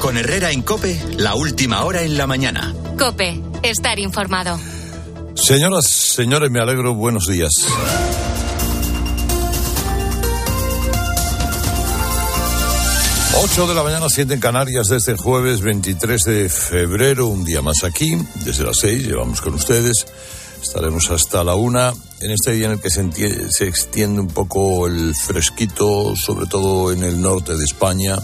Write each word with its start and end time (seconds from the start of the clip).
Con 0.00 0.16
Herrera 0.16 0.50
en 0.50 0.62
Cope, 0.62 0.98
la 1.18 1.34
última 1.34 1.84
hora 1.84 2.00
en 2.00 2.16
la 2.16 2.26
mañana. 2.26 2.74
Cope, 2.98 3.38
estar 3.62 3.98
informado. 3.98 4.58
Señoras, 5.34 5.86
señores, 5.88 6.50
me 6.50 6.58
alegro. 6.58 6.94
Buenos 6.94 7.26
días. 7.26 7.52
8 13.42 13.66
de 13.66 13.74
la 13.74 13.82
mañana, 13.82 14.06
7 14.08 14.32
en 14.32 14.40
Canarias, 14.40 14.88
desde 14.88 15.12
el 15.12 15.18
jueves 15.18 15.60
23 15.60 16.22
de 16.22 16.48
febrero, 16.48 17.26
un 17.26 17.44
día 17.44 17.60
más 17.60 17.84
aquí, 17.84 18.16
desde 18.46 18.64
las 18.64 18.78
6, 18.78 19.06
llevamos 19.06 19.42
con 19.42 19.52
ustedes. 19.52 20.06
Estaremos 20.62 21.10
hasta 21.10 21.44
la 21.44 21.56
una 21.56 21.92
en 22.20 22.30
este 22.30 22.52
día 22.52 22.66
en 22.66 22.72
el 22.72 22.80
que 22.80 22.88
se, 22.88 23.06
se 23.50 23.68
extiende 23.68 24.20
un 24.22 24.28
poco 24.28 24.86
el 24.86 25.14
fresquito, 25.14 26.16
sobre 26.16 26.46
todo 26.46 26.90
en 26.90 27.02
el 27.02 27.20
norte 27.20 27.54
de 27.54 27.64
España. 27.64 28.16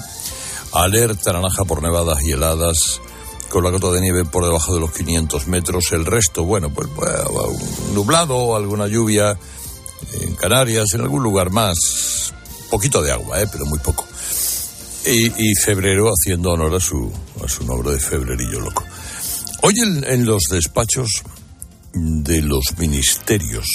Alerta 0.82 1.32
naranja 1.32 1.64
por 1.64 1.82
nevadas 1.82 2.22
y 2.22 2.32
heladas, 2.32 3.00
con 3.50 3.64
la 3.64 3.70
cota 3.70 3.90
de 3.92 4.00
nieve 4.00 4.24
por 4.24 4.44
debajo 4.44 4.74
de 4.74 4.80
los 4.80 4.92
500 4.92 5.46
metros. 5.46 5.92
El 5.92 6.04
resto, 6.04 6.44
bueno, 6.44 6.70
pues, 6.70 6.88
pues 6.94 7.10
nublado, 7.92 8.56
alguna 8.56 8.86
lluvia 8.86 9.38
en 10.20 10.34
Canarias, 10.34 10.94
en 10.94 11.02
algún 11.02 11.22
lugar 11.22 11.50
más. 11.50 12.32
Poquito 12.70 13.00
de 13.02 13.12
agua, 13.12 13.40
¿eh? 13.40 13.46
pero 13.50 13.64
muy 13.66 13.78
poco. 13.78 14.04
Y, 15.06 15.54
febrero 15.54 16.10
haciendo 16.10 16.50
honor 16.50 16.74
a 16.74 16.80
su, 16.80 17.12
a 17.44 17.48
su 17.48 17.64
nombre 17.64 17.92
de 17.92 18.00
febrerillo 18.00 18.58
loco. 18.58 18.84
Hoy 19.62 19.74
en 19.78 20.26
los 20.26 20.42
despachos 20.50 21.22
de 21.96 22.42
los 22.42 22.76
ministerios 22.76 23.66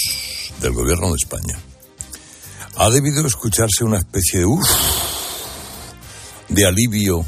del 0.60 0.72
gobierno 0.72 1.08
de 1.08 1.16
España, 1.16 1.58
ha 2.76 2.88
debido 2.88 3.26
escucharse 3.26 3.84
una 3.84 3.98
especie 3.98 4.40
de 4.40 4.46
uff, 4.46 4.70
de 6.54 6.66
alivio 6.66 7.24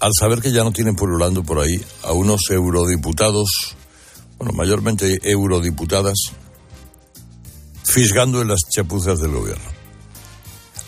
al 0.00 0.12
saber 0.18 0.40
que 0.40 0.52
ya 0.52 0.64
no 0.64 0.72
tienen 0.72 0.96
pululando 0.96 1.42
por 1.42 1.60
ahí 1.60 1.82
a 2.02 2.12
unos 2.12 2.50
eurodiputados, 2.50 3.74
bueno, 4.38 4.52
mayormente 4.52 5.18
eurodiputadas, 5.22 6.14
fisgando 7.84 8.42
en 8.42 8.48
las 8.48 8.60
chapuzas 8.68 9.18
del 9.18 9.32
gobierno. 9.32 9.64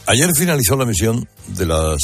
Ayer 0.07 0.31
finalizó 0.37 0.77
la 0.77 0.85
misión 0.85 1.29
de 1.49 1.67
las 1.67 1.99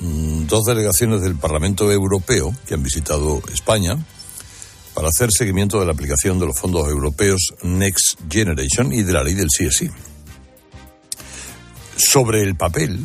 mm, 0.00 0.46
dos 0.46 0.64
delegaciones 0.64 1.22
del 1.22 1.36
Parlamento 1.36 1.90
Europeo 1.90 2.54
que 2.66 2.74
han 2.74 2.82
visitado 2.82 3.40
España 3.52 3.96
para 4.94 5.08
hacer 5.08 5.30
seguimiento 5.30 5.78
de 5.78 5.86
la 5.86 5.92
aplicación 5.92 6.38
de 6.38 6.46
los 6.46 6.58
fondos 6.58 6.88
europeos 6.88 7.54
Next 7.62 8.18
Generation 8.30 8.92
y 8.92 9.02
de 9.02 9.12
la 9.12 9.22
ley 9.22 9.34
del 9.34 9.48
CSI. 9.48 9.90
Sobre 11.96 12.42
el 12.42 12.56
papel, 12.56 12.98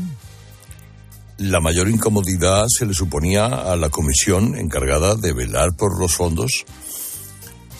la 1.41 1.59
mayor 1.59 1.89
incomodidad 1.89 2.67
se 2.67 2.85
le 2.85 2.93
suponía 2.93 3.45
a 3.45 3.75
la 3.75 3.89
comisión 3.89 4.55
encargada 4.55 5.15
de 5.15 5.33
velar 5.33 5.75
por 5.75 5.99
los 5.99 6.15
fondos 6.15 6.65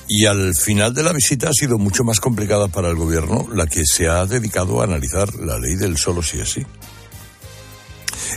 y 0.08 0.26
al 0.26 0.56
final 0.56 0.96
de 0.96 1.04
la 1.04 1.14
visita 1.14 1.50
ha 1.50 1.54
sido 1.54 1.78
mucho 1.78 2.04
más 2.04 2.20
complicada 2.20 2.70
para 2.70 2.90
el 2.90 2.96
gobierno 2.96 3.48
la 3.54 3.68
que 3.68 3.86
se 3.86 4.08
ha 4.08 4.26
dedicado 4.26 4.82
a 4.82 4.86
analizar 4.86 5.36
la 5.36 5.60
ley 5.60 5.76
del 5.76 5.98
solo 5.98 6.24
sí 6.24 6.40
es 6.40 6.50
sí. 6.50 6.66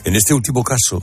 En 0.05 0.15
este 0.15 0.35
último 0.35 0.63
caso, 0.63 1.03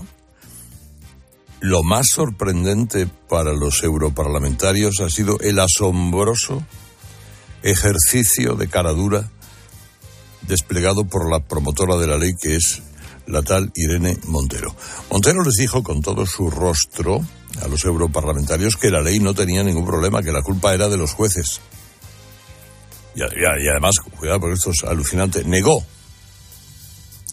lo 1.60 1.82
más 1.82 2.06
sorprendente 2.14 3.08
para 3.28 3.54
los 3.54 3.82
europarlamentarios 3.82 5.00
ha 5.02 5.10
sido 5.10 5.40
el 5.40 5.60
asombroso 5.60 6.64
ejercicio 7.64 8.54
de 8.54 8.68
cara 8.68 8.92
dura 8.92 9.32
desplegado 10.48 11.06
por 11.06 11.30
la 11.32 11.40
promotora 11.40 11.98
de 11.98 12.08
la 12.08 12.18
ley 12.18 12.34
que 12.40 12.56
es 12.56 12.84
la 13.28 13.42
tal 13.42 13.72
Irene 13.76 14.18
Montero. 14.26 14.76
Montero 15.10 15.44
les 15.44 15.56
dijo 15.56 15.84
con 15.84 16.02
todo 16.02 16.26
su 16.26 16.50
rostro 16.50 17.22
a 17.62 17.68
los 17.68 17.84
europarlamentarios 17.86 18.76
que 18.76 18.90
la 18.90 19.02
ley 19.02 19.20
no 19.20 19.34
tenía 19.34 19.64
ningún 19.64 19.86
problema, 19.86 20.24
que 20.24 20.32
la 20.32 20.42
culpa 20.42 20.74
era 20.74 20.90
de 20.90 20.98
los 20.98 21.14
jueces. 21.14 21.62
Y, 23.16 23.22
además, 23.22 23.96
cuidado 24.18 24.40
porque 24.40 24.56
esto 24.56 24.72
es 24.72 24.84
alucinante, 24.84 25.44
negó 25.44 25.84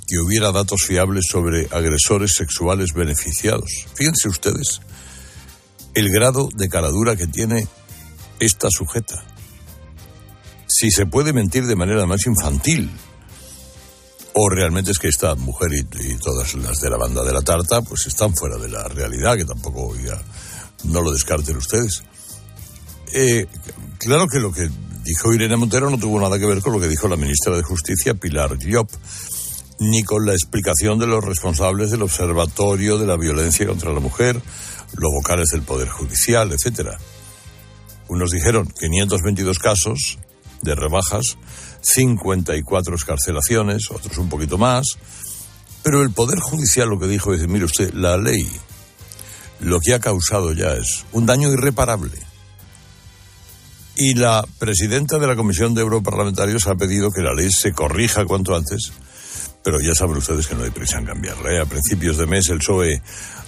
que 0.09 0.19
hubiera 0.19 0.51
datos 0.53 0.83
fiables 0.87 1.27
sobre 1.31 1.69
agresores 1.71 2.33
sexuales 2.35 2.93
beneficiados. 2.95 3.71
Fíjense 3.95 4.29
ustedes 4.29 4.81
el 5.95 6.11
grado 6.11 6.49
de 6.55 6.69
caradura 6.69 7.15
que 7.17 7.27
tiene 7.27 7.69
esta 8.41 8.69
sujeta. 8.71 9.23
Si 10.67 10.91
se 10.91 11.07
puede 11.07 11.33
mentir 11.33 11.67
de 11.67 11.77
manera 11.77 12.07
más 12.07 12.27
infantil, 12.27 12.91
o 14.41 14.49
realmente 14.49 14.93
es 14.93 14.99
que 15.01 15.09
esta 15.09 15.35
mujer 15.35 15.71
y, 15.73 16.15
todas 16.19 16.55
las 16.55 16.81
de 16.81 16.91
la 16.91 16.97
banda 16.97 17.25
de 17.25 17.33
la 17.33 17.43
tarta, 17.43 17.83
pues 17.83 18.07
están 18.07 18.33
fuera 18.37 18.57
de 18.57 18.69
la 18.69 18.87
realidad, 18.87 19.37
que 19.37 19.45
tampoco 19.45 19.97
ya 19.97 20.17
no 20.85 21.03
lo 21.03 21.11
descarten 21.11 21.57
ustedes. 21.57 22.05
Eh, 23.13 23.47
claro 23.99 24.29
que 24.29 24.39
lo 24.39 24.53
que 24.53 24.71
dijo 25.03 25.35
Irene 25.35 25.57
Montero 25.57 25.91
no 25.91 25.99
tuvo 25.99 26.21
nada 26.21 26.39
que 26.39 26.47
ver 26.47 26.61
con 26.61 26.73
lo 26.73 26.79
que 26.79 26.87
dijo 26.87 27.09
la 27.09 27.17
ministra 27.17 27.57
de 27.57 27.65
Justicia, 27.65 28.15
Pilar 28.15 28.57
Llop 28.59 28.89
ni 29.81 30.05
con 30.05 30.25
la 30.25 30.33
explicación 30.33 31.01
de 31.01 31.09
los 31.09 31.25
responsables 31.25 31.91
del 31.91 32.03
Observatorio 32.03 32.97
de 32.99 33.07
la 33.07 33.17
Violencia 33.17 33.67
contra 33.67 33.93
la 33.93 34.01
Mujer, 34.01 34.41
los 34.95 35.13
vocales 35.13 35.49
del 35.49 35.63
Poder 35.63 35.89
Judicial, 35.89 36.53
etc. 36.53 36.91
Unos 38.09 38.31
dijeron 38.31 38.69
522 38.69 39.59
casos 39.59 40.19
de 40.63 40.75
rebajas, 40.75 41.39
54 41.81 42.95
escarcelaciones, 42.95 43.91
otros 43.91 44.19
un 44.19 44.29
poquito 44.29 44.59
más, 44.59 44.99
pero 45.83 46.03
el 46.03 46.11
Poder 46.11 46.39
Judicial 46.41 46.89
lo 46.89 46.99
que 46.99 47.07
dijo 47.07 47.35
es, 47.35 47.47
mire 47.49 47.65
usted, 47.65 47.93
la 47.95 48.17
ley 48.17 48.49
lo 49.61 49.81
que 49.81 49.95
ha 49.95 50.01
causado 50.01 50.53
ya 50.53 50.75
es 50.75 51.05
un 51.13 51.27
daño 51.27 51.51
irreparable. 51.53 52.17
Y 53.97 54.15
la 54.15 54.47
presidenta 54.59 55.19
de 55.19 55.27
la 55.27 55.35
Comisión 55.35 55.75
de 55.75 55.81
Europarlamentarios 55.81 56.69
ha 56.69 56.77
pedido 56.77 57.11
que 57.11 57.23
la 57.23 57.35
ley 57.35 57.51
se 57.51 57.73
corrija 57.73 58.25
cuanto 58.25 58.55
antes 58.55 58.93
pero 59.63 59.81
ya 59.81 59.95
saben 59.95 60.17
ustedes 60.17 60.47
que 60.47 60.55
no 60.55 60.65
hay 60.65 60.71
prisa 60.71 60.99
en 60.99 61.05
cambiarla. 61.05 61.53
¿eh? 61.53 61.61
A 61.61 61.67
principios 61.67 62.17
de 62.17 62.27
mes 62.27 62.49
el 62.49 62.59
PSOE 62.59 63.03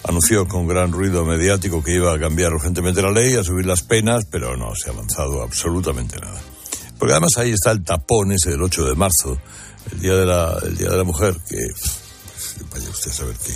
anunció 0.05 0.47
con 0.47 0.67
gran 0.67 0.93
ruido 0.93 1.25
mediático 1.25 1.83
que 1.83 1.95
iba 1.95 2.13
a 2.13 2.19
cambiar 2.19 2.53
urgentemente 2.53 3.01
la 3.01 3.11
ley, 3.11 3.37
a 3.37 3.43
subir 3.43 3.65
las 3.65 3.83
penas, 3.83 4.25
pero 4.31 4.55
no 4.55 4.75
se 4.75 4.91
ha 4.91 4.93
avanzado 4.93 5.43
absolutamente 5.43 6.19
nada. 6.19 6.39
Porque 7.01 7.15
además 7.15 7.31
ahí 7.39 7.53
está 7.53 7.71
el 7.71 7.83
tapón 7.83 8.31
ese 8.33 8.51
del 8.51 8.63
8 8.63 8.85
de 8.85 8.95
marzo, 8.95 9.39
el 9.91 10.01
Día 10.01 10.17
de 10.17 10.27
la, 10.27 10.59
el 10.63 10.77
día 10.77 10.91
de 10.91 10.99
la 10.99 11.05
Mujer, 11.05 11.35
que 11.49 11.57
vaya 12.71 12.91
usted 12.91 13.11
a 13.11 13.15
saber 13.15 13.37
que, 13.37 13.55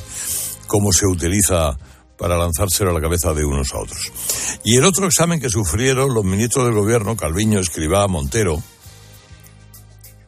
cómo 0.66 0.90
se 0.92 1.06
utiliza 1.06 1.76
para 2.16 2.38
lanzárselo 2.38 2.90
a 2.90 2.94
la 2.94 3.02
cabeza 3.02 3.34
de 3.34 3.44
unos 3.44 3.74
a 3.74 3.80
otros. 3.80 4.10
Y 4.64 4.76
el 4.78 4.84
otro 4.84 5.06
examen 5.06 5.40
que 5.40 5.50
sufrieron 5.50 6.14
los 6.14 6.24
ministros 6.24 6.64
del 6.64 6.74
gobierno, 6.74 7.18
Calviño, 7.18 7.60
Escribá, 7.60 8.08
Montero, 8.08 8.62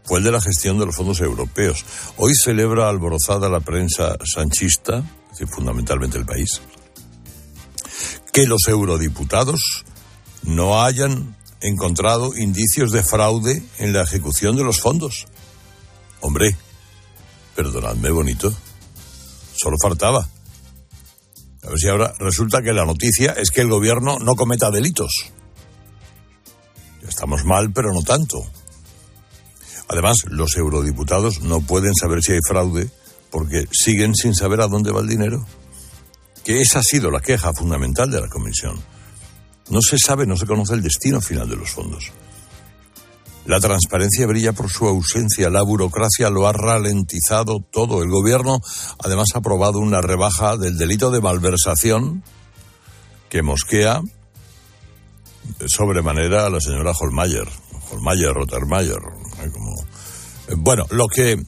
fue 0.04 0.18
el 0.18 0.24
de 0.24 0.32
la 0.32 0.42
gestión 0.42 0.78
de 0.78 0.84
los 0.84 0.94
fondos 0.94 1.18
europeos. 1.20 1.86
Hoy 2.18 2.34
celebra 2.34 2.90
alborozada 2.90 3.48
la 3.48 3.60
prensa 3.60 4.16
sanchista, 4.30 4.98
es 4.98 5.30
decir, 5.38 5.48
fundamentalmente 5.48 6.18
el 6.18 6.26
país, 6.26 6.60
que 8.30 8.46
los 8.46 8.68
eurodiputados 8.68 9.86
no 10.42 10.82
hayan 10.84 11.34
encontrado 11.60 12.36
indicios 12.36 12.92
de 12.92 13.02
fraude 13.02 13.62
en 13.78 13.92
la 13.92 14.02
ejecución 14.02 14.56
de 14.56 14.64
los 14.64 14.80
fondos. 14.80 15.26
Hombre, 16.20 16.56
perdonadme 17.54 18.10
bonito, 18.10 18.52
solo 19.54 19.76
faltaba. 19.82 20.28
A 21.62 21.68
ver 21.68 21.78
si 21.78 21.88
ahora 21.88 22.14
resulta 22.18 22.62
que 22.62 22.72
la 22.72 22.84
noticia 22.84 23.32
es 23.32 23.50
que 23.50 23.62
el 23.62 23.68
gobierno 23.68 24.18
no 24.18 24.36
cometa 24.36 24.70
delitos. 24.70 25.10
Estamos 27.08 27.44
mal, 27.44 27.72
pero 27.72 27.92
no 27.92 28.02
tanto. 28.02 28.44
Además, 29.88 30.16
los 30.28 30.56
eurodiputados 30.56 31.40
no 31.40 31.60
pueden 31.60 31.94
saber 31.94 32.22
si 32.22 32.32
hay 32.32 32.40
fraude 32.46 32.90
porque 33.30 33.66
siguen 33.72 34.14
sin 34.14 34.34
saber 34.34 34.60
a 34.60 34.68
dónde 34.68 34.92
va 34.92 35.00
el 35.00 35.08
dinero. 35.08 35.44
Que 36.44 36.60
esa 36.60 36.80
ha 36.80 36.82
sido 36.82 37.10
la 37.10 37.20
queja 37.20 37.52
fundamental 37.52 38.10
de 38.10 38.20
la 38.20 38.28
Comisión. 38.28 38.80
No 39.68 39.80
se 39.80 39.98
sabe, 39.98 40.26
no 40.26 40.36
se 40.36 40.46
conoce 40.46 40.74
el 40.74 40.82
destino 40.82 41.20
final 41.20 41.48
de 41.48 41.56
los 41.56 41.70
fondos. 41.70 42.12
La 43.46 43.60
transparencia 43.60 44.26
brilla 44.26 44.52
por 44.52 44.70
su 44.70 44.86
ausencia, 44.86 45.50
la 45.50 45.62
burocracia 45.62 46.30
lo 46.30 46.48
ha 46.48 46.52
ralentizado 46.52 47.60
todo. 47.60 48.02
El 48.02 48.10
gobierno 48.10 48.60
además 49.04 49.28
ha 49.34 49.38
aprobado 49.38 49.78
una 49.78 50.00
rebaja 50.00 50.56
del 50.56 50.76
delito 50.76 51.10
de 51.10 51.20
malversación 51.20 52.24
que 53.28 53.42
mosquea 53.42 54.02
sobremanera 55.66 56.46
a 56.46 56.50
la 56.50 56.60
señora 56.60 56.92
Holmayer, 56.98 57.48
Holmayer, 57.92 58.32
Rottermayer, 58.32 58.98
como 59.52 59.74
bueno, 60.56 60.84
lo 60.90 61.08
que 61.08 61.32
eh, 61.32 61.38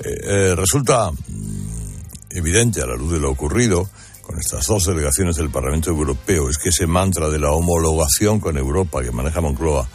eh, 0.00 0.54
resulta 0.56 1.10
mm, 1.10 1.94
evidente 2.30 2.82
a 2.82 2.86
la 2.86 2.96
luz 2.96 3.12
de 3.12 3.20
lo 3.20 3.30
ocurrido 3.30 3.88
con 4.24 4.38
estas 4.38 4.66
dos 4.66 4.86
delegaciones 4.86 5.36
del 5.36 5.50
Parlamento 5.50 5.90
Europeo 5.90 6.48
es 6.48 6.58
que 6.58 6.70
ese 6.70 6.86
mantra 6.86 7.28
de 7.28 7.38
la 7.38 7.52
homologación 7.52 8.40
con 8.40 8.56
Europa 8.56 9.02
que 9.02 9.12
maneja 9.12 9.40
Moncloa 9.40 9.88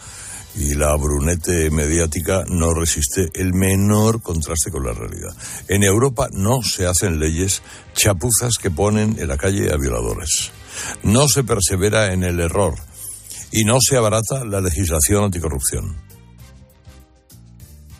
y 0.56 0.74
la 0.74 0.94
brunete 0.96 1.70
mediática 1.70 2.44
no 2.48 2.72
resiste 2.74 3.30
el 3.34 3.52
menor 3.54 4.22
contraste 4.22 4.70
con 4.70 4.84
la 4.84 4.92
realidad. 4.92 5.34
En 5.68 5.82
Europa 5.82 6.28
no 6.32 6.62
se 6.62 6.86
hacen 6.86 7.18
leyes 7.18 7.62
chapuzas 7.94 8.54
que 8.60 8.70
ponen 8.70 9.16
en 9.18 9.28
la 9.28 9.36
calle 9.36 9.72
a 9.72 9.76
violadores. 9.76 10.50
No 11.02 11.28
se 11.28 11.44
persevera 11.44 12.12
en 12.12 12.24
el 12.24 12.40
error 12.40 12.74
y 13.52 13.64
no 13.64 13.78
se 13.80 13.96
abarata 13.96 14.44
la 14.44 14.60
legislación 14.60 15.24
anticorrupción. 15.24 15.96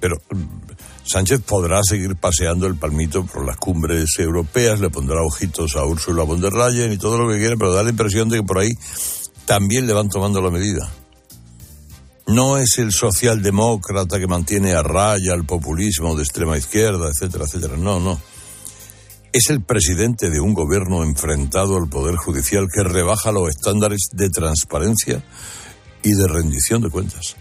Pero 0.00 0.17
mm, 0.31 0.69
Sánchez 1.10 1.40
podrá 1.40 1.82
seguir 1.82 2.14
paseando 2.14 2.68
el 2.68 2.76
palmito 2.76 3.26
por 3.26 3.44
las 3.44 3.56
cumbres 3.56 4.10
europeas, 4.18 4.78
le 4.78 4.90
pondrá 4.90 5.20
ojitos 5.24 5.74
a 5.74 5.84
Ursula 5.84 6.22
von 6.22 6.40
der 6.40 6.52
Leyen 6.52 6.92
y 6.92 6.98
todo 6.98 7.18
lo 7.18 7.28
que 7.28 7.40
quiera, 7.40 7.56
pero 7.56 7.72
da 7.72 7.82
la 7.82 7.90
impresión 7.90 8.28
de 8.28 8.36
que 8.36 8.42
por 8.44 8.58
ahí 8.58 8.70
también 9.44 9.88
le 9.88 9.92
van 9.92 10.08
tomando 10.08 10.40
la 10.40 10.52
medida. 10.52 10.88
No 12.28 12.58
es 12.58 12.78
el 12.78 12.92
socialdemócrata 12.92 14.20
que 14.20 14.28
mantiene 14.28 14.74
a 14.74 14.84
raya 14.84 15.34
el 15.34 15.44
populismo 15.46 16.14
de 16.14 16.22
extrema 16.22 16.56
izquierda, 16.56 17.08
etcétera, 17.08 17.44
etcétera. 17.44 17.76
No, 17.76 17.98
no. 17.98 18.20
Es 19.32 19.50
el 19.50 19.64
presidente 19.64 20.30
de 20.30 20.38
un 20.38 20.54
gobierno 20.54 21.02
enfrentado 21.02 21.76
al 21.76 21.88
Poder 21.88 22.14
Judicial 22.14 22.68
que 22.72 22.84
rebaja 22.84 23.32
los 23.32 23.48
estándares 23.48 24.10
de 24.12 24.30
transparencia 24.30 25.24
y 26.04 26.12
de 26.12 26.28
rendición 26.28 26.82
de 26.82 26.90
cuentas. 26.90 27.34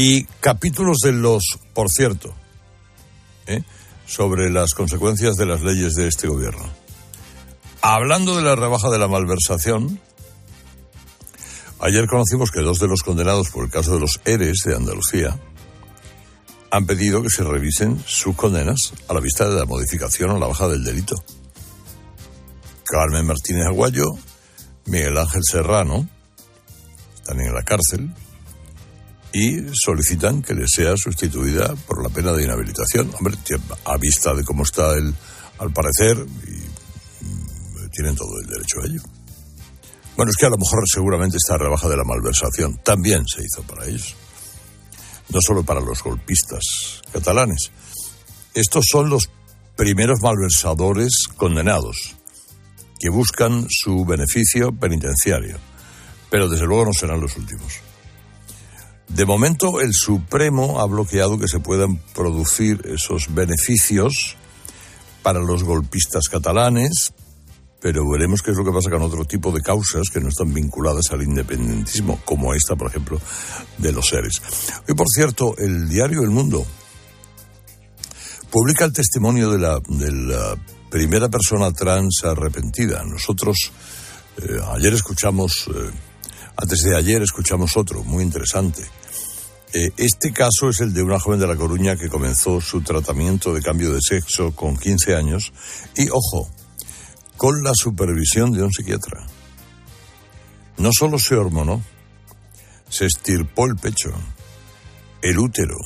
Y 0.00 0.26
capítulos 0.40 0.98
de 1.02 1.10
los, 1.10 1.58
por 1.74 1.90
cierto, 1.90 2.32
¿eh? 3.48 3.64
sobre 4.06 4.48
las 4.48 4.72
consecuencias 4.72 5.34
de 5.34 5.44
las 5.44 5.62
leyes 5.62 5.94
de 5.94 6.06
este 6.06 6.28
gobierno. 6.28 6.64
Hablando 7.82 8.36
de 8.36 8.42
la 8.42 8.54
rebaja 8.54 8.90
de 8.90 8.98
la 9.00 9.08
malversación, 9.08 10.00
Ayer 11.80 12.08
conocimos 12.08 12.50
que 12.50 12.60
dos 12.60 12.80
de 12.80 12.88
los 12.88 13.02
condenados 13.02 13.50
por 13.50 13.64
el 13.64 13.70
caso 13.70 13.94
de 13.94 14.00
los 14.00 14.20
ERES 14.24 14.62
de 14.64 14.74
Andalucía 14.74 15.38
han 16.72 16.86
pedido 16.86 17.22
que 17.22 17.30
se 17.30 17.44
revisen 17.44 18.02
sus 18.04 18.34
condenas 18.34 18.92
a 19.08 19.14
la 19.14 19.20
vista 19.20 19.48
de 19.48 19.58
la 19.58 19.64
modificación 19.64 20.30
o 20.30 20.38
la 20.38 20.48
baja 20.48 20.66
del 20.66 20.82
delito. 20.82 21.14
Carmen 22.84 23.26
Martínez 23.26 23.66
Aguayo, 23.66 24.06
Miguel 24.86 25.18
Ángel 25.18 25.42
Serrano, 25.44 26.08
están 27.16 27.40
en 27.40 27.54
la 27.54 27.62
cárcel 27.62 28.12
y 29.32 29.58
solicitan 29.74 30.42
que 30.42 30.54
les 30.54 30.70
sea 30.70 30.96
sustituida 30.96 31.74
por 31.86 32.02
la 32.02 32.08
pena 32.08 32.32
de 32.32 32.44
inhabilitación. 32.44 33.10
Hombre, 33.18 33.36
a 33.84 33.96
vista 33.96 34.34
de 34.34 34.44
cómo 34.44 34.62
está 34.62 34.96
él, 34.96 35.14
al 35.58 35.72
parecer, 35.72 36.16
y 36.46 37.24
mm, 37.24 37.90
tienen 37.90 38.16
todo 38.16 38.30
el 38.40 38.48
derecho 38.48 38.80
a 38.82 38.86
ello. 38.86 39.02
Bueno, 40.16 40.30
es 40.30 40.36
que 40.36 40.46
a 40.46 40.50
lo 40.50 40.56
mejor 40.56 40.82
seguramente 40.92 41.36
esta 41.36 41.56
rebaja 41.56 41.88
de 41.88 41.96
la 41.96 42.04
malversación 42.04 42.80
también 42.82 43.24
se 43.26 43.42
hizo 43.44 43.62
para 43.62 43.86
ellos. 43.86 44.16
No 45.30 45.40
solo 45.40 45.62
para 45.62 45.80
los 45.80 46.02
golpistas 46.02 47.02
catalanes. 47.12 47.70
Estos 48.54 48.84
son 48.90 49.10
los 49.10 49.28
primeros 49.76 50.20
malversadores 50.20 51.10
condenados 51.36 52.16
que 52.98 53.10
buscan 53.10 53.66
su 53.70 54.04
beneficio 54.04 54.72
penitenciario. 54.72 55.58
Pero 56.30 56.48
desde 56.48 56.66
luego 56.66 56.86
no 56.86 56.92
serán 56.92 57.20
los 57.20 57.36
últimos. 57.36 57.87
De 59.08 59.24
momento, 59.24 59.80
el 59.80 59.92
Supremo 59.92 60.80
ha 60.80 60.86
bloqueado 60.86 61.38
que 61.38 61.48
se 61.48 61.60
puedan 61.60 61.98
producir 62.14 62.82
esos 62.84 63.34
beneficios 63.34 64.36
para 65.22 65.40
los 65.40 65.64
golpistas 65.64 66.28
catalanes, 66.28 67.12
pero 67.80 68.08
veremos 68.08 68.42
qué 68.42 68.50
es 68.50 68.56
lo 68.56 68.64
que 68.64 68.72
pasa 68.72 68.90
con 68.90 69.02
otro 69.02 69.24
tipo 69.24 69.50
de 69.52 69.60
causas 69.60 70.08
que 70.12 70.20
no 70.20 70.28
están 70.28 70.52
vinculadas 70.52 71.10
al 71.10 71.22
independentismo, 71.22 72.20
como 72.24 72.54
esta, 72.54 72.76
por 72.76 72.88
ejemplo, 72.88 73.20
de 73.78 73.92
los 73.92 74.08
seres. 74.08 74.42
Y 74.86 74.94
por 74.94 75.06
cierto, 75.08 75.56
el 75.58 75.88
diario 75.88 76.22
El 76.22 76.30
Mundo 76.30 76.66
publica 78.50 78.84
el 78.84 78.92
testimonio 78.92 79.50
de 79.50 79.58
la, 79.58 79.80
de 79.88 80.12
la 80.12 80.56
primera 80.90 81.28
persona 81.28 81.72
trans 81.72 82.24
arrepentida. 82.24 83.04
Nosotros 83.04 83.70
eh, 84.38 84.58
ayer 84.74 84.94
escuchamos, 84.94 85.68
eh, 85.68 85.90
antes 86.60 86.82
de 86.82 86.96
ayer 86.96 87.22
escuchamos 87.22 87.76
otro, 87.76 88.02
muy 88.02 88.24
interesante. 88.24 88.82
Eh, 89.72 89.90
este 89.96 90.32
caso 90.32 90.70
es 90.70 90.80
el 90.80 90.92
de 90.92 91.02
una 91.02 91.20
joven 91.20 91.38
de 91.38 91.46
La 91.46 91.56
Coruña 91.56 91.96
que 91.96 92.08
comenzó 92.08 92.60
su 92.60 92.80
tratamiento 92.80 93.54
de 93.54 93.62
cambio 93.62 93.92
de 93.92 94.00
sexo 94.02 94.52
con 94.52 94.76
15 94.76 95.14
años 95.14 95.52
y, 95.94 96.08
ojo, 96.10 96.50
con 97.36 97.62
la 97.62 97.72
supervisión 97.74 98.50
de 98.52 98.64
un 98.64 98.72
psiquiatra. 98.72 99.24
No 100.78 100.90
solo 100.92 101.18
se 101.18 101.36
hormonó, 101.36 101.80
se 102.88 103.06
estirpó 103.06 103.66
el 103.66 103.76
pecho, 103.76 104.10
el 105.22 105.38
útero. 105.38 105.76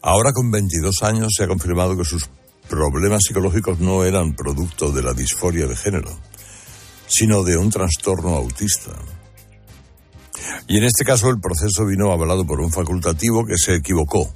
Ahora 0.00 0.32
con 0.32 0.52
22 0.52 1.02
años 1.02 1.32
se 1.36 1.42
ha 1.42 1.48
confirmado 1.48 1.96
que 1.96 2.04
sus 2.04 2.28
problemas 2.68 3.22
psicológicos 3.24 3.80
no 3.80 4.04
eran 4.04 4.36
producto 4.36 4.92
de 4.92 5.02
la 5.02 5.12
disforia 5.12 5.66
de 5.66 5.74
género, 5.74 6.16
sino 7.08 7.42
de 7.42 7.56
un 7.56 7.70
trastorno 7.70 8.36
autista. 8.36 8.92
Y 10.68 10.76
en 10.76 10.84
este 10.84 11.04
caso 11.04 11.30
el 11.30 11.40
proceso 11.40 11.84
vino 11.86 12.12
avalado 12.12 12.46
por 12.46 12.60
un 12.60 12.70
facultativo 12.70 13.44
que 13.44 13.56
se 13.56 13.74
equivocó 13.74 14.32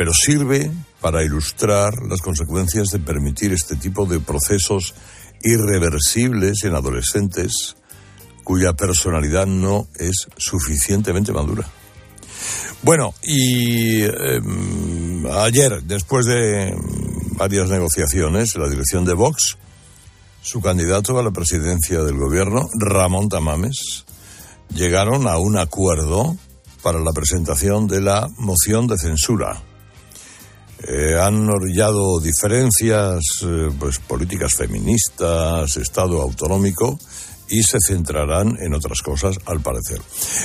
pero 0.00 0.14
sirve 0.14 0.72
para 1.02 1.22
ilustrar 1.22 1.92
las 2.08 2.22
consecuencias 2.22 2.88
de 2.88 3.00
permitir 3.00 3.52
este 3.52 3.76
tipo 3.76 4.06
de 4.06 4.18
procesos 4.18 4.94
irreversibles 5.42 6.64
en 6.64 6.74
adolescentes 6.74 7.76
cuya 8.42 8.72
personalidad 8.72 9.44
no 9.44 9.88
es 9.98 10.26
suficientemente 10.38 11.34
madura. 11.34 11.68
Bueno, 12.80 13.12
y 13.22 14.00
em, 14.00 15.26
ayer, 15.26 15.82
después 15.82 16.24
de 16.24 16.74
varias 17.36 17.68
negociaciones, 17.68 18.56
la 18.56 18.70
dirección 18.70 19.04
de 19.04 19.12
Vox, 19.12 19.58
su 20.42 20.60
candidato 20.60 21.18
a 21.18 21.22
la 21.22 21.30
presidencia 21.30 22.02
del 22.02 22.16
gobierno, 22.16 22.68
Ramón 22.78 23.28
Tamames, 23.28 24.04
llegaron 24.74 25.26
a 25.28 25.38
un 25.38 25.58
acuerdo 25.58 26.36
para 26.82 27.00
la 27.00 27.12
presentación 27.12 27.86
de 27.86 28.00
la 28.00 28.28
moción 28.38 28.86
de 28.86 28.98
censura 28.98 29.62
eh, 30.82 31.18
han 31.20 31.48
orillado 31.50 32.20
diferencias, 32.20 33.20
eh, 33.42 33.70
pues 33.78 33.98
políticas 33.98 34.54
feministas, 34.54 35.76
Estado 35.76 36.22
autonómico, 36.22 36.98
y 37.48 37.62
se 37.62 37.78
centrarán 37.86 38.56
en 38.60 38.72
otras 38.72 39.02
cosas, 39.02 39.36
al 39.44 39.60
parecer. 39.60 40.00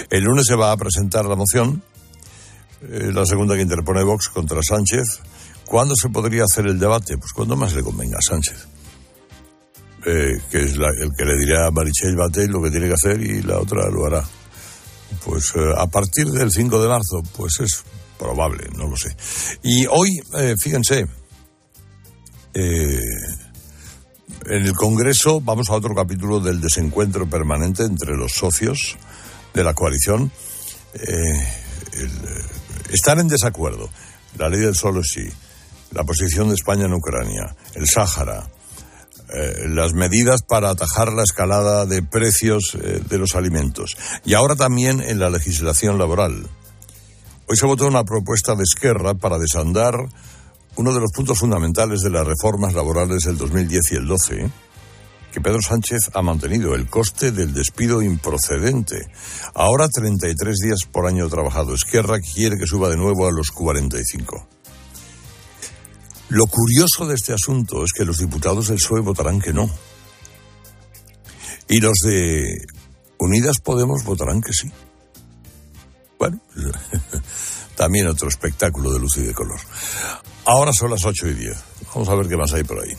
El 0.09 0.23
lunes 0.23 0.45
se 0.45 0.55
va 0.55 0.71
a 0.71 0.77
presentar 0.77 1.25
la 1.25 1.35
moción, 1.35 1.81
eh, 2.81 3.11
la 3.13 3.25
segunda 3.25 3.55
que 3.55 3.61
interpone 3.61 4.03
Vox 4.03 4.27
contra 4.27 4.59
Sánchez. 4.61 5.05
¿Cuándo 5.65 5.95
se 5.95 6.09
podría 6.09 6.43
hacer 6.43 6.67
el 6.67 6.79
debate? 6.79 7.17
Pues 7.17 7.31
cuando 7.31 7.55
más 7.55 7.73
le 7.73 7.81
convenga 7.81 8.17
a 8.17 8.21
Sánchez. 8.21 8.67
Que 10.05 10.63
es 10.63 10.73
el 10.75 11.09
que 11.17 11.25
le 11.25 11.37
dirá 11.37 11.67
a 11.67 11.71
Marichel 11.71 12.15
Batey 12.15 12.47
lo 12.47 12.61
que 12.61 12.69
tiene 12.69 12.87
que 12.87 12.93
hacer 12.93 13.19
y 13.21 13.41
la 13.41 13.59
otra 13.59 13.89
lo 13.89 14.05
hará. 14.05 14.23
Pues 15.23 15.53
a 15.77 15.87
partir 15.87 16.27
del 16.27 16.51
5 16.51 16.81
de 16.81 16.87
marzo, 16.87 17.23
pues 17.35 17.59
es 17.59 17.83
probable, 18.17 18.67
no 18.75 18.87
lo 18.87 18.95
sé. 18.95 19.15
Y 19.63 19.85
hoy, 19.87 20.19
eh, 20.37 20.55
fíjense, 20.61 21.05
eh, 22.53 23.01
en 24.45 24.65
el 24.65 24.73
Congreso 24.73 25.41
vamos 25.41 25.69
a 25.69 25.73
otro 25.73 25.95
capítulo 25.95 26.39
del 26.39 26.61
desencuentro 26.61 27.29
permanente 27.29 27.83
entre 27.83 28.15
los 28.15 28.33
socios 28.33 28.97
de 29.53 29.63
la 29.63 29.73
coalición. 29.73 30.31
Eh, 30.93 31.47
están 32.91 33.19
en 33.19 33.27
desacuerdo. 33.27 33.89
La 34.37 34.49
ley 34.49 34.59
del 34.59 34.75
solo 34.75 35.01
sí, 35.03 35.27
la 35.91 36.03
posición 36.03 36.49
de 36.49 36.55
España 36.55 36.85
en 36.85 36.93
Ucrania, 36.93 37.55
el 37.73 37.85
Sáhara, 37.87 38.49
las 39.67 39.93
medidas 39.93 40.41
para 40.41 40.69
atajar 40.69 41.11
la 41.13 41.23
escalada 41.23 41.85
de 41.85 42.03
precios 42.03 42.77
de 43.09 43.17
los 43.17 43.35
alimentos 43.35 43.97
y 44.25 44.33
ahora 44.33 44.55
también 44.55 45.01
en 45.01 45.19
la 45.19 45.29
legislación 45.29 45.97
laboral. 45.97 46.47
Hoy 47.47 47.57
se 47.57 47.67
votó 47.67 47.85
una 47.87 48.03
propuesta 48.03 48.55
de 48.55 48.63
Esquerra 48.63 49.13
para 49.13 49.37
desandar 49.37 49.93
uno 50.77 50.93
de 50.93 50.99
los 50.99 51.11
puntos 51.11 51.39
fundamentales 51.39 52.01
de 52.01 52.09
las 52.09 52.25
reformas 52.25 52.73
laborales 52.73 53.23
del 53.23 53.37
2010 53.37 53.91
y 53.91 53.95
el 53.95 54.07
12, 54.07 54.49
que 55.31 55.41
Pedro 55.41 55.61
Sánchez 55.61 56.11
ha 56.13 56.21
mantenido, 56.21 56.75
el 56.75 56.89
coste 56.89 57.31
del 57.31 57.53
despido 57.53 58.01
improcedente. 58.01 59.07
Ahora 59.53 59.87
33 59.87 60.55
días 60.57 60.79
por 60.91 61.07
año 61.07 61.29
trabajado. 61.29 61.75
Esquerra 61.75 62.19
quiere 62.19 62.57
que 62.57 62.65
suba 62.65 62.89
de 62.89 62.97
nuevo 62.97 63.27
a 63.27 63.31
los 63.31 63.51
45. 63.51 64.54
Lo 66.29 66.45
curioso 66.47 67.05
de 67.07 67.15
este 67.15 67.33
asunto 67.33 67.83
es 67.83 67.91
que 67.93 68.05
los 68.05 68.17
diputados 68.17 68.67
del 68.67 68.77
PSOE 68.77 69.01
votarán 69.01 69.39
que 69.39 69.53
no. 69.53 69.69
Y 71.67 71.79
los 71.79 71.97
de 72.03 72.45
Unidas 73.19 73.57
Podemos 73.63 74.03
votarán 74.03 74.41
que 74.41 74.51
sí. 74.53 74.71
Bueno, 76.17 76.39
también 77.75 78.07
otro 78.07 78.29
espectáculo 78.29 78.91
de 78.91 78.99
luz 78.99 79.17
y 79.17 79.21
de 79.21 79.33
color. 79.33 79.59
Ahora 80.45 80.71
son 80.73 80.91
las 80.91 81.05
8 81.05 81.27
y 81.27 81.33
10. 81.33 81.57
Vamos 81.93 82.09
a 82.09 82.15
ver 82.15 82.27
qué 82.27 82.37
más 82.37 82.53
hay 82.53 82.63
por 82.63 82.79
ahí. 82.79 82.95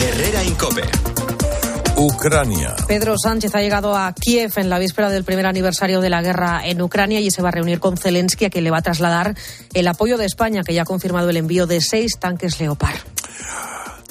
Herrera 0.00 0.44
Incope. 0.44 0.82
Ucrania. 1.98 2.76
Pedro 2.86 3.16
Sánchez 3.18 3.56
ha 3.56 3.60
llegado 3.60 3.96
a 3.96 4.12
Kiev 4.12 4.52
en 4.56 4.70
la 4.70 4.78
víspera 4.78 5.10
del 5.10 5.24
primer 5.24 5.46
aniversario 5.46 6.00
de 6.00 6.08
la 6.08 6.22
guerra 6.22 6.60
en 6.64 6.80
Ucrania 6.80 7.18
y 7.18 7.32
se 7.32 7.42
va 7.42 7.48
a 7.48 7.52
reunir 7.52 7.80
con 7.80 7.96
Zelensky, 7.96 8.44
a 8.44 8.50
quien 8.50 8.62
le 8.62 8.70
va 8.70 8.78
a 8.78 8.82
trasladar 8.82 9.34
el 9.74 9.88
apoyo 9.88 10.16
de 10.16 10.24
España, 10.24 10.62
que 10.62 10.74
ya 10.74 10.82
ha 10.82 10.84
confirmado 10.84 11.28
el 11.28 11.36
envío 11.36 11.66
de 11.66 11.80
seis 11.80 12.12
tanques 12.20 12.60
Leopard. 12.60 12.98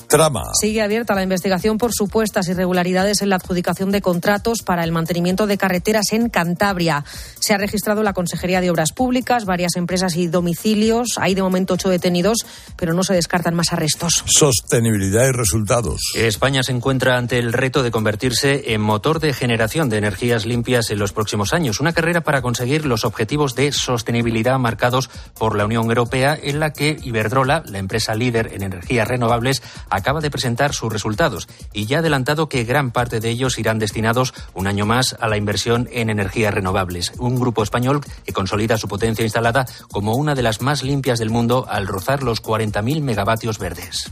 Trama. 0.08 0.44
Sigue 0.60 0.82
abierta 0.82 1.16
la 1.16 1.24
investigación 1.24 1.78
por 1.78 1.94
supuestas 1.94 2.48
irregularidades 2.48 3.22
en 3.22 3.30
la 3.30 3.36
adjudicación 3.38 3.92
de 3.92 4.02
contratos 4.02 4.62
para 4.64 4.84
el 4.84 4.92
mantenimiento 4.92 5.48
de 5.48 5.58
carreteras 5.58 6.14
en 6.14 6.30
Cantabria. 6.30 7.04
Se 7.40 7.54
ha 7.54 7.58
registrado 7.58 8.04
la 8.04 8.14
Consejería 8.14 8.62
de 8.62 8.70
Obras 8.70 8.94
Públicas, 8.94 9.46
varias 9.46 9.76
empresas 9.76 10.16
y 10.16 10.28
domicilios. 10.28 11.16
Hay 11.18 11.36
de 11.36 11.42
momento 11.42 11.74
ocho 11.74 11.90
detenidos, 11.90 12.46
pero 12.78 12.94
no 12.94 13.04
se 13.04 13.14
descartan 13.14 13.56
más 13.56 13.74
arrestos. 13.74 14.24
Sostenibilidad 14.26 15.28
y 15.28 15.32
resultados. 15.32 16.02
España 16.16 16.64
se 16.64 16.72
encuentra 16.72 17.18
ante 17.18 17.38
el 17.40 17.54
reto 17.54 17.84
de 17.84 17.92
convertirse 17.92 18.74
en 18.74 18.82
motor 18.82 19.20
de 19.20 19.34
generación 19.34 19.90
de 19.90 19.98
energías 19.98 20.46
limpias 20.46 20.90
en 20.90 21.00
los 21.00 21.12
próximos 21.12 21.54
años. 21.54 21.80
Una 21.80 21.94
carrera 21.94 22.22
para 22.22 22.42
conseguir 22.42 22.86
los 22.86 23.06
objetivos 23.06 23.56
de 23.56 23.72
sostenibilidad 23.72 24.58
marcados 24.60 25.10
por 25.38 25.58
la 25.58 25.66
Unión 25.66 25.86
Europea, 25.86 26.38
en 26.42 26.60
la 26.60 26.74
que 26.74 26.98
Iberdrola, 27.04 27.64
la 27.66 27.80
empresa 27.80 28.16
líder 28.16 28.54
en 28.54 28.64
energías 28.64 29.08
renovables, 29.08 29.62
acaba 29.98 30.22
de 30.22 30.32
presentar 30.32 30.74
sus 30.74 30.92
resultados 30.92 31.48
y 31.74 31.86
ya 31.86 31.98
ha 31.98 32.00
adelantado 32.00 32.48
que 32.50 32.64
gran 32.64 32.92
parte 32.92 33.20
de 33.20 33.30
ellos 33.30 33.60
irán 33.60 33.80
destinados 33.80 34.34
un 34.54 34.68
año 34.68 34.86
más 34.86 35.16
a 35.20 35.28
la 35.28 35.38
inversión 35.38 35.90
en 35.92 36.10
energías 36.10 36.54
renovables. 36.54 37.14
Un 37.18 37.40
grupo 37.40 37.64
español 37.64 38.02
que 38.26 38.34
consolida 38.34 38.78
su 38.78 38.88
potencia 38.88 39.24
instalada 39.24 39.66
como 39.92 40.16
una 40.16 40.36
de 40.36 40.44
las 40.44 40.62
más 40.62 40.84
limpias 40.84 41.20
del 41.20 41.30
mundo 41.30 41.66
al 41.70 41.88
rozar 41.88 42.24
los 42.24 42.42
40.000 42.42 43.02
megavatios 43.02 43.60
verdes. 43.60 44.12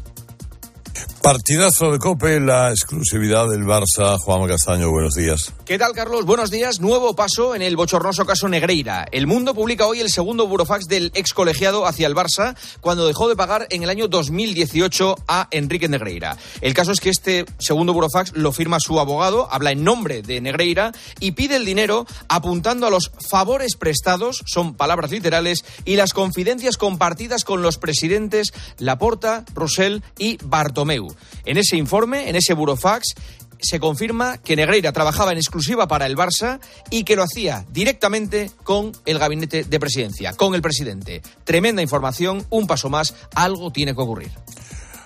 Partidazo 1.25 1.91
de 1.91 1.97
Cope, 1.97 2.39
la 2.39 2.69
exclusividad 2.69 3.49
del 3.49 3.63
Barça. 3.63 4.15
Juan 4.19 4.47
Castaño, 4.47 4.91
buenos 4.91 5.15
días. 5.15 5.51
¿Qué 5.65 5.79
tal, 5.79 5.93
Carlos? 5.93 6.23
Buenos 6.23 6.51
días. 6.51 6.79
Nuevo 6.79 7.15
paso 7.15 7.55
en 7.55 7.63
el 7.63 7.75
bochornoso 7.75 8.27
caso 8.27 8.47
Negreira. 8.47 9.07
El 9.11 9.25
Mundo 9.25 9.55
publica 9.55 9.87
hoy 9.87 10.01
el 10.01 10.11
segundo 10.11 10.45
burofax 10.45 10.85
del 10.85 11.11
ex 11.15 11.33
colegiado 11.33 11.87
hacia 11.87 12.05
el 12.05 12.13
Barça 12.13 12.55
cuando 12.79 13.07
dejó 13.07 13.27
de 13.27 13.35
pagar 13.35 13.65
en 13.71 13.81
el 13.81 13.89
año 13.89 14.07
2018 14.07 15.15
a 15.27 15.47
Enrique 15.49 15.89
Negreira. 15.89 16.37
El 16.61 16.75
caso 16.75 16.91
es 16.91 16.99
que 16.99 17.09
este 17.09 17.45
segundo 17.57 17.93
burofax 17.93 18.33
lo 18.35 18.51
firma 18.51 18.79
su 18.79 18.99
abogado, 18.99 19.51
habla 19.51 19.71
en 19.71 19.83
nombre 19.83 20.21
de 20.21 20.41
Negreira 20.41 20.91
y 21.19 21.31
pide 21.31 21.55
el 21.55 21.65
dinero 21.65 22.05
apuntando 22.29 22.85
a 22.85 22.91
los 22.91 23.09
favores 23.27 23.77
prestados, 23.77 24.43
son 24.45 24.75
palabras 24.75 25.09
literales, 25.09 25.65
y 25.85 25.95
las 25.95 26.13
confidencias 26.13 26.77
compartidas 26.77 27.45
con 27.45 27.63
los 27.63 27.79
presidentes 27.79 28.53
Laporta, 28.77 29.43
Roussel 29.55 30.03
y 30.19 30.37
Bartomeu. 30.43 31.14
En 31.45 31.57
ese 31.57 31.77
informe, 31.77 32.29
en 32.29 32.35
ese 32.35 32.53
burofax, 32.53 33.15
se 33.59 33.79
confirma 33.79 34.37
que 34.37 34.55
Negreira 34.55 34.91
trabajaba 34.91 35.31
en 35.31 35.37
exclusiva 35.37 35.87
para 35.87 36.05
el 36.05 36.15
Barça 36.15 36.59
y 36.89 37.03
que 37.03 37.15
lo 37.15 37.23
hacía 37.23 37.65
directamente 37.71 38.51
con 38.63 38.91
el 39.05 39.19
gabinete 39.19 39.63
de 39.63 39.79
presidencia, 39.79 40.33
con 40.33 40.55
el 40.55 40.61
presidente. 40.61 41.21
Tremenda 41.43 41.81
información, 41.81 42.45
un 42.49 42.67
paso 42.67 42.89
más, 42.89 43.15
algo 43.33 43.71
tiene 43.71 43.95
que 43.95 44.01
ocurrir. 44.01 44.31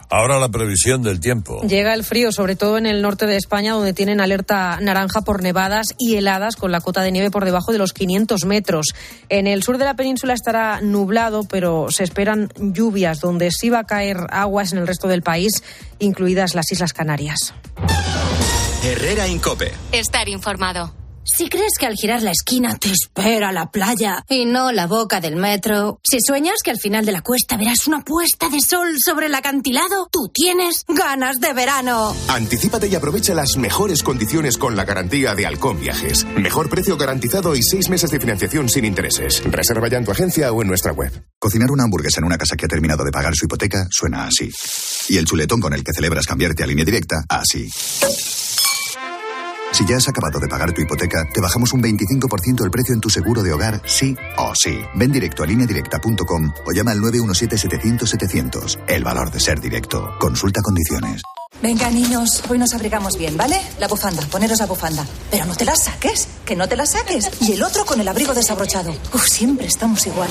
Ahora 0.10 0.40
la 0.40 0.50
previsión 0.50 1.04
del 1.04 1.20
tiempo. 1.20 1.62
Llega 1.62 1.94
el 1.94 2.04
frío, 2.04 2.32
sobre 2.32 2.56
todo 2.56 2.80
en 2.80 2.88
el 2.88 3.02
norte 3.04 3.28
de 3.28 3.36
España, 3.36 3.74
donde 3.74 3.94
tienen 3.94 4.20
alerta 4.20 4.80
naranja 4.82 5.22
por 5.22 5.44
nevadas 5.44 5.88
y 6.00 6.16
heladas, 6.16 6.56
con 6.56 6.72
la 6.72 6.82
cota 6.82 7.02
de 7.02 7.12
nieve 7.12 7.30
por 7.30 7.46
debajo 7.46 7.72
de 7.72 7.78
los 7.78 7.94
500 7.94 8.46
metros. 8.46 8.88
En 9.30 9.46
el 9.46 9.62
sur 9.62 9.78
de 9.78 9.86
la 9.86 9.96
península 9.96 10.34
estará 10.34 10.82
nublado, 10.82 11.44
pero 11.44 11.92
se 11.92 12.04
esperan 12.04 12.50
lluvias, 12.58 13.20
donde 13.20 13.52
sí 13.52 13.70
va 13.70 13.80
a 13.80 13.84
caer 13.86 14.18
aguas 14.32 14.74
en 14.74 14.80
el 14.80 14.88
resto 14.88 15.08
del 15.08 15.22
país, 15.22 15.64
incluidas 16.00 16.56
las 16.56 16.72
Islas 16.72 16.94
Canarias. 16.94 17.54
Herrera 18.84 19.28
Incope. 19.28 19.72
Estar 19.92 20.28
informado. 20.28 20.99
Si 21.32 21.48
crees 21.48 21.74
que 21.80 21.86
al 21.86 21.96
girar 21.96 22.22
la 22.22 22.32
esquina 22.32 22.76
te 22.76 22.92
espera 22.92 23.52
la 23.52 23.72
playa 23.72 24.24
y 24.28 24.46
no 24.46 24.72
la 24.72 24.88
boca 24.88 25.22
del 25.22 25.36
metro, 25.36 26.00
si 26.04 26.18
sueñas 26.20 26.58
que 26.64 26.72
al 26.72 26.80
final 26.80 27.06
de 27.06 27.12
la 27.12 27.22
cuesta 27.22 27.56
verás 27.56 27.88
una 27.88 28.02
puesta 28.04 28.50
de 28.50 28.60
sol 28.60 28.96
sobre 29.04 29.28
el 29.28 29.36
acantilado, 29.36 30.10
tú 30.12 30.30
tienes 30.34 30.86
ganas 30.88 31.40
de 31.40 31.54
verano. 31.54 32.16
Anticípate 32.28 32.88
y 32.88 32.96
aprovecha 32.96 33.34
las 33.34 33.58
mejores 33.58 34.04
condiciones 34.04 34.58
con 34.58 34.76
la 34.76 34.86
garantía 34.86 35.36
de 35.36 35.46
Halcón 35.46 35.80
Viajes. 35.80 36.26
Mejor 36.36 36.70
precio 36.70 36.98
garantizado 36.98 37.56
y 37.56 37.62
seis 37.62 37.90
meses 37.90 38.12
de 38.12 38.20
financiación 38.20 38.68
sin 38.68 38.86
intereses. 38.86 39.42
Reserva 39.46 39.88
ya 39.88 39.98
en 39.98 40.06
tu 40.06 40.12
agencia 40.12 40.52
o 40.52 40.62
en 40.62 40.68
nuestra 40.68 40.92
web. 40.94 41.12
Cocinar 41.38 41.72
una 41.72 41.84
hamburguesa 41.84 42.20
en 42.20 42.26
una 42.26 42.38
casa 42.38 42.56
que 42.58 42.66
ha 42.66 42.70
terminado 42.70 43.06
de 43.06 43.12
pagar 43.12 43.36
su 43.36 43.46
hipoteca 43.46 43.88
suena 43.92 44.26
así. 44.26 44.52
Y 45.10 45.18
el 45.18 45.26
chuletón 45.26 45.62
con 45.62 45.74
el 45.74 45.84
que 45.84 45.94
celebras 45.94 46.26
cambiarte 46.26 46.64
a 46.64 46.68
línea 46.68 46.86
directa, 46.86 47.24
así. 47.30 47.70
Si 49.72 49.86
ya 49.86 49.98
has 49.98 50.08
acabado 50.08 50.40
de 50.40 50.48
pagar 50.48 50.72
tu 50.74 50.82
hipoteca, 50.82 51.26
te 51.34 51.42
bajamos 51.42 51.74
un 51.74 51.82
25% 51.82 52.64
el 52.64 52.72
precio 52.72 52.94
en 52.94 53.02
tu 53.02 53.10
seguro 53.10 53.44
de 53.44 53.54
hogar, 53.54 53.82
sí 53.86 54.16
o 54.38 54.54
sí. 54.56 54.80
Ven 54.96 55.12
directo 55.12 55.44
a 55.44 55.48
lineadirecta.com 55.48 56.54
o 56.66 56.72
llama 56.72 56.92
al 56.92 57.00
917-700-700. 57.00 58.80
El 58.88 59.04
valor 59.04 59.32
de 59.32 59.40
ser 59.40 59.60
directo. 59.60 60.10
Consulta 60.20 60.62
condiciones. 60.62 61.22
Venga, 61.62 61.90
niños, 61.90 62.42
hoy 62.50 62.58
nos 62.58 62.74
abrigamos 62.74 63.18
bien, 63.18 63.36
¿vale? 63.36 63.60
La 63.80 63.88
bufanda, 63.90 64.22
poneros 64.28 64.60
la 64.60 64.66
bufanda. 64.66 65.06
Pero 65.30 65.46
no 65.46 65.56
te 65.56 65.66
la 65.66 65.76
saques, 65.76 66.30
que 66.46 66.56
no 66.56 66.70
te 66.70 66.78
la 66.78 66.86
saques. 66.86 67.30
Y 67.42 67.52
el 67.52 67.64
otro 67.64 67.86
con 67.86 68.00
el 68.00 68.08
abrigo 68.08 68.34
desabrochado. 68.34 68.96
Siempre 69.26 69.68
estamos 69.68 70.08
igual. 70.08 70.30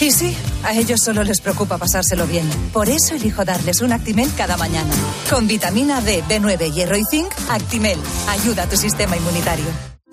Y 0.00 0.12
sí, 0.12 0.36
a 0.62 0.74
ellos 0.74 1.00
solo 1.02 1.24
les 1.24 1.40
preocupa 1.40 1.78
pasárselo 1.78 2.26
bien. 2.26 2.48
Por 2.72 2.88
eso 2.88 3.16
elijo 3.16 3.44
darles 3.44 3.80
un 3.80 3.92
Actimel 3.92 4.30
cada 4.36 4.56
mañana. 4.56 4.94
Con 5.28 5.48
vitamina 5.48 6.00
D, 6.00 6.22
B9, 6.28 6.72
hierro 6.72 6.96
y 6.96 7.04
zinc, 7.10 7.28
Actimel. 7.48 7.98
Ayuda 8.28 8.62
a 8.62 8.68
tu 8.68 8.76
sistema 8.76 9.16
inmunitario. 9.16 9.95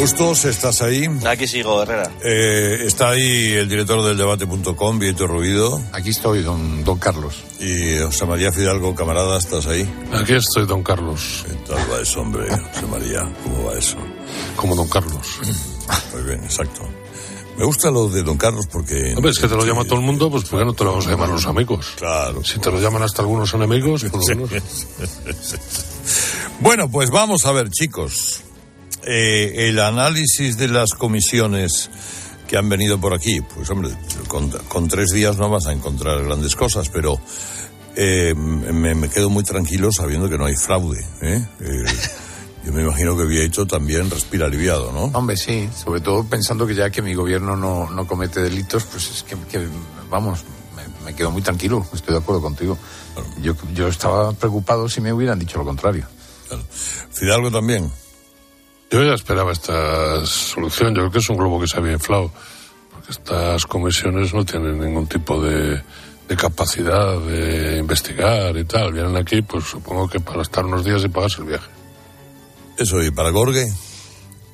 Bustos, 0.00 0.46
¿estás 0.46 0.80
ahí? 0.80 1.06
Aquí 1.26 1.46
sigo, 1.46 1.82
Herrera. 1.82 2.10
Eh, 2.24 2.84
está 2.86 3.10
ahí 3.10 3.52
el 3.52 3.68
director 3.68 4.02
del 4.02 4.16
debate.com, 4.16 4.98
Vieto 4.98 5.26
Ruido. 5.26 5.78
Aquí 5.92 6.08
estoy, 6.08 6.42
don, 6.42 6.82
don 6.84 6.98
Carlos. 6.98 7.44
Y 7.60 7.98
José 7.98 8.24
María 8.24 8.50
Fidalgo, 8.50 8.94
camarada, 8.94 9.36
¿estás 9.36 9.66
ahí? 9.66 9.86
Aquí 10.14 10.32
estoy, 10.32 10.64
don 10.64 10.82
Carlos. 10.82 11.44
¿Qué 11.46 11.52
tal 11.70 11.92
va 11.92 12.00
eso, 12.00 12.22
hombre? 12.22 12.48
José 12.48 12.86
María, 12.90 13.30
¿cómo 13.44 13.64
va 13.66 13.78
eso? 13.78 13.98
Como 14.56 14.74
don 14.74 14.88
Carlos. 14.88 15.38
Muy 16.14 16.22
bien, 16.22 16.44
exacto. 16.44 16.80
Me 17.58 17.66
gusta 17.66 17.90
lo 17.90 18.08
de 18.08 18.22
don 18.22 18.38
Carlos 18.38 18.68
porque... 18.72 19.12
Hombre, 19.14 19.32
es 19.32 19.38
que 19.38 19.48
te 19.48 19.54
lo 19.54 19.66
llama 19.66 19.84
todo 19.84 19.96
el 19.96 20.06
mundo, 20.06 20.30
pues 20.30 20.44
¿por 20.44 20.60
qué 20.60 20.64
no 20.64 20.72
te 20.72 20.82
lo 20.82 20.92
vamos 20.92 21.08
a 21.08 21.10
llamar 21.10 21.28
los 21.28 21.44
amigos? 21.44 21.92
Claro. 21.96 22.42
Si 22.42 22.58
te 22.58 22.70
lo 22.70 22.80
llaman 22.80 23.02
hasta 23.02 23.20
algunos 23.20 23.52
enemigos, 23.52 24.04
por 24.04 24.26
lo 24.26 24.46
menos. 24.46 24.86
bueno, 26.60 26.90
pues 26.90 27.10
vamos 27.10 27.44
a 27.44 27.52
ver, 27.52 27.68
chicos. 27.68 28.44
Eh, 29.06 29.68
el 29.68 29.78
análisis 29.78 30.56
de 30.58 30.68
las 30.68 30.90
comisiones 30.90 31.90
que 32.46 32.56
han 32.56 32.68
venido 32.68 33.00
por 33.00 33.14
aquí, 33.14 33.40
pues 33.40 33.70
hombre, 33.70 33.90
con, 34.26 34.50
con 34.50 34.88
tres 34.88 35.10
días 35.10 35.36
no 35.36 35.48
vas 35.48 35.66
a 35.66 35.72
encontrar 35.72 36.24
grandes 36.24 36.56
cosas, 36.56 36.88
pero 36.88 37.18
eh, 37.96 38.34
me, 38.34 38.94
me, 38.94 39.08
quedo 39.08 39.30
muy 39.30 39.44
tranquilo 39.44 39.90
sabiendo 39.92 40.28
que 40.28 40.36
no 40.36 40.46
hay 40.46 40.56
fraude. 40.56 40.98
¿eh? 41.22 41.46
yo 42.64 42.72
me 42.72 42.82
imagino 42.82 43.16
que 43.16 43.24
Vieito 43.24 43.66
también 43.66 44.10
respira 44.10 44.46
aliviado, 44.46 44.92
¿no? 44.92 45.04
Hombre, 45.16 45.36
sí, 45.36 45.68
sobre 45.74 46.00
todo 46.00 46.24
pensando 46.24 46.66
que 46.66 46.74
ya 46.74 46.90
que 46.90 47.02
mi 47.02 47.14
gobierno 47.14 47.56
no, 47.56 47.88
no 47.88 48.06
comete 48.06 48.40
delitos, 48.40 48.84
pues 48.84 49.10
es 49.10 49.22
que, 49.22 49.36
que 49.50 49.66
vamos, 50.10 50.44
me, 50.76 51.04
me, 51.10 51.14
quedo 51.16 51.30
muy 51.30 51.42
tranquilo, 51.42 51.86
estoy 51.94 52.14
de 52.14 52.20
acuerdo 52.20 52.42
contigo. 52.42 52.76
Claro. 53.14 53.28
Yo, 53.40 53.54
yo 53.72 53.88
estaba 53.88 54.32
preocupado 54.32 54.88
si 54.88 55.00
me 55.00 55.12
hubieran 55.12 55.38
dicho 55.38 55.56
lo 55.56 55.64
contrario. 55.64 56.04
Claro. 56.48 56.64
Fidalgo 57.12 57.50
también. 57.50 57.90
Yo 58.90 59.04
ya 59.04 59.14
esperaba 59.14 59.52
esta 59.52 60.24
solución. 60.26 60.94
Yo 60.94 61.02
creo 61.02 61.10
que 61.12 61.18
es 61.18 61.30
un 61.30 61.36
globo 61.36 61.60
que 61.60 61.68
se 61.68 61.78
había 61.78 61.92
inflado. 61.92 62.30
Porque 62.90 63.12
estas 63.12 63.64
comisiones 63.66 64.34
no 64.34 64.44
tienen 64.44 64.80
ningún 64.80 65.06
tipo 65.06 65.40
de, 65.40 65.80
de, 66.28 66.36
capacidad 66.36 67.18
de 67.20 67.78
investigar 67.78 68.56
y 68.56 68.64
tal. 68.64 68.92
Vienen 68.92 69.16
aquí, 69.16 69.42
pues 69.42 69.64
supongo 69.64 70.08
que 70.08 70.18
para 70.18 70.42
estar 70.42 70.64
unos 70.64 70.84
días 70.84 71.04
y 71.04 71.08
pagarse 71.08 71.40
el 71.40 71.48
viaje. 71.48 71.70
Eso, 72.76 73.00
¿y 73.00 73.12
para 73.12 73.30
Gorge? 73.30 73.70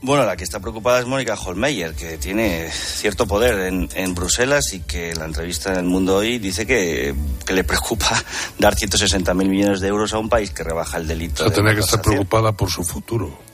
Bueno, 0.03 0.27
la 0.27 0.37
que 0.37 0.45
está 0.45 0.61
preocupada 0.61 1.01
es 1.01 1.07
Mónica 1.07 1.35
Holmeyer, 1.35 1.95
que 1.95 2.19
tiene 2.19 2.71
cierto 2.71 3.27
poder 3.27 3.59
en, 3.61 3.89
en, 3.95 4.15
Bruselas 4.15 4.75
y 4.75 4.81
que 4.81 5.11
en 5.11 5.19
la 5.19 5.25
entrevista 5.25 5.73
en 5.73 5.79
El 5.79 5.85
Mundo 5.87 6.17
hoy 6.17 6.39
dice 6.39 6.67
que, 6.67 7.15
que 7.47 7.53
le 7.55 7.65
preocupa 7.65 8.23
dar 8.59 8.75
160.000 8.75 9.35
millones 9.35 9.81
de 9.81 9.89
euros 9.89 10.13
a 10.13 10.19
un 10.19 10.29
país 10.29 10.51
que 10.51 10.63
rebaja 10.63 10.99
el 10.99 11.09
delito. 11.09 11.45
O 11.45 11.47
sea, 11.47 11.57
tenía 11.57 11.75
que 11.75 11.81
estar 11.81 12.03
preocupada 12.03 12.53
por 12.53 12.71
su 12.71 12.85
futuro. 12.85 13.46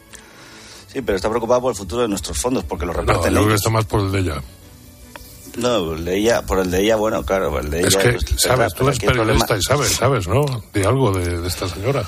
Sí, 0.93 1.01
pero 1.03 1.17
está 1.17 1.29
preocupada 1.31 1.61
por 1.61 1.71
el 1.73 1.77
futuro 1.77 2.03
de 2.03 2.09
nuestros 2.09 2.39
fondos, 2.39 2.65
porque 2.65 2.85
lo 2.85 2.93
reparten 2.93 3.33
no, 3.33 3.41
yo 3.41 3.45
creo 3.47 3.49
que 3.49 3.55
está 3.57 3.71
más 3.71 3.85
por 3.87 4.01
el 4.01 4.13
de 4.13 4.19
ella. 4.21 4.43
No, 5.57 5.93
el 5.95 6.05
de 6.05 6.17
ella, 6.19 6.43
por 6.43 6.59
el 6.59 6.71
de 6.71 6.81
ella, 6.83 6.97
bueno, 6.97 7.23
claro, 7.25 7.59
el 7.59 7.71
de 7.71 7.81
ella... 7.81 7.89
Es 7.89 7.97
que, 7.97 8.13
pues, 8.13 8.25
sabes, 8.41 8.75
tú 8.75 8.87
eres 8.89 8.99
periodista 8.99 9.57
y 9.57 9.63
sabes, 9.63 9.93
sabes, 9.93 10.27
¿no? 10.29 10.45
De 10.73 10.85
algo 10.87 11.13
de, 11.13 11.41
de 11.41 11.49
esta 11.49 11.69
señora. 11.69 12.05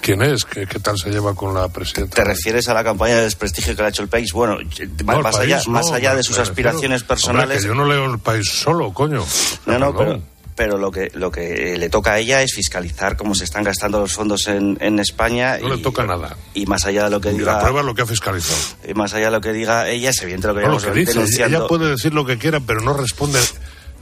¿Quién 0.00 0.22
es? 0.22 0.44
¿Qué, 0.44 0.66
¿Qué 0.66 0.78
tal 0.78 0.96
se 0.98 1.10
lleva 1.10 1.34
con 1.34 1.52
la 1.52 1.68
presidenta? 1.68 2.14
¿Te 2.16 2.24
refieres 2.24 2.68
a 2.68 2.74
la 2.74 2.82
campaña 2.82 3.16
de 3.16 3.22
desprestigio 3.22 3.74
que 3.76 3.82
le 3.82 3.86
ha 3.86 3.90
hecho 3.90 4.02
el 4.02 4.08
país? 4.08 4.32
Bueno, 4.32 4.56
No, 4.56 4.60
el 4.60 5.04
más, 5.04 5.36
país, 5.36 5.52
allá, 5.52 5.62
no, 5.66 5.72
más 5.72 5.90
allá 5.90 6.14
de 6.14 6.22
sus 6.22 6.38
aspiraciones 6.38 7.02
personales... 7.02 7.44
Hombre, 7.44 7.58
que 7.60 7.66
yo 7.66 7.74
no 7.74 7.84
leo 7.84 8.06
el 8.12 8.18
país 8.18 8.48
solo, 8.48 8.92
coño. 8.92 9.24
No, 9.66 9.78
no, 9.78 9.94
Perdón. 9.94 10.24
pero, 10.24 10.39
pero 10.60 10.76
lo 10.76 10.90
que 10.90 11.10
lo 11.14 11.30
que 11.32 11.78
le 11.78 11.88
toca 11.88 12.12
a 12.12 12.18
ella 12.18 12.42
es 12.42 12.52
fiscalizar 12.52 13.16
cómo 13.16 13.34
se 13.34 13.44
están 13.44 13.64
gastando 13.64 13.98
los 13.98 14.12
fondos 14.12 14.46
en, 14.46 14.76
en 14.82 14.98
España. 14.98 15.56
No 15.56 15.70
le 15.74 15.78
toca 15.78 16.04
nada. 16.04 16.36
Y 16.52 16.66
más 16.66 16.84
allá 16.84 17.04
de 17.04 17.10
lo 17.10 17.18
que 17.18 17.30
Y 17.30 17.38
diga. 17.38 17.54
la 17.54 17.60
prueba 17.60 17.80
es 17.80 17.86
lo 17.86 17.94
que 17.94 18.02
ha 18.02 18.06
fiscalizado. 18.06 18.60
y 18.86 18.92
más 18.92 19.14
allá 19.14 19.26
de 19.26 19.30
lo 19.30 19.40
que 19.40 19.54
diga 19.54 19.88
ella, 19.88 20.10
es 20.10 20.20
evidente 20.20 20.48
lo 20.48 20.54
que 20.54 20.60
No, 20.60 20.72
lo 20.72 20.78
que 20.78 20.90
dice, 20.92 21.14
denunciando. 21.14 21.56
ella 21.56 21.66
puede 21.66 21.88
decir 21.88 22.12
lo 22.12 22.26
que 22.26 22.36
quiera, 22.36 22.60
pero 22.60 22.82
no 22.82 22.92
responde 22.92 23.38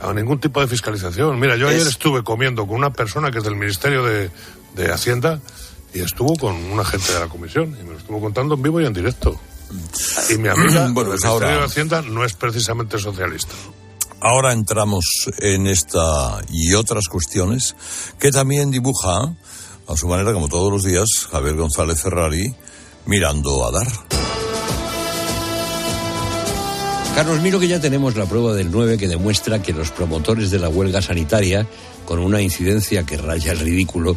a 0.00 0.12
ningún 0.12 0.41
tipo 0.41 0.61
de 0.61 0.67
fiscalización. 0.67 1.38
Mira, 1.38 1.55
yo 1.55 1.69
Es- 1.69 1.77
ayer 1.77 1.87
estuve 1.87 2.25
comiendo 2.25 2.67
con 2.67 2.75
una 2.75 2.91
persona 2.91 3.31
que 3.31 3.38
es 3.38 3.45
del 3.45 3.55
Ministerio 3.55 4.03
de, 4.05 4.29
de 4.75 4.91
Hacienda 4.93 5.38
y 5.95 6.00
estuvo 6.00 6.35
con 6.35 6.57
un 6.57 6.81
agente 6.81 7.12
de 7.12 7.21
la 7.21 7.29
comisión 7.29 7.77
y 7.81 7.85
me 7.85 7.93
lo 7.93 7.99
estuvo 7.99 8.21
contando 8.21 8.57
en 8.57 8.62
vivo 8.62 8.81
y 8.81 8.85
en 8.87 8.93
directo. 8.95 9.41
Y 10.29 10.38
mi 10.38 10.49
amiga 10.49 10.88
Bueno, 10.93 11.11
del 11.11 11.21
pues 11.21 11.23
Ministerio 11.23 11.29
ahora- 11.31 11.59
de 11.61 11.65
Hacienda 11.67 12.03
no 12.03 12.25
es 12.25 12.33
precisamente 12.33 12.99
socialista. 12.99 13.55
Ahora 14.21 14.53
entramos 14.53 15.05
en 15.39 15.69
esta 15.69 16.41
y 16.51 16.75
otras 16.75 17.07
cuestiones 17.07 17.77
que 18.19 18.33
también 18.33 18.71
dibuja 18.71 19.37
a 19.87 19.97
su 19.97 20.09
manera, 20.09 20.33
como 20.33 20.49
todos 20.49 20.73
los 20.73 20.83
días, 20.83 21.09
Javier 21.31 21.55
González 21.55 22.03
Ferrari 22.03 22.53
mirando 23.07 23.67
a 23.67 23.71
dar. 23.71 23.87
Carlos, 27.15 27.41
miro 27.41 27.59
que 27.59 27.69
ya 27.69 27.81
tenemos 27.81 28.17
la 28.17 28.27
prueba 28.27 28.55
del 28.55 28.71
9 28.71 28.99
que 28.99 29.09
demuestra 29.09 29.63
que 29.63 29.73
los 29.73 29.91
promotores 29.91 30.51
de 30.51 30.59
la 30.59 30.69
huelga 30.69 31.01
sanitaria, 31.01 31.67
con 32.05 32.19
una 32.19 32.43
incidencia 32.43 33.05
que 33.05 33.17
raya 33.17 33.53
el 33.53 33.61
ridículo, 33.61 34.17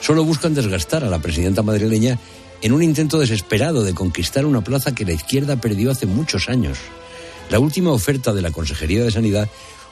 solo 0.00 0.24
buscan 0.24 0.54
desgastar 0.54 1.04
a 1.04 1.10
la 1.10 1.18
presidenta 1.18 1.62
madrileña 1.62 2.18
en 2.62 2.72
un 2.72 2.82
intento 2.82 3.18
desesperado 3.18 3.84
de 3.84 3.94
conquistar 3.94 4.44
una 4.44 4.62
plaza 4.62 4.94
que 4.94 5.04
la 5.04 5.12
izquierda 5.12 5.56
perdió 5.56 5.90
hace 5.90 6.06
muchos 6.06 6.48
años. 6.48 6.78
La 7.50 7.58
última 7.58 7.90
oferta 7.90 8.32
de 8.32 8.42
la 8.42 8.50
Consejería 8.50 9.04
de 9.04 9.10
Sanidad 9.10 9.48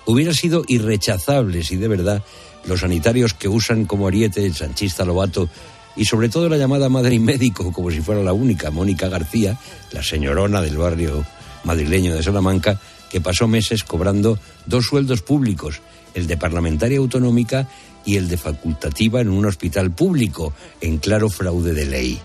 hubiera 0.06 0.32
sido 0.32 0.64
irrechazable 0.66 1.62
si 1.62 1.76
de 1.76 1.88
verdad 1.88 2.22
los 2.64 2.80
sanitarios 2.80 3.34
que 3.34 3.48
usan 3.48 3.84
como 3.84 4.06
ariete 4.06 4.44
el 4.44 4.54
sanchista 4.54 5.04
Lobato 5.04 5.48
y 5.96 6.04
sobre 6.04 6.28
todo 6.28 6.48
la 6.48 6.56
llamada 6.56 6.88
madre 6.88 7.16
y 7.16 7.18
médico, 7.18 7.72
como 7.72 7.90
si 7.90 8.00
fuera 8.00 8.22
la 8.22 8.32
única, 8.32 8.70
Mónica 8.70 9.08
García, 9.08 9.58
la 9.92 10.02
señorona 10.02 10.60
del 10.62 10.76
barrio 10.76 11.24
madrileño 11.64 12.14
de 12.14 12.22
Salamanca, 12.22 12.80
que 13.10 13.20
pasó 13.20 13.48
meses 13.48 13.84
cobrando 13.84 14.38
dos 14.66 14.86
sueldos 14.86 15.22
públicos, 15.22 15.80
el 16.14 16.26
de 16.26 16.36
parlamentaria 16.36 16.98
autonómica 16.98 17.68
y 18.04 18.16
el 18.16 18.28
de 18.28 18.36
facultativa 18.36 19.20
en 19.20 19.28
un 19.28 19.46
hospital 19.46 19.90
público, 19.90 20.54
en 20.80 20.98
claro 20.98 21.28
fraude 21.28 21.74
de 21.74 21.86
ley. 21.86 22.18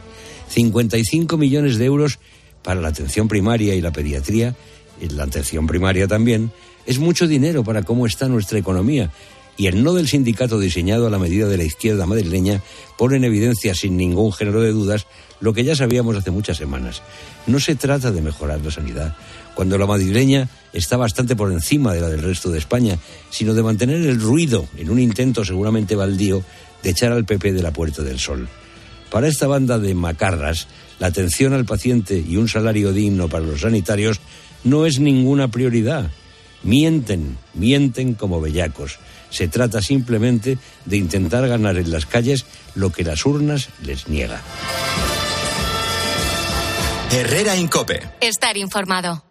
55 0.49 1.37
millones 1.37 1.77
de 1.77 1.85
euros 1.85 2.19
para 2.61 2.81
la 2.81 2.89
atención 2.89 3.27
primaria 3.27 3.75
y 3.75 3.81
la 3.81 3.91
pediatría, 3.91 4.55
la 5.01 5.23
atención 5.23 5.67
primaria 5.67 6.07
también, 6.07 6.51
es 6.85 6.99
mucho 6.99 7.27
dinero 7.27 7.63
para 7.63 7.83
cómo 7.83 8.05
está 8.05 8.27
nuestra 8.27 8.59
economía. 8.59 9.11
Y 9.57 9.67
el 9.67 9.83
no 9.83 9.93
del 9.93 10.07
sindicato 10.07 10.59
diseñado 10.59 11.07
a 11.07 11.09
la 11.09 11.19
medida 11.19 11.47
de 11.47 11.57
la 11.57 11.63
izquierda 11.63 12.05
madrileña 12.05 12.61
pone 12.97 13.15
en 13.17 13.23
evidencia 13.23 13.73
sin 13.73 13.95
ningún 13.95 14.33
género 14.33 14.61
de 14.61 14.71
dudas 14.71 15.07
lo 15.39 15.53
que 15.53 15.63
ya 15.63 15.75
sabíamos 15.75 16.15
hace 16.15 16.31
muchas 16.31 16.57
semanas. 16.57 17.01
No 17.47 17.59
se 17.59 17.75
trata 17.75 18.11
de 18.11 18.21
mejorar 18.21 18.61
la 18.61 18.71
sanidad, 18.71 19.15
cuando 19.53 19.77
la 19.77 19.85
madrileña 19.85 20.49
está 20.73 20.97
bastante 20.97 21.35
por 21.35 21.51
encima 21.51 21.93
de 21.93 22.01
la 22.01 22.09
del 22.09 22.23
resto 22.23 22.49
de 22.49 22.57
España, 22.57 22.99
sino 23.29 23.53
de 23.53 23.63
mantener 23.63 24.01
el 24.01 24.19
ruido 24.19 24.67
en 24.77 24.89
un 24.89 24.99
intento 24.99 25.45
seguramente 25.45 25.95
baldío 25.95 26.43
de 26.83 26.89
echar 26.89 27.11
al 27.11 27.25
PP 27.25 27.53
de 27.53 27.63
la 27.63 27.71
Puerta 27.71 28.03
del 28.03 28.19
Sol. 28.19 28.47
Para 29.09 29.27
esta 29.27 29.47
banda 29.47 29.79
de 29.79 29.95
macarras, 29.95 30.67
la 30.99 31.07
atención 31.07 31.53
al 31.53 31.65
paciente 31.65 32.17
y 32.17 32.37
un 32.37 32.47
salario 32.47 32.91
digno 32.91 33.29
para 33.29 33.45
los 33.45 33.61
sanitarios 33.61 34.19
no 34.65 34.85
es 34.85 34.99
ninguna 34.99 35.47
prioridad. 35.47 36.11
Mienten, 36.63 37.37
mienten 37.53 38.15
como 38.15 38.41
bellacos. 38.41 38.99
Se 39.29 39.47
trata 39.47 39.81
simplemente 39.81 40.57
de 40.85 40.97
intentar 40.97 41.47
ganar 41.47 41.77
en 41.77 41.91
las 41.91 42.05
calles 42.05 42.45
lo 42.73 42.91
que 42.91 43.03
las 43.03 43.25
urnas 43.25 43.69
les 43.83 44.09
niegan. 44.09 44.41
Herrera 47.11 47.55
Incope. 47.55 48.01
Estar 48.19 48.57
informado. 48.57 49.23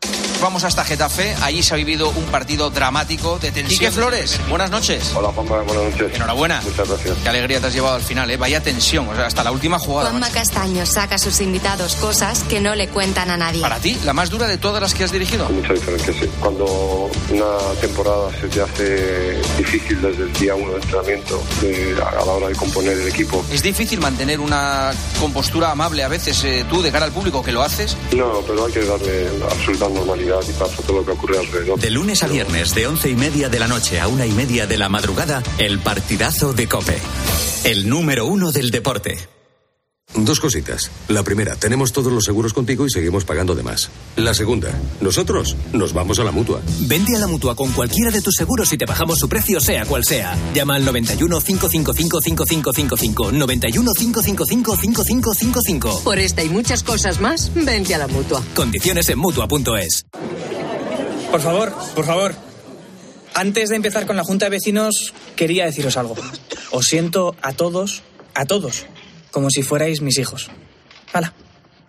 Vamos 0.45 0.63
hasta 0.65 0.85
Getafe, 0.85 1.35
allí 1.41 1.63
se 1.63 1.73
ha 1.73 1.77
vivido 1.79 2.11
un 2.11 2.25
partido 2.27 2.69
dramático 2.69 3.39
de 3.39 3.51
tensión. 3.51 3.79
Quique 3.79 3.91
Flores, 3.91 4.39
buenas 4.51 4.71
noches. 4.71 5.11
Hola 5.17 5.31
Juanma, 5.33 5.63
buenas 5.63 5.91
noches. 5.99 6.15
Enhorabuena. 6.17 6.61
Muchas 6.63 6.87
gracias. 6.87 7.17
Qué 7.23 7.29
alegría 7.31 7.61
te 7.63 7.69
has 7.69 7.73
llevado 7.73 7.95
al 7.97 8.03
final, 8.03 8.31
¿eh? 8.31 8.37
Vaya 8.37 8.61
tensión, 8.61 9.09
o 9.09 9.15
sea, 9.17 9.25
hasta 9.25 9.43
la 9.43 9.51
última 9.53 9.79
jugada. 9.79 10.11
Juanma 10.11 10.27
macho. 10.27 10.35
Castaño 10.35 10.85
saca 10.85 11.15
a 11.15 11.19
sus 11.19 11.41
invitados 11.41 11.97
cosas 11.97 12.43
que 12.43 12.61
no 12.61 12.75
le 12.75 12.89
cuentan 12.89 13.31
a 13.31 13.39
nadie. 13.39 13.63
Para 13.63 13.79
ti, 13.79 13.97
la 14.05 14.13
más 14.13 14.29
dura 14.29 14.47
de 14.47 14.59
todas 14.59 14.83
las 14.83 14.93
que 14.93 15.05
has 15.05 15.13
dirigido. 15.13 15.49
Mucha 15.49 15.73
diferencia, 15.73 16.13
sí. 16.13 16.29
Cuando 16.39 17.11
una 17.31 17.57
temporada 17.81 18.29
se 18.39 18.47
te 18.49 18.61
hace 18.61 19.41
difícil 19.57 20.03
desde 20.03 20.25
el 20.25 20.33
día 20.35 20.55
uno 20.57 20.73
de 20.73 20.77
entrenamiento 20.77 21.43
de- 21.63 21.97
a 22.07 22.23
la 22.23 22.33
hora 22.33 22.49
de 22.49 22.55
componer 22.55 22.99
el 22.99 23.09
equipo. 23.09 23.43
Es 23.51 23.63
difícil 23.63 23.99
mantener 23.99 24.41
una 24.41 24.93
compostura 25.19 25.71
amable 25.71 26.05
a 26.05 26.09
veces 26.09 26.45
eh, 26.45 26.67
tú 26.69 26.83
de 26.83 26.93
cara 26.93 27.07
al 27.07 27.13
público 27.13 27.43
que 27.43 27.51
lo 27.51 27.63
haces. 27.63 27.97
No, 28.15 28.43
pero 28.47 28.67
hay 28.67 28.73
que 28.75 28.85
darle 28.85 29.31
absoluta 29.51 29.89
normalidad 29.89 30.34
De 31.77 31.91
lunes 31.91 32.23
a 32.23 32.27
viernes, 32.27 32.75
de 32.75 32.87
once 32.87 33.09
y 33.11 33.15
media 33.15 33.49
de 33.49 33.59
la 33.59 33.69
noche 33.69 34.01
a 34.01 34.09
una 34.09 34.27
y 34.27 34.33
media 34.33 34.67
de 34.67 34.79
la 34.79 34.89
madrugada, 34.89 35.43
el 35.59 35.79
partidazo 35.79 36.53
de 36.53 36.69
Cope. 36.69 36.99
El 37.65 37.89
número 37.89 38.27
uno 38.27 38.53
del 38.53 38.71
deporte. 38.71 39.17
Dos 40.17 40.39
cositas. 40.39 40.91
La 41.09 41.25
primera, 41.25 41.57
tenemos 41.57 41.93
todos 41.93 42.13
los 42.13 42.25
seguros 42.25 42.53
contigo 42.53 42.87
y 42.87 42.91
seguimos 42.91 43.25
pagando 43.25 43.55
de 43.55 43.65
más. 43.65 43.91
La 44.17 44.33
segunda, 44.33 44.71
nosotros 45.01 45.57
nos 45.73 45.93
vamos 45.93 46.21
a 46.21 46.25
la 46.25 46.31
mutua. 46.31 46.61
Vente 46.81 47.17
a 47.17 47.19
la 47.19 47.27
mutua 47.27 47.57
con 47.57 47.73
cualquiera 47.73 48.13
de 48.13 48.23
tus 48.23 48.35
seguros 48.37 48.73
y 48.73 48.79
te 48.79 48.87
bajamos 48.87 49.19
su 49.19 49.29
precio, 49.29 49.61
sea 49.61 49.85
cual 49.87 50.05
sea. 50.05 50.37
Llama 50.55 50.77
al 50.77 50.85
91 50.85 51.41
555 51.41 52.21
5555. 52.21 53.33
91 53.33 53.93
555 53.93 54.77
5555. 54.77 56.01
Por 56.05 56.19
esta 56.19 56.45
y 56.45 56.49
muchas 56.49 56.85
cosas 56.85 57.21
más, 57.21 57.51
vente 57.55 57.95
a 57.95 57.99
la 57.99 58.07
mutua. 58.07 58.43
Condiciones 58.55 59.09
en 59.09 59.19
mutua.es. 59.19 60.07
Por 61.31 61.41
favor, 61.41 61.75
por 61.97 62.05
favor. 62.05 62.35
Antes 63.35 63.69
de 63.71 63.77
empezar 63.77 64.07
con 64.07 64.17
la 64.17 64.23
Junta 64.23 64.47
de 64.47 64.51
Vecinos, 64.51 65.13
quería 65.35 65.65
deciros 65.65 65.97
algo. 65.97 66.15
Os 66.71 66.87
siento 66.87 67.35
a 67.43 67.53
todos, 67.53 68.03
a 68.35 68.45
todos, 68.45 68.87
como 69.35 69.51
si 69.51 69.65
fuerais 69.65 70.01
mis 70.01 70.17
hijos. 70.19 70.49
Hala, 71.13 71.33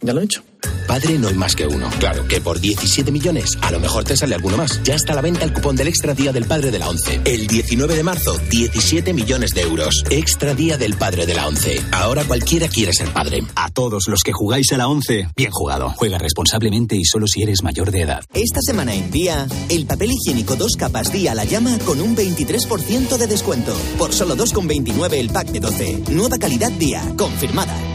ya 0.01 0.13
lo 0.13 0.19
he 0.19 0.23
dicho. 0.23 0.43
Padre 0.87 1.17
no 1.19 1.27
hay 1.27 1.33
más 1.33 1.55
que 1.55 1.67
uno. 1.67 1.89
Claro 1.99 2.27
que 2.27 2.41
por 2.41 2.59
17 2.59 3.11
millones 3.11 3.57
a 3.61 3.71
lo 3.71 3.79
mejor 3.79 4.03
te 4.03 4.15
sale 4.15 4.35
alguno 4.35 4.57
más. 4.57 4.81
Ya 4.83 4.95
está 4.95 5.13
a 5.13 5.15
la 5.15 5.21
venta 5.21 5.43
el 5.43 5.53
cupón 5.53 5.75
del 5.75 5.87
Extra 5.87 6.13
Día 6.13 6.31
del 6.31 6.45
Padre 6.45 6.71
de 6.71 6.79
la 6.79 6.89
ONCE. 6.89 7.21
El 7.25 7.47
19 7.47 7.95
de 7.95 8.03
marzo, 8.03 8.37
17 8.49 9.13
millones 9.13 9.51
de 9.51 9.61
euros. 9.61 10.03
Extra 10.09 10.53
Día 10.53 10.77
del 10.77 10.95
Padre 10.95 11.25
de 11.25 11.33
la 11.33 11.47
ONCE. 11.47 11.81
Ahora 11.91 12.23
cualquiera 12.23 12.67
quiere 12.67 12.93
ser 12.93 13.09
padre. 13.09 13.43
A 13.55 13.69
todos 13.69 14.07
los 14.07 14.21
que 14.21 14.31
jugáis 14.31 14.71
a 14.73 14.77
la 14.77 14.87
11, 14.87 15.29
bien 15.35 15.51
jugado. 15.51 15.93
Juega 15.97 16.17
responsablemente 16.17 16.95
y 16.95 17.05
solo 17.05 17.27
si 17.27 17.43
eres 17.43 17.63
mayor 17.63 17.91
de 17.91 18.01
edad. 18.01 18.23
Esta 18.33 18.61
semana 18.61 18.93
en 18.93 19.11
Día, 19.11 19.47
el 19.69 19.85
papel 19.85 20.11
higiénico 20.11 20.55
dos 20.55 20.75
capas 20.77 21.11
Día 21.11 21.35
la 21.35 21.45
llama 21.45 21.77
con 21.85 22.01
un 22.01 22.15
23% 22.15 23.17
de 23.17 23.27
descuento. 23.27 23.75
Por 23.97 24.13
solo 24.13 24.35
2,29 24.35 25.13
el 25.13 25.29
pack 25.29 25.47
de 25.49 25.59
12. 25.59 26.03
Nueva 26.11 26.37
calidad 26.37 26.71
Día, 26.71 27.01
confirmada. 27.17 27.94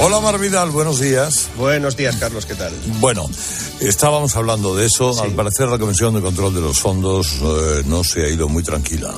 Hola 0.00 0.20
Mar 0.20 0.38
Vidal, 0.38 0.70
buenos 0.70 1.00
días. 1.00 1.50
Buenos 1.56 1.96
días, 1.96 2.16
Carlos, 2.16 2.46
¿qué 2.46 2.54
tal? 2.54 2.72
Bueno, 3.00 3.28
estábamos 3.80 4.36
hablando 4.36 4.76
de 4.76 4.86
eso. 4.86 5.20
Al 5.20 5.32
parecer 5.32 5.68
la 5.68 5.76
Comisión 5.76 6.14
de 6.14 6.20
Control 6.20 6.54
de 6.54 6.60
los 6.60 6.78
Fondos 6.78 7.32
eh, 7.42 7.82
no 7.84 8.04
se 8.04 8.24
ha 8.24 8.28
ido 8.28 8.48
muy 8.48 8.62
tranquila. 8.62 9.12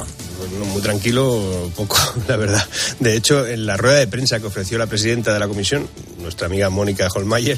Muy 0.58 0.82
tranquilo, 0.82 1.70
poco, 1.76 1.96
la 2.28 2.36
verdad. 2.36 2.66
De 2.98 3.16
hecho, 3.16 3.46
en 3.46 3.66
la 3.66 3.76
rueda 3.76 3.98
de 3.98 4.06
prensa 4.08 4.40
que 4.40 4.46
ofreció 4.46 4.78
la 4.78 4.86
presidenta 4.86 5.32
de 5.32 5.38
la 5.38 5.46
comisión, 5.46 5.88
nuestra 6.20 6.46
amiga 6.46 6.70
Mónica 6.70 7.08
Holmayer, 7.14 7.56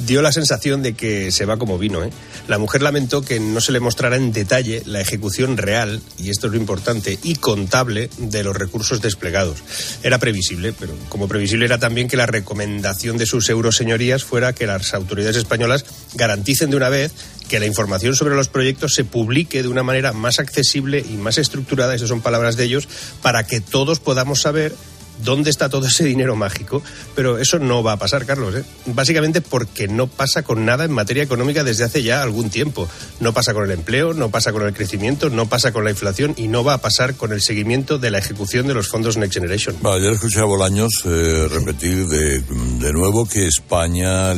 dio 0.00 0.22
la 0.22 0.32
sensación 0.32 0.82
de 0.82 0.94
que 0.94 1.30
se 1.30 1.46
va 1.46 1.56
como 1.56 1.78
vino. 1.78 2.02
¿eh? 2.02 2.10
La 2.48 2.58
mujer 2.58 2.82
lamentó 2.82 3.22
que 3.22 3.38
no 3.38 3.60
se 3.60 3.72
le 3.72 3.80
mostrara 3.80 4.16
en 4.16 4.32
detalle 4.32 4.82
la 4.86 5.00
ejecución 5.00 5.56
real, 5.56 6.00
y 6.18 6.30
esto 6.30 6.48
es 6.48 6.52
lo 6.52 6.58
importante, 6.58 7.18
y 7.22 7.36
contable 7.36 8.10
de 8.18 8.42
los 8.42 8.56
recursos 8.56 9.00
desplegados. 9.00 9.58
Era 10.02 10.18
previsible, 10.18 10.72
pero 10.72 10.94
como 11.08 11.28
previsible 11.28 11.66
era 11.66 11.78
también 11.78 12.08
que 12.08 12.16
la 12.16 12.26
recomendación 12.26 13.18
de 13.18 13.26
sus 13.26 13.48
euroseñorías 13.48 14.24
fuera 14.24 14.52
que 14.52 14.66
las 14.66 14.94
autoridades 14.94 15.36
españolas 15.36 15.84
garanticen 16.14 16.70
de 16.70 16.76
una 16.76 16.88
vez 16.88 17.12
que 17.52 17.60
la 17.60 17.66
información 17.66 18.16
sobre 18.16 18.34
los 18.34 18.48
proyectos 18.48 18.94
se 18.94 19.04
publique 19.04 19.62
de 19.62 19.68
una 19.68 19.82
manera 19.82 20.14
más 20.14 20.38
accesible 20.38 21.04
y 21.06 21.18
más 21.18 21.36
estructurada, 21.36 21.94
esas 21.94 22.08
son 22.08 22.22
palabras 22.22 22.56
de 22.56 22.64
ellos, 22.64 22.88
para 23.20 23.44
que 23.46 23.60
todos 23.60 24.00
podamos 24.00 24.40
saber 24.40 24.74
dónde 25.22 25.50
está 25.50 25.68
todo 25.68 25.86
ese 25.86 26.04
dinero 26.04 26.34
mágico, 26.34 26.82
pero 27.14 27.36
eso 27.36 27.58
no 27.58 27.82
va 27.82 27.92
a 27.92 27.96
pasar, 27.98 28.24
Carlos. 28.24 28.54
¿eh? 28.54 28.64
Básicamente 28.86 29.42
porque 29.42 29.86
no 29.86 30.06
pasa 30.06 30.42
con 30.42 30.64
nada 30.64 30.86
en 30.86 30.92
materia 30.92 31.22
económica 31.22 31.62
desde 31.62 31.84
hace 31.84 32.02
ya 32.02 32.22
algún 32.22 32.48
tiempo. 32.48 32.88
No 33.20 33.34
pasa 33.34 33.52
con 33.52 33.64
el 33.64 33.70
empleo, 33.70 34.14
no 34.14 34.30
pasa 34.30 34.50
con 34.52 34.62
el 34.62 34.72
crecimiento, 34.72 35.28
no 35.28 35.46
pasa 35.46 35.72
con 35.72 35.84
la 35.84 35.90
inflación 35.90 36.34
y 36.38 36.48
no 36.48 36.64
va 36.64 36.72
a 36.74 36.78
pasar 36.78 37.16
con 37.16 37.34
el 37.34 37.42
seguimiento 37.42 37.98
de 37.98 38.10
la 38.10 38.18
ejecución 38.18 38.66
de 38.66 38.72
los 38.72 38.88
fondos 38.88 39.18
Next 39.18 39.34
Generation. 39.34 39.76
Bueno, 39.82 39.98
ayer 39.98 40.12
escuché 40.14 40.40
a 40.40 40.44
Bolaños 40.44 40.92
eh, 41.04 41.48
repetir 41.50 42.06
de, 42.08 42.40
de, 42.40 42.92
nuevo 42.94 43.28
que 43.28 43.46
España 43.46 44.32
eh, 44.32 44.36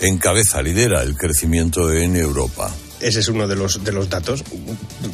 encabeza, 0.00 0.62
lidera 0.62 1.02
el 1.02 1.16
crecimiento 1.16 1.92
en 1.92 2.16
Europa 2.16 2.72
ese 3.00 3.20
es 3.20 3.28
uno 3.28 3.46
de 3.46 3.56
los, 3.56 3.84
de 3.84 3.92
los 3.92 4.08
datos, 4.08 4.42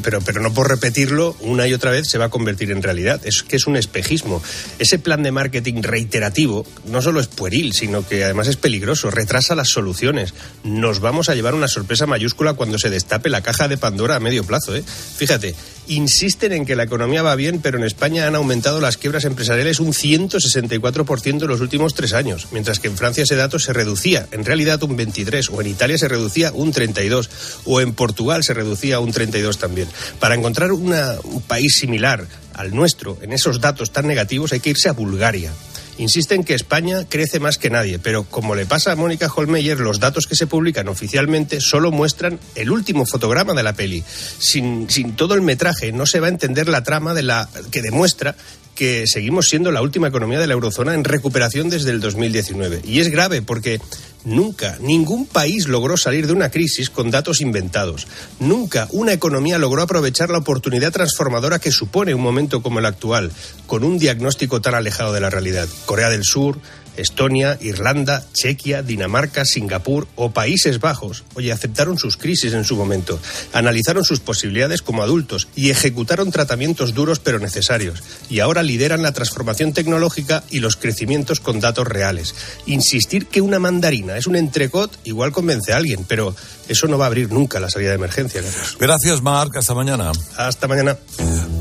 pero, 0.02 0.20
pero 0.20 0.40
no 0.40 0.52
por 0.54 0.68
repetirlo 0.68 1.36
una 1.40 1.66
y 1.66 1.74
otra 1.74 1.90
vez 1.90 2.08
se 2.08 2.18
va 2.18 2.26
a 2.26 2.30
convertir 2.30 2.70
en 2.70 2.82
realidad. 2.82 3.20
Es 3.24 3.42
que 3.42 3.56
es 3.56 3.66
un 3.66 3.76
espejismo. 3.76 4.42
Ese 4.78 4.98
plan 4.98 5.22
de 5.22 5.32
marketing 5.32 5.82
reiterativo 5.82 6.64
no 6.86 7.02
solo 7.02 7.20
es 7.20 7.26
pueril, 7.26 7.72
sino 7.72 8.06
que 8.06 8.24
además 8.24 8.48
es 8.48 8.56
peligroso, 8.56 9.10
retrasa 9.10 9.54
las 9.54 9.68
soluciones. 9.68 10.34
Nos 10.62 11.00
vamos 11.00 11.28
a 11.28 11.34
llevar 11.34 11.54
una 11.54 11.68
sorpresa 11.68 12.06
mayúscula 12.06 12.54
cuando 12.54 12.78
se 12.78 12.90
destape 12.90 13.28
la 13.28 13.42
caja 13.42 13.68
de 13.68 13.78
Pandora 13.78 14.16
a 14.16 14.20
medio 14.20 14.44
plazo. 14.44 14.76
¿eh? 14.76 14.84
Fíjate, 15.16 15.54
insisten 15.88 16.52
en 16.52 16.66
que 16.66 16.76
la 16.76 16.84
economía 16.84 17.22
va 17.22 17.34
bien, 17.34 17.60
pero 17.60 17.78
en 17.78 17.84
España 17.84 18.26
han 18.26 18.34
aumentado 18.34 18.80
las 18.80 18.96
quiebras 18.96 19.24
empresariales 19.24 19.80
un 19.80 19.92
164% 19.92 21.42
en 21.42 21.48
los 21.48 21.60
últimos 21.60 21.94
tres 21.94 22.12
años, 22.12 22.48
mientras 22.52 22.78
que 22.78 22.88
en 22.88 22.96
Francia 22.96 23.24
ese 23.24 23.36
dato 23.36 23.58
se 23.58 23.72
reducía, 23.72 24.26
en 24.30 24.44
realidad 24.44 24.82
un 24.82 24.96
23, 24.96 25.50
o 25.50 25.60
en 25.60 25.66
Italia 25.68 25.98
se 25.98 26.08
reducía 26.08 26.52
un 26.52 26.72
32, 26.72 27.30
o 27.64 27.80
en 27.80 27.94
Portugal 27.94 28.44
se 28.44 28.54
reducía 28.54 29.00
un 29.00 29.12
32 29.12 29.58
también. 29.58 29.88
Para 30.20 30.34
encontrar 30.34 30.72
una, 30.72 31.16
un 31.24 31.42
país 31.42 31.76
similar 31.76 32.26
al 32.54 32.74
nuestro 32.74 33.18
en 33.22 33.32
esos 33.32 33.60
datos 33.60 33.92
tan 33.92 34.06
negativos 34.06 34.52
hay 34.52 34.60
que 34.60 34.70
irse 34.70 34.88
a 34.88 34.92
Bulgaria 34.92 35.52
insisten 35.98 36.44
que 36.44 36.54
España 36.54 37.04
crece 37.08 37.40
más 37.40 37.58
que 37.58 37.70
nadie, 37.70 37.98
pero 37.98 38.24
como 38.24 38.54
le 38.54 38.66
pasa 38.66 38.92
a 38.92 38.96
Mónica 38.96 39.30
Holmeyer, 39.34 39.78
los 39.80 40.00
datos 40.00 40.26
que 40.26 40.36
se 40.36 40.46
publican 40.46 40.88
oficialmente 40.88 41.60
solo 41.60 41.90
muestran 41.90 42.38
el 42.54 42.70
último 42.70 43.06
fotograma 43.06 43.54
de 43.54 43.62
la 43.62 43.74
peli. 43.74 44.02
Sin, 44.38 44.88
sin 44.90 45.14
todo 45.14 45.34
el 45.34 45.42
metraje 45.42 45.92
no 45.92 46.06
se 46.06 46.20
va 46.20 46.26
a 46.26 46.30
entender 46.30 46.68
la 46.68 46.82
trama 46.82 47.14
de 47.14 47.22
la 47.22 47.48
que 47.70 47.82
demuestra 47.82 48.36
que 48.74 49.06
seguimos 49.06 49.48
siendo 49.48 49.70
la 49.70 49.82
última 49.82 50.08
economía 50.08 50.40
de 50.40 50.46
la 50.46 50.54
eurozona 50.54 50.94
en 50.94 51.04
recuperación 51.04 51.68
desde 51.68 51.90
el 51.90 52.00
2019. 52.00 52.80
Y 52.84 53.00
es 53.00 53.08
grave 53.08 53.42
porque 53.42 53.80
nunca 54.24 54.76
ningún 54.80 55.26
país 55.26 55.68
logró 55.68 55.96
salir 55.96 56.26
de 56.26 56.32
una 56.32 56.50
crisis 56.50 56.90
con 56.90 57.10
datos 57.10 57.40
inventados. 57.40 58.06
Nunca 58.40 58.88
una 58.90 59.12
economía 59.12 59.58
logró 59.58 59.82
aprovechar 59.82 60.30
la 60.30 60.38
oportunidad 60.38 60.92
transformadora 60.92 61.58
que 61.58 61.72
supone 61.72 62.14
un 62.14 62.22
momento 62.22 62.62
como 62.62 62.78
el 62.78 62.86
actual, 62.86 63.32
con 63.66 63.84
un 63.84 63.98
diagnóstico 63.98 64.60
tan 64.60 64.74
alejado 64.74 65.12
de 65.12 65.20
la 65.20 65.30
realidad. 65.30 65.68
Corea 65.86 66.10
del 66.10 66.24
Sur, 66.24 66.58
Estonia, 66.96 67.58
Irlanda, 67.60 68.24
Chequia, 68.32 68.82
Dinamarca, 68.82 69.44
Singapur 69.44 70.06
o 70.16 70.30
Países 70.30 70.80
Bajos, 70.80 71.24
oye, 71.34 71.52
aceptaron 71.52 71.98
sus 71.98 72.16
crisis 72.16 72.52
en 72.52 72.64
su 72.64 72.76
momento, 72.76 73.18
analizaron 73.52 74.04
sus 74.04 74.20
posibilidades 74.20 74.82
como 74.82 75.02
adultos 75.02 75.48
y 75.56 75.70
ejecutaron 75.70 76.30
tratamientos 76.30 76.94
duros 76.94 77.18
pero 77.18 77.38
necesarios. 77.38 78.02
Y 78.28 78.40
ahora 78.40 78.62
lideran 78.62 79.02
la 79.02 79.12
transformación 79.12 79.72
tecnológica 79.72 80.44
y 80.50 80.60
los 80.60 80.76
crecimientos 80.76 81.40
con 81.40 81.60
datos 81.60 81.86
reales. 81.86 82.34
Insistir 82.66 83.26
que 83.26 83.40
una 83.40 83.58
mandarina 83.58 84.16
es 84.16 84.26
un 84.26 84.36
entrecot 84.36 84.96
igual 85.04 85.32
convence 85.32 85.72
a 85.72 85.76
alguien, 85.76 86.04
pero 86.06 86.34
eso 86.68 86.86
no 86.86 86.98
va 86.98 87.04
a 87.04 87.08
abrir 87.08 87.32
nunca 87.32 87.60
la 87.60 87.70
salida 87.70 87.90
de 87.90 87.96
emergencia. 87.96 88.42
Gracias, 88.78 89.22
Marc. 89.22 89.56
Hasta 89.56 89.74
mañana. 89.74 90.12
Hasta 90.36 90.68
mañana. 90.68 90.96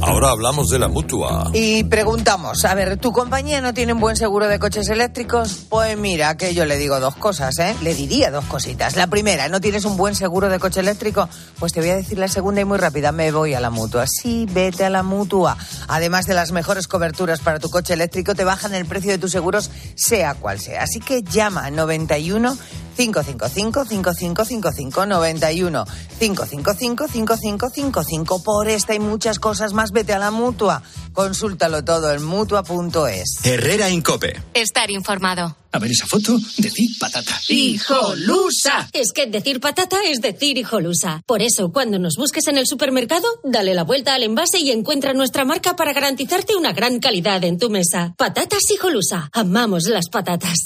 Ahora 0.02 0.30
hablamos 0.30 0.70
de 0.70 0.80
la 0.80 0.88
mutua. 0.88 1.52
Y 1.54 1.84
preguntamos, 1.84 2.65
a 2.65 2.74
ver, 2.74 2.98
¿tu 2.98 3.12
compañía 3.12 3.62
no 3.62 3.74
tiene 3.74 3.94
un 3.94 4.00
buen 4.00 4.15
seguro 4.15 4.48
de 4.48 4.60
coches 4.60 4.89
eléctricos? 4.89 5.21
Pues 5.70 5.98
mira, 5.98 6.36
que 6.36 6.54
yo 6.54 6.66
le 6.66 6.78
digo 6.78 7.00
dos 7.00 7.16
cosas, 7.16 7.58
¿eh? 7.60 7.76
Le 7.82 7.94
diría 7.94 8.32
dos 8.32 8.46
cositas. 8.46 8.96
La 8.96 9.08
primera, 9.08 9.50
¿no 9.50 9.62
tienes 9.62 9.86
un 9.86 9.98
buen 9.98 10.16
seguro 10.16 10.50
de 10.50 10.60
coche 10.60 10.80
eléctrico? 10.80 11.30
Pues 11.60 11.74
te 11.74 11.80
voy 11.80 11.90
a 11.90 11.96
decir 11.96 12.18
la 12.18 12.28
segunda 12.28 12.62
y 12.62 12.66
muy 12.66 12.78
rápida, 12.78 13.12
me 13.12 13.32
voy 13.32 13.54
a 13.54 13.60
la 13.60 13.70
mutua. 13.70 14.06
Sí, 14.08 14.48
vete 14.52 14.86
a 14.86 14.90
la 14.90 15.04
mutua. 15.04 15.58
Además 15.88 16.26
de 16.26 16.34
las 16.34 16.52
mejores 16.52 16.88
coberturas 16.88 17.40
para 17.40 17.60
tu 17.60 17.70
coche 17.70 17.94
eléctrico, 17.94 18.36
te 18.36 18.44
bajan 18.44 18.74
el 18.74 18.86
precio 18.86 19.12
de 19.12 19.18
tus 19.18 19.32
seguros, 19.32 19.70
sea 19.96 20.34
cual 20.34 20.60
sea. 20.60 20.84
Así 20.84 21.00
que 21.00 21.24
llama 21.24 21.70
91 21.70 22.58
555 22.95 23.86
5555 23.86 25.06
91 25.06 25.86
555 26.19 27.08
5555 27.08 28.43
por 28.43 28.67
esta 28.67 28.93
y 28.93 28.99
muchas 28.99 29.39
cosas 29.39 29.73
más 29.73 29.91
vete 29.91 30.13
a 30.13 30.19
la 30.19 30.32
mutua 30.32 30.84
consúltalo 31.13 31.84
todo 31.84 32.12
en 32.12 32.23
mutua.es 32.23 33.45
Herrera 33.45 33.89
Incope 33.89 34.41
estar 34.54 34.91
informado 34.91 35.58
a 35.73 35.80
ver 35.80 35.91
esa 35.91 36.06
foto, 36.06 36.38
decir 36.58 36.89
patata. 36.99 37.39
¡Hijolusa! 37.47 38.89
Es 38.91 39.13
que 39.13 39.27
decir 39.27 39.62
patata 39.62 39.97
es 40.06 40.19
decir 40.19 40.58
hijolusa. 40.58 41.21
Por 41.25 41.41
eso, 41.41 41.71
cuando 41.71 41.97
nos 41.97 42.15
busques 42.17 42.47
en 42.47 42.58
el 42.58 42.67
supermercado, 42.67 43.25
dale 43.43 43.73
la 43.73 43.86
vuelta 43.86 44.13
al 44.13 44.23
envase 44.23 44.60
y 44.60 44.71
encuentra 44.71 45.13
nuestra 45.13 45.45
marca 45.45 45.77
para 45.77 45.93
garantizarte 45.93 46.56
una 46.56 46.73
gran 46.73 46.99
calidad 46.99 47.43
en 47.45 47.58
tu 47.58 47.69
mesa. 47.69 48.13
Patatas 48.17 48.69
hijolusa. 48.69 49.30
Amamos 49.32 49.86
las 49.86 50.10
patatas. 50.10 50.60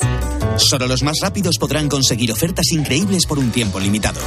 Solo 0.58 0.88
los 0.88 1.04
más 1.04 1.18
rápidos 1.22 1.58
podrán 1.60 1.89
conseguir 1.89 2.32
ofertas 2.32 2.72
increíbles 2.72 3.26
por 3.26 3.39
un 3.39 3.52
tiempo 3.52 3.80
limitado. 3.80 4.22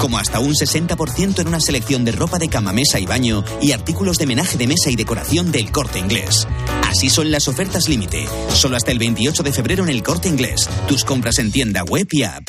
Como 0.00 0.18
hasta 0.18 0.38
un 0.38 0.54
60% 0.54 1.40
en 1.40 1.48
una 1.48 1.60
selección 1.60 2.04
de 2.04 2.12
ropa 2.12 2.38
de 2.38 2.48
cama, 2.48 2.72
mesa 2.72 3.00
y 3.00 3.06
baño 3.06 3.44
y 3.60 3.72
artículos 3.72 4.16
de 4.18 4.26
menaje 4.26 4.56
de 4.56 4.66
mesa 4.66 4.90
y 4.90 4.96
decoración 4.96 5.50
del 5.50 5.72
corte 5.72 5.98
inglés. 5.98 6.46
Así 6.84 7.10
son 7.10 7.30
las 7.30 7.48
ofertas 7.48 7.88
límite. 7.88 8.26
Solo 8.54 8.76
hasta 8.76 8.92
el 8.92 8.98
28 8.98 9.42
de 9.42 9.52
febrero 9.52 9.82
en 9.84 9.90
el 9.90 10.02
corte 10.02 10.28
inglés. 10.28 10.68
Tus 10.88 11.04
compras 11.04 11.38
en 11.38 11.50
tienda 11.50 11.82
web 11.84 12.06
y 12.10 12.22
app. 12.22 12.48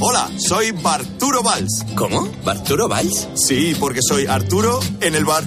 Hola, 0.00 0.30
soy 0.38 0.70
Barturo 0.70 1.42
Valls. 1.42 1.84
¿Cómo? 1.96 2.30
¿Barturo 2.44 2.88
Valls? 2.88 3.28
Sí, 3.34 3.74
porque 3.80 4.00
soy 4.00 4.26
Arturo 4.26 4.78
en 5.00 5.14
el 5.14 5.24
bar. 5.24 5.44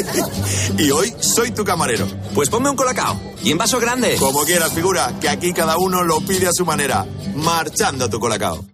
y 0.78 0.90
hoy 0.90 1.14
soy 1.20 1.52
tu 1.52 1.64
camarero. 1.64 2.06
Pues 2.34 2.48
ponme 2.48 2.68
un 2.68 2.76
colacao. 2.76 3.20
Y 3.42 3.52
en 3.52 3.58
vaso 3.58 3.78
grande. 3.78 4.16
Como 4.16 4.44
quieras, 4.44 4.72
figura, 4.72 5.14
que 5.20 5.28
aquí 5.28 5.52
cada 5.52 5.78
uno 5.78 6.02
lo 6.02 6.20
pide 6.20 6.48
a 6.48 6.52
su 6.52 6.64
manera. 6.64 7.06
Marchando 7.36 8.10
tu 8.10 8.18
colacao. 8.18 8.64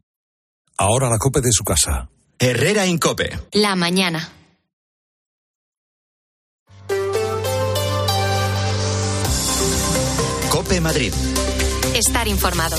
Ahora 0.79 1.11
la 1.11 1.19
cope 1.19 1.41
de 1.41 1.53
su 1.53 1.63
casa. 1.63 2.09
Herrera 2.39 2.87
Incope. 2.87 3.39
La 3.53 3.77
mañana. 3.77 4.33
Cope 10.51 10.81
Madrid. 10.81 11.13
Estar 11.95 12.29
informado. 12.29 12.77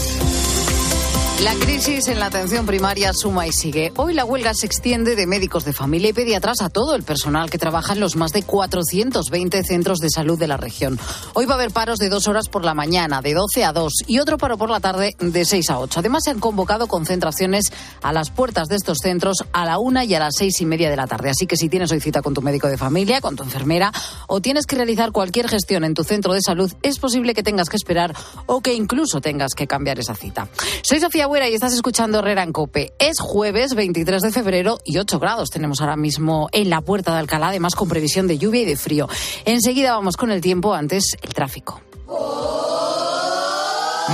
La 1.43 1.55
crisis 1.55 2.07
en 2.07 2.21
la 2.21 2.27
atención 2.27 2.65
primaria 2.65 3.11
suma 3.11 3.45
y 3.45 3.51
sigue. 3.51 3.91
Hoy 3.97 4.13
la 4.13 4.23
huelga 4.23 4.53
se 4.53 4.65
extiende 4.65 5.17
de 5.17 5.27
médicos 5.27 5.65
de 5.65 5.73
familia 5.73 6.11
y 6.11 6.13
pediatras 6.13 6.61
a 6.61 6.69
todo 6.69 6.95
el 6.95 7.03
personal 7.03 7.49
que 7.49 7.57
trabaja 7.57 7.91
en 7.91 7.99
los 7.99 8.15
más 8.15 8.31
de 8.31 8.43
420 8.43 9.61
centros 9.65 9.99
de 9.99 10.09
salud 10.09 10.39
de 10.39 10.47
la 10.47 10.55
región. 10.55 10.97
Hoy 11.33 11.45
va 11.45 11.55
a 11.55 11.57
haber 11.57 11.71
paros 11.71 11.99
de 11.99 12.07
dos 12.07 12.29
horas 12.29 12.47
por 12.47 12.63
la 12.63 12.73
mañana, 12.73 13.21
de 13.21 13.33
12 13.33 13.65
a 13.65 13.73
2, 13.73 13.93
y 14.07 14.19
otro 14.19 14.37
paro 14.37 14.57
por 14.57 14.69
la 14.69 14.79
tarde 14.79 15.17
de 15.19 15.43
6 15.43 15.69
a 15.69 15.79
8. 15.79 15.99
Además, 15.99 16.23
se 16.23 16.31
han 16.31 16.39
convocado 16.39 16.87
concentraciones 16.87 17.73
a 18.01 18.13
las 18.13 18.29
puertas 18.29 18.69
de 18.69 18.77
estos 18.77 18.99
centros 18.99 19.43
a 19.51 19.65
la 19.65 19.79
una 19.79 20.05
y 20.05 20.15
a 20.15 20.19
las 20.19 20.35
seis 20.37 20.61
y 20.61 20.65
media 20.65 20.89
de 20.89 20.95
la 20.95 21.07
tarde. 21.07 21.29
Así 21.29 21.45
que 21.45 21.57
si 21.57 21.67
tienes 21.67 21.91
hoy 21.91 21.99
cita 21.99 22.21
con 22.21 22.33
tu 22.33 22.41
médico 22.41 22.69
de 22.69 22.77
familia, 22.77 23.19
con 23.19 23.35
tu 23.35 23.43
enfermera, 23.43 23.91
o 24.27 24.39
tienes 24.39 24.65
que 24.65 24.77
realizar 24.77 25.11
cualquier 25.11 25.49
gestión 25.49 25.83
en 25.83 25.93
tu 25.93 26.05
centro 26.05 26.31
de 26.31 26.41
salud, 26.41 26.71
es 26.83 26.99
posible 26.99 27.33
que 27.33 27.43
tengas 27.43 27.67
que 27.67 27.75
esperar 27.75 28.15
o 28.45 28.61
que 28.61 28.73
incluso 28.73 29.19
tengas 29.19 29.55
que 29.55 29.67
cambiar 29.67 29.99
esa 29.99 30.15
cita. 30.15 30.47
Soy 30.83 31.01
Sofía 31.01 31.27
y 31.33 31.55
estás 31.55 31.73
escuchando 31.73 32.19
Herrera 32.19 32.43
en 32.43 32.53
Cope. 32.53 32.93
Es 32.99 33.19
jueves 33.19 33.73
23 33.73 34.21
de 34.21 34.31
febrero 34.31 34.77
y 34.85 34.99
8 34.99 35.17
grados 35.19 35.49
tenemos 35.49 35.81
ahora 35.81 35.95
mismo 35.95 36.47
en 36.51 36.69
la 36.69 36.81
puerta 36.81 37.11
de 37.11 37.19
Alcalá, 37.19 37.47
además 37.47 37.73
con 37.73 37.89
previsión 37.89 38.27
de 38.27 38.37
lluvia 38.37 38.61
y 38.61 38.65
de 38.65 38.77
frío. 38.77 39.09
Enseguida 39.43 39.95
vamos 39.95 40.15
con 40.15 40.29
el 40.29 40.41
tiempo, 40.41 40.75
antes 40.75 41.17
el 41.23 41.33
tráfico. 41.33 41.81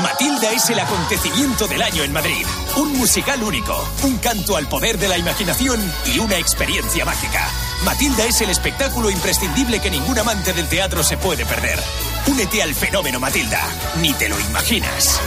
Matilda 0.02 0.54
es 0.54 0.70
el 0.70 0.80
acontecimiento 0.80 1.68
del 1.68 1.82
año 1.82 2.04
en 2.04 2.14
Madrid. 2.14 2.46
Un 2.78 2.98
musical 2.98 3.44
único, 3.44 3.76
un 4.04 4.18
canto 4.20 4.56
al 4.56 4.68
poder 4.68 4.98
de 4.98 5.10
la 5.10 5.18
imaginación 5.18 5.80
y 6.06 6.20
una 6.20 6.38
experiencia 6.38 7.04
mágica. 7.04 7.50
Matilda 7.84 8.26
es 8.26 8.40
el 8.40 8.50
espectáculo 8.50 9.10
imprescindible 9.10 9.82
que 9.82 9.92
ningún 9.92 10.18
amante 10.20 10.54
del 10.54 10.70
teatro 10.70 11.04
se 11.04 11.18
puede 11.18 11.46
perder. 11.46 11.80
Únete 12.28 12.64
al 12.64 12.74
fenómeno 12.74 13.20
Matilda. 13.20 13.62
Ni 14.02 14.14
te 14.14 14.30
lo 14.30 14.40
imaginas. 14.40 15.20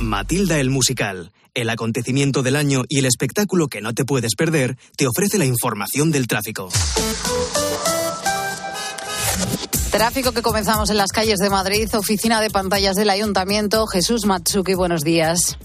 Matilda 0.00 0.60
el 0.60 0.68
musical, 0.68 1.32
el 1.54 1.70
acontecimiento 1.70 2.42
del 2.42 2.56
año 2.56 2.84
y 2.88 2.98
el 2.98 3.06
espectáculo 3.06 3.68
que 3.68 3.80
no 3.80 3.94
te 3.94 4.04
puedes 4.04 4.34
perder, 4.34 4.76
te 4.96 5.06
ofrece 5.06 5.38
la 5.38 5.46
información 5.46 6.12
del 6.12 6.26
tráfico. 6.26 6.68
Tráfico 9.90 10.32
que 10.32 10.42
comenzamos 10.42 10.90
en 10.90 10.98
las 10.98 11.12
calles 11.12 11.38
de 11.38 11.48
Madrid, 11.48 11.88
oficina 11.94 12.42
de 12.42 12.50
pantallas 12.50 12.96
del 12.96 13.08
Ayuntamiento. 13.08 13.86
Jesús 13.86 14.26
Matsuki, 14.26 14.74
buenos 14.74 15.00
días. 15.00 15.56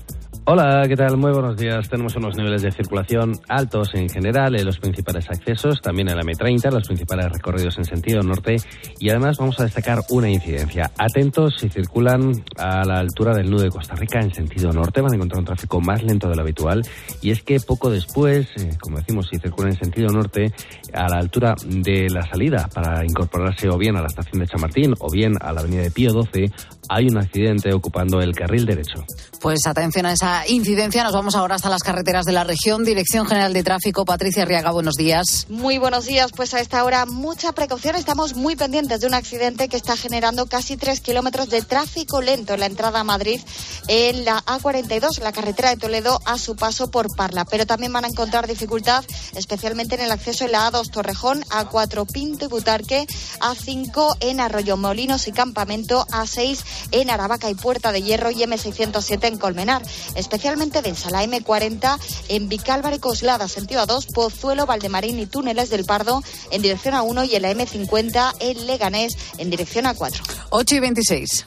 Hola, 0.54 0.84
¿qué 0.86 0.98
tal? 0.98 1.16
Muy 1.16 1.32
buenos 1.32 1.56
días. 1.56 1.88
Tenemos 1.88 2.14
unos 2.18 2.36
niveles 2.36 2.62
de 2.62 2.74
circulación 2.74 3.40
altos 3.48 3.92
en 3.94 4.10
general 4.10 4.54
en 4.54 4.66
los 4.66 4.80
principales 4.80 5.30
accesos, 5.30 5.80
también 5.82 6.10
en 6.10 6.18
la 6.18 6.24
M30, 6.24 6.70
los 6.72 6.88
principales 6.88 7.32
recorridos 7.32 7.78
en 7.78 7.86
sentido 7.86 8.22
norte 8.22 8.58
y 9.00 9.10
además 9.12 9.38
vamos 9.38 9.58
a 9.62 9.64
destacar 9.64 10.00
una 10.10 10.30
incidencia. 10.30 10.92
Atentos 10.98 11.56
si 11.58 11.70
circulan 11.70 12.44
a 12.58 12.84
la 12.84 13.00
altura 13.00 13.34
del 13.34 13.50
nudo 13.50 13.64
de 13.64 13.70
Costa 13.70 13.96
Rica 13.96 14.20
en 14.20 14.34
sentido 14.34 14.74
norte, 14.74 15.00
van 15.00 15.14
a 15.14 15.16
encontrar 15.16 15.40
un 15.40 15.46
tráfico 15.46 15.80
más 15.80 16.04
lento 16.04 16.28
de 16.28 16.36
lo 16.36 16.42
habitual 16.42 16.82
y 17.22 17.32
es 17.32 17.42
que 17.44 17.58
poco 17.62 17.90
después, 17.90 18.50
eh, 18.58 18.72
como 18.78 18.98
decimos, 18.98 19.30
si 19.32 19.40
circulan 19.40 19.72
en 19.72 19.78
sentido 19.78 20.10
norte, 20.10 20.52
a 20.92 21.08
la 21.08 21.20
altura 21.20 21.56
de 21.66 22.10
la 22.10 22.24
salida 22.24 22.68
para 22.74 23.06
incorporarse 23.06 23.70
o 23.70 23.78
bien 23.78 23.96
a 23.96 24.02
la 24.02 24.08
estación 24.08 24.42
de 24.42 24.48
Chamartín 24.48 24.96
o 25.00 25.10
bien 25.10 25.38
a 25.40 25.54
la 25.54 25.62
avenida 25.62 25.84
de 25.84 25.92
Pío 25.92 26.12
12, 26.12 26.52
hay 26.90 27.08
un 27.08 27.18
accidente 27.18 27.74
ocupando 27.74 28.22
el 28.22 28.34
carril 28.34 28.66
derecho. 28.66 29.06
Pues 29.40 29.66
atención 29.66 30.06
a 30.06 30.14
esa 30.14 30.48
incidencia. 30.48 31.04
Nos 31.04 31.14
vamos 31.14 31.36
ahora 31.36 31.56
hasta 31.56 31.70
las 31.70 31.84
carreteras 31.84 32.26
de 32.26 32.32
la 32.32 32.44
región. 32.44 32.84
Dirección 32.84 33.26
General 33.26 33.54
de 33.54 33.64
Tráfico, 33.64 34.06
Patricia 34.06 34.46
Riaga, 34.46 34.72
buenos 34.72 34.96
días. 34.96 35.48
Muy 35.50 35.78
buenos 35.78 36.06
días. 36.06 36.32
Pues 36.36 36.54
a 36.54 36.60
esta 36.60 36.84
hora, 36.84 37.06
mucha 37.06 37.52
precaución. 37.54 37.96
Estamos 37.96 38.36
muy 38.36 38.56
pendientes 38.56 39.02
de 39.02 39.08
un 39.08 39.14
accidente 39.14 39.68
que 39.68 39.78
está 39.78 39.98
generando 39.98 40.46
casi 40.46 40.78
tres 40.78 41.02
kilómetros 41.02 41.50
de 41.50 41.62
tráfico 41.62 42.22
lento 42.22 42.54
en 42.54 42.60
la 42.60 42.66
entrada 42.68 43.00
a 43.00 43.04
Madrid 43.04 43.42
en 43.88 44.26
la 44.26 44.44
A42, 44.46 45.22
la 45.22 45.32
carretera 45.32 45.70
de 45.70 45.78
Toledo, 45.78 46.20
a 46.26 46.38
su 46.38 46.56
paso 46.56 46.92
por 46.92 47.08
Parla. 47.16 47.46
Pero 47.46 47.66
también 47.66 47.94
van 47.94 48.06
a 48.06 48.10
encontrar 48.10 48.48
dificultad, 48.48 49.04
especialmente 49.36 49.96
en 49.96 50.02
el 50.02 50.12
acceso 50.12 50.46
en 50.46 50.54
la 50.54 50.72
A2 50.72 50.92
Torrejón, 50.92 51.42
A4 51.46 52.06
Pinto 52.12 52.46
y 52.46 52.48
Butarque, 52.48 53.08
A5 53.40 54.18
en 54.20 54.40
Arroyo 54.40 54.78
Molinos 54.78 55.28
y 55.28 55.32
Campamento, 55.32 56.06
A6 56.08 56.64
en 56.92 57.10
Aravaca 57.10 57.50
y 57.50 57.56
Puerta 57.56 57.92
de 57.92 58.02
Hierro 58.02 58.32
y 58.32 58.36
M607 58.36 59.28
en 59.28 59.38
Colmenar. 59.38 59.84
Especialmente 60.16 60.82
densa 60.82 61.10
la 61.10 61.24
M40 61.24 62.00
en 62.30 62.50
Vicálvaro 62.50 62.96
y 62.96 63.00
Coslada, 63.00 63.48
sentido 63.48 63.86
A2, 63.86 64.14
Pozuelo, 64.14 64.66
Valdemarín 64.66 65.20
y 65.20 65.26
Túneles 65.26 65.70
del 65.70 65.86
Pardo 65.86 66.24
en 66.52 66.62
dirección 66.62 66.96
A1 66.96 67.30
y 67.30 67.36
en 67.36 67.42
la 67.42 67.52
M50 67.52 68.36
en 68.40 68.68
Leganés 68.68 69.18
en 69.38 69.50
dirección 69.50 69.86
A4. 69.86 70.22
8 70.50 70.76
y 70.76 70.80
26. 70.80 71.46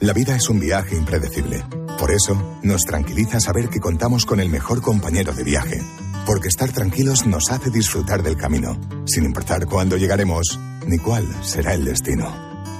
La 0.00 0.14
vida 0.14 0.34
es 0.34 0.48
un 0.48 0.58
viaje 0.58 0.96
impredecible. 0.96 1.62
Por 1.98 2.10
eso, 2.10 2.60
nos 2.62 2.84
tranquiliza 2.84 3.38
saber 3.40 3.68
que 3.68 3.80
contamos 3.80 4.24
con 4.24 4.40
el 4.40 4.48
mejor 4.48 4.80
compañero 4.80 5.34
de 5.34 5.44
viaje. 5.44 5.78
Porque 6.24 6.48
estar 6.48 6.72
tranquilos 6.72 7.26
nos 7.26 7.50
hace 7.50 7.68
disfrutar 7.70 8.22
del 8.22 8.36
camino, 8.36 8.80
sin 9.04 9.24
importar 9.24 9.66
cuándo 9.66 9.98
llegaremos 9.98 10.58
ni 10.86 10.96
cuál 10.96 11.26
será 11.44 11.74
el 11.74 11.84
destino. 11.84 12.34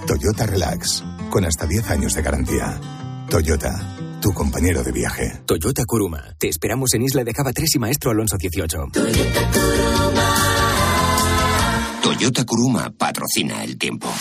Toyota 0.06 0.46
Relax, 0.46 1.04
con 1.30 1.44
hasta 1.44 1.66
10 1.66 1.90
años 1.90 2.12
de 2.12 2.22
garantía. 2.22 2.78
Toyota, 3.30 3.96
tu 4.20 4.32
compañero 4.32 4.82
de 4.82 4.92
viaje. 4.92 5.40
Toyota 5.46 5.84
Kuruma. 5.86 6.34
Te 6.38 6.48
esperamos 6.48 6.92
en 6.94 7.02
Isla 7.02 7.24
de 7.24 7.32
Cava 7.32 7.52
3 7.52 7.76
y 7.76 7.78
Maestro 7.78 8.10
Alonso 8.10 8.36
18. 8.36 8.88
Toyota 8.92 9.50
Kuruma. 9.52 10.34
Toyota 12.02 12.44
Kuruma 12.44 12.92
patrocina 12.98 13.62
el 13.62 13.78
tiempo. 13.78 14.12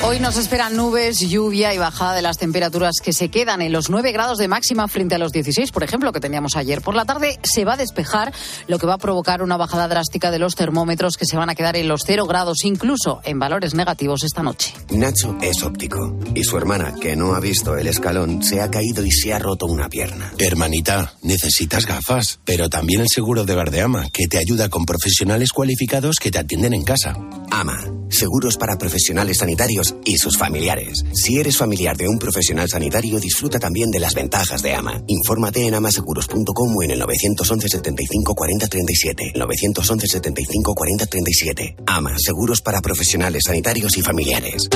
Hoy 0.00 0.20
nos 0.20 0.38
esperan 0.38 0.76
nubes, 0.76 1.18
lluvia 1.18 1.74
y 1.74 1.78
bajada 1.78 2.14
de 2.14 2.22
las 2.22 2.38
temperaturas 2.38 3.00
que 3.02 3.12
se 3.12 3.30
quedan 3.30 3.60
en 3.62 3.72
los 3.72 3.90
9 3.90 4.12
grados 4.12 4.38
de 4.38 4.46
máxima 4.46 4.86
frente 4.86 5.16
a 5.16 5.18
los 5.18 5.32
16, 5.32 5.72
por 5.72 5.82
ejemplo, 5.82 6.12
que 6.12 6.20
teníamos 6.20 6.54
ayer. 6.54 6.80
Por 6.82 6.94
la 6.94 7.04
tarde 7.04 7.40
se 7.42 7.64
va 7.64 7.74
a 7.74 7.76
despejar, 7.76 8.32
lo 8.68 8.78
que 8.78 8.86
va 8.86 8.94
a 8.94 8.98
provocar 8.98 9.42
una 9.42 9.56
bajada 9.56 9.88
drástica 9.88 10.30
de 10.30 10.38
los 10.38 10.54
termómetros 10.54 11.16
que 11.16 11.26
se 11.26 11.36
van 11.36 11.50
a 11.50 11.56
quedar 11.56 11.76
en 11.76 11.88
los 11.88 12.02
0 12.06 12.26
grados, 12.26 12.64
incluso 12.64 13.20
en 13.24 13.40
valores 13.40 13.74
negativos 13.74 14.22
esta 14.22 14.40
noche. 14.40 14.72
Nacho 14.90 15.36
es 15.42 15.64
óptico 15.64 16.16
y 16.32 16.44
su 16.44 16.56
hermana, 16.56 16.94
que 17.00 17.16
no 17.16 17.34
ha 17.34 17.40
visto 17.40 17.76
el 17.76 17.88
escalón, 17.88 18.44
se 18.44 18.60
ha 18.60 18.70
caído 18.70 19.04
y 19.04 19.10
se 19.10 19.34
ha 19.34 19.40
roto 19.40 19.66
una 19.66 19.88
pierna. 19.88 20.32
Hermanita, 20.38 21.14
necesitas 21.22 21.86
gafas, 21.86 22.38
pero 22.44 22.70
también 22.70 23.00
el 23.00 23.08
seguro 23.08 23.44
de 23.44 23.56
Bardeama, 23.56 24.08
que 24.10 24.28
te 24.28 24.38
ayuda 24.38 24.68
con 24.68 24.86
profesionales 24.86 25.50
cualificados 25.50 26.16
que 26.20 26.30
te 26.30 26.38
atienden 26.38 26.72
en 26.72 26.84
casa. 26.84 27.16
AMA, 27.50 27.78
seguros 28.10 28.56
para 28.56 28.78
profesionales 28.78 29.38
sanitarios 29.38 29.87
y 30.04 30.18
sus 30.18 30.36
familiares. 30.38 31.04
Si 31.12 31.38
eres 31.38 31.56
familiar 31.56 31.96
de 31.96 32.08
un 32.08 32.18
profesional 32.18 32.68
sanitario, 32.68 33.20
disfruta 33.20 33.58
también 33.58 33.90
de 33.90 34.00
las 34.00 34.14
ventajas 34.14 34.62
de 34.62 34.74
AMA. 34.74 35.02
Infórmate 35.06 35.66
en 35.66 35.74
amaseguros.com 35.74 36.76
o 36.76 36.82
en 36.82 36.90
el 36.90 36.98
911 36.98 37.68
75 37.68 38.34
40 38.34 38.66
37. 38.66 39.32
911 39.34 40.06
75 40.06 40.74
40 40.74 41.06
37. 41.06 41.76
AMA, 41.86 42.14
seguros 42.18 42.60
para 42.60 42.80
profesionales 42.80 43.42
sanitarios 43.46 43.96
y 43.96 44.02
familiares. 44.02 44.68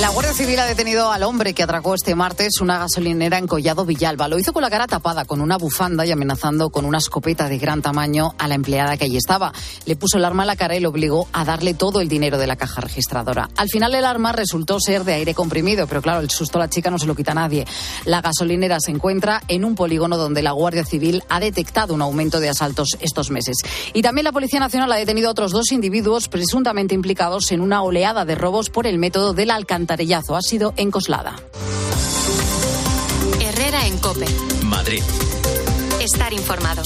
La 0.00 0.10
Guardia 0.10 0.32
Civil 0.32 0.60
ha 0.60 0.64
detenido 0.64 1.10
al 1.10 1.24
hombre 1.24 1.54
que 1.54 1.64
atracó 1.64 1.92
este 1.92 2.14
martes 2.14 2.60
una 2.60 2.78
gasolinera 2.78 3.36
en 3.36 3.48
Collado 3.48 3.84
Villalba. 3.84 4.28
Lo 4.28 4.38
hizo 4.38 4.52
con 4.52 4.62
la 4.62 4.70
cara 4.70 4.86
tapada, 4.86 5.24
con 5.24 5.40
una 5.40 5.58
bufanda 5.58 6.06
y 6.06 6.12
amenazando 6.12 6.70
con 6.70 6.84
una 6.84 6.98
escopeta 6.98 7.48
de 7.48 7.58
gran 7.58 7.82
tamaño 7.82 8.32
a 8.38 8.46
la 8.46 8.54
empleada 8.54 8.96
que 8.96 9.06
allí 9.06 9.16
estaba. 9.16 9.52
Le 9.86 9.96
puso 9.96 10.18
el 10.18 10.24
arma 10.24 10.44
en 10.44 10.46
la 10.46 10.54
cara 10.56 10.76
y 10.76 10.80
le 10.80 10.86
obligó 10.86 11.26
a 11.32 11.44
darle 11.44 11.74
todo 11.74 12.00
el 12.00 12.08
dinero 12.08 12.38
de 12.38 12.46
la 12.46 12.54
caja 12.54 12.80
registradora. 12.80 13.48
Al 13.56 13.68
final 13.70 13.92
el 13.92 14.04
arma 14.04 14.30
resultó 14.30 14.78
ser 14.78 15.02
de 15.02 15.14
aire 15.14 15.34
comprimido, 15.34 15.88
pero 15.88 16.00
claro, 16.00 16.20
el 16.20 16.30
susto 16.30 16.58
a 16.58 16.60
la 16.60 16.70
chica 16.70 16.92
no 16.92 17.00
se 17.00 17.06
lo 17.06 17.16
quita 17.16 17.32
a 17.32 17.34
nadie. 17.34 17.66
La 18.04 18.20
gasolinera 18.20 18.78
se 18.78 18.92
encuentra 18.92 19.42
en 19.48 19.64
un 19.64 19.74
polígono 19.74 20.16
donde 20.16 20.42
la 20.42 20.52
Guardia 20.52 20.84
Civil 20.84 21.24
ha 21.28 21.40
detectado 21.40 21.92
un 21.92 22.02
aumento 22.02 22.38
de 22.38 22.48
asaltos 22.48 22.96
estos 23.00 23.32
meses. 23.32 23.56
Y 23.94 24.02
también 24.02 24.26
la 24.26 24.32
Policía 24.32 24.60
Nacional 24.60 24.92
ha 24.92 24.96
detenido 24.96 25.26
a 25.26 25.32
otros 25.32 25.50
dos 25.50 25.72
individuos 25.72 26.28
presuntamente 26.28 26.94
implicados 26.94 27.50
en 27.50 27.60
una 27.60 27.82
oleada 27.82 28.24
de 28.24 28.36
robos 28.36 28.70
por 28.70 28.86
el 28.86 28.98
método 28.98 29.32
del 29.32 29.50
alcantarillazo. 29.88 30.36
Ha 30.36 30.42
sido 30.42 30.74
en 30.76 30.90
Coslada. 30.90 31.36
Herrera 33.40 33.86
en 33.86 33.98
Cope. 33.98 34.26
Madrid. 34.64 35.02
Estar 36.00 36.32
informado. 36.32 36.82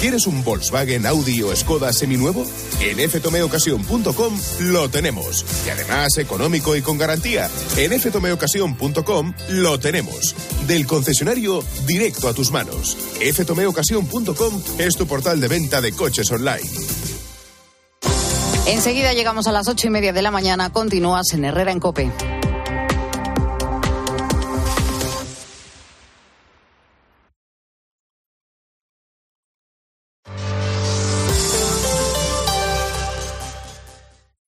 ¿Quieres 0.00 0.26
un 0.26 0.44
Volkswagen, 0.44 1.06
Audi 1.06 1.42
o 1.42 1.56
Skoda 1.56 1.90
seminuevo? 1.90 2.44
En 2.80 3.08
ftomeocasión.com 3.08 4.38
lo 4.60 4.90
tenemos. 4.90 5.46
Y 5.66 5.70
además 5.70 6.18
económico 6.18 6.76
y 6.76 6.82
con 6.82 6.98
garantía. 6.98 7.48
En 7.78 7.98
ftomeocasión.com 7.98 9.32
lo 9.48 9.80
tenemos. 9.80 10.34
Del 10.66 10.86
concesionario 10.86 11.64
directo 11.86 12.28
a 12.28 12.34
tus 12.34 12.50
manos. 12.50 12.98
ftomeocasión.com 13.32 14.62
es 14.76 14.94
tu 14.96 15.06
portal 15.06 15.40
de 15.40 15.48
venta 15.48 15.80
de 15.80 15.92
coches 15.92 16.30
online. 16.30 16.68
Enseguida 18.66 19.12
llegamos 19.12 19.46
a 19.46 19.52
las 19.52 19.68
ocho 19.68 19.86
y 19.86 19.90
media 19.90 20.12
de 20.12 20.22
la 20.22 20.30
mañana. 20.30 20.70
Continúas 20.70 21.32
en 21.32 21.44
Herrera 21.44 21.70
en 21.70 21.80
Cope. 21.80 22.10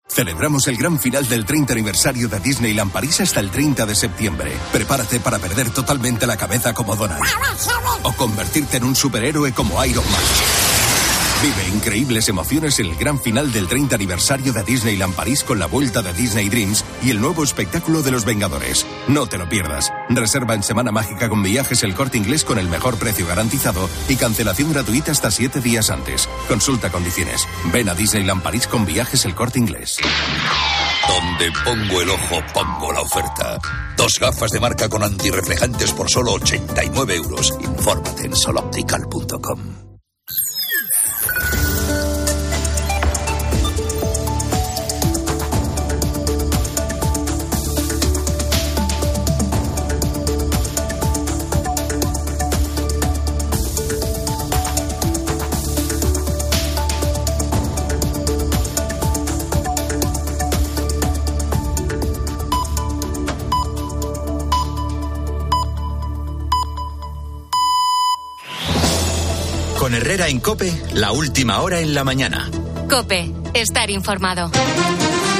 Celebramos 0.08 0.68
el 0.68 0.76
gran 0.76 1.00
final 1.00 1.26
del 1.26 1.46
30 1.46 1.72
aniversario 1.72 2.28
de 2.28 2.38
Disneyland 2.38 2.92
París 2.92 3.18
hasta 3.22 3.40
el 3.40 3.50
30 3.50 3.86
de 3.86 3.94
septiembre. 3.94 4.52
Prepárate 4.70 5.20
para 5.20 5.38
perder 5.38 5.70
totalmente 5.70 6.26
la 6.26 6.36
cabeza 6.36 6.74
como 6.74 6.94
Donald. 6.94 7.24
O 8.02 8.12
convertirte 8.12 8.76
en 8.76 8.84
un 8.84 8.94
superhéroe 8.94 9.52
como 9.52 9.82
Iron 9.84 10.04
Man. 10.04 10.61
Vive 11.42 11.68
increíbles 11.74 12.28
emociones 12.28 12.78
en 12.78 12.86
el 12.86 12.94
gran 12.94 13.18
final 13.18 13.50
del 13.50 13.66
30 13.66 13.96
aniversario 13.96 14.52
de 14.52 14.62
Disneyland 14.62 15.12
París 15.12 15.42
con 15.42 15.58
la 15.58 15.66
vuelta 15.66 16.00
de 16.00 16.12
Disney 16.12 16.48
Dreams 16.48 16.84
y 17.02 17.10
el 17.10 17.20
nuevo 17.20 17.42
espectáculo 17.42 18.00
de 18.02 18.12
los 18.12 18.24
Vengadores. 18.24 18.86
No 19.08 19.26
te 19.26 19.38
lo 19.38 19.48
pierdas. 19.48 19.92
Reserva 20.08 20.54
en 20.54 20.62
Semana 20.62 20.92
Mágica 20.92 21.28
con 21.28 21.42
viajes 21.42 21.82
el 21.82 21.96
corte 21.96 22.16
inglés 22.16 22.44
con 22.44 22.60
el 22.60 22.68
mejor 22.68 22.96
precio 22.96 23.26
garantizado 23.26 23.90
y 24.08 24.14
cancelación 24.14 24.72
gratuita 24.72 25.10
hasta 25.10 25.32
siete 25.32 25.60
días 25.60 25.90
antes. 25.90 26.28
Consulta 26.46 26.90
condiciones. 26.90 27.48
Ven 27.72 27.88
a 27.88 27.94
Disneyland 27.94 28.40
París 28.40 28.68
con 28.68 28.86
viajes 28.86 29.24
el 29.24 29.34
corte 29.34 29.58
inglés. 29.58 29.98
Donde 31.08 31.50
pongo 31.64 32.02
el 32.02 32.10
ojo, 32.10 32.40
pongo 32.54 32.92
la 32.92 33.00
oferta. 33.00 33.58
Dos 33.96 34.12
gafas 34.20 34.52
de 34.52 34.60
marca 34.60 34.88
con 34.88 35.02
antirreflejantes 35.02 35.90
por 35.90 36.08
solo 36.08 36.34
89 36.34 37.16
euros. 37.16 37.52
Infórmate 37.60 38.26
en 38.26 38.36
soloptical.com. 38.36 39.91
Con 69.82 69.96
Herrera 69.96 70.28
en 70.28 70.38
Cope, 70.38 70.72
la 70.94 71.10
última 71.10 71.60
hora 71.60 71.80
en 71.80 71.92
la 71.92 72.04
mañana. 72.04 72.48
Cope, 72.88 73.32
estar 73.52 73.90
informado. 73.90 74.48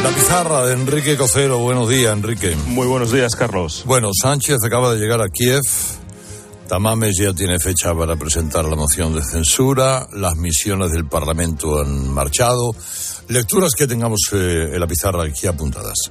La 0.02 0.10
pizarra 0.10 0.66
de 0.66 0.72
Enrique 0.72 1.16
Cocero. 1.16 1.58
Buenos 1.58 1.88
días, 1.88 2.12
Enrique. 2.12 2.56
Muy 2.66 2.88
buenos 2.88 3.12
días, 3.12 3.36
Carlos. 3.36 3.84
Bueno, 3.86 4.10
Sánchez 4.12 4.56
acaba 4.66 4.92
de 4.94 4.98
llegar 4.98 5.22
a 5.22 5.28
Kiev. 5.28 5.62
Tamames 6.66 7.16
ya 7.20 7.32
tiene 7.32 7.60
fecha 7.60 7.94
para 7.94 8.16
presentar 8.16 8.64
la 8.64 8.74
moción 8.74 9.14
de 9.14 9.22
censura. 9.22 10.08
Las 10.12 10.34
misiones 10.34 10.90
del 10.90 11.06
Parlamento 11.06 11.80
han 11.80 12.08
marchado. 12.12 12.74
Lecturas 13.28 13.74
que 13.76 13.86
tengamos 13.86 14.22
eh, 14.32 14.70
en 14.72 14.80
la 14.80 14.88
pizarra 14.88 15.22
aquí 15.22 15.46
apuntadas. 15.46 16.10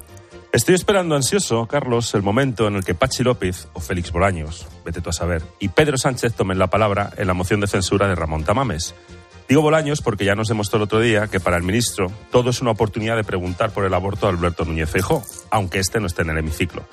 Estoy 0.52 0.74
esperando 0.74 1.16
ansioso, 1.16 1.64
Carlos, 1.64 2.14
el 2.14 2.20
momento 2.20 2.68
en 2.68 2.74
el 2.74 2.84
que 2.84 2.94
Pachi 2.94 3.22
López 3.22 3.68
o 3.72 3.80
Félix 3.80 4.12
Bolaños, 4.12 4.66
vete 4.84 5.00
tú 5.00 5.08
a 5.08 5.14
saber, 5.14 5.42
y 5.58 5.68
Pedro 5.68 5.96
Sánchez 5.96 6.34
tomen 6.34 6.58
la 6.58 6.66
palabra 6.66 7.10
en 7.16 7.26
la 7.26 7.32
moción 7.32 7.60
de 7.60 7.66
censura 7.66 8.06
de 8.06 8.14
Ramón 8.14 8.44
Tamames. 8.44 8.94
Digo 9.48 9.62
Bolaños 9.62 10.02
porque 10.02 10.26
ya 10.26 10.34
nos 10.34 10.48
demostró 10.48 10.76
el 10.76 10.82
otro 10.82 11.00
día 11.00 11.26
que 11.28 11.40
para 11.40 11.56
el 11.56 11.62
ministro 11.62 12.12
todo 12.30 12.50
es 12.50 12.60
una 12.60 12.72
oportunidad 12.72 13.16
de 13.16 13.24
preguntar 13.24 13.70
por 13.70 13.86
el 13.86 13.94
aborto 13.94 14.26
a 14.26 14.28
Alberto 14.28 14.66
Núñez 14.66 14.90
Feijóo, 14.90 15.24
aunque 15.50 15.78
este 15.78 16.00
no 16.00 16.06
esté 16.06 16.20
en 16.20 16.28
el 16.28 16.38
hemiciclo. 16.38 16.84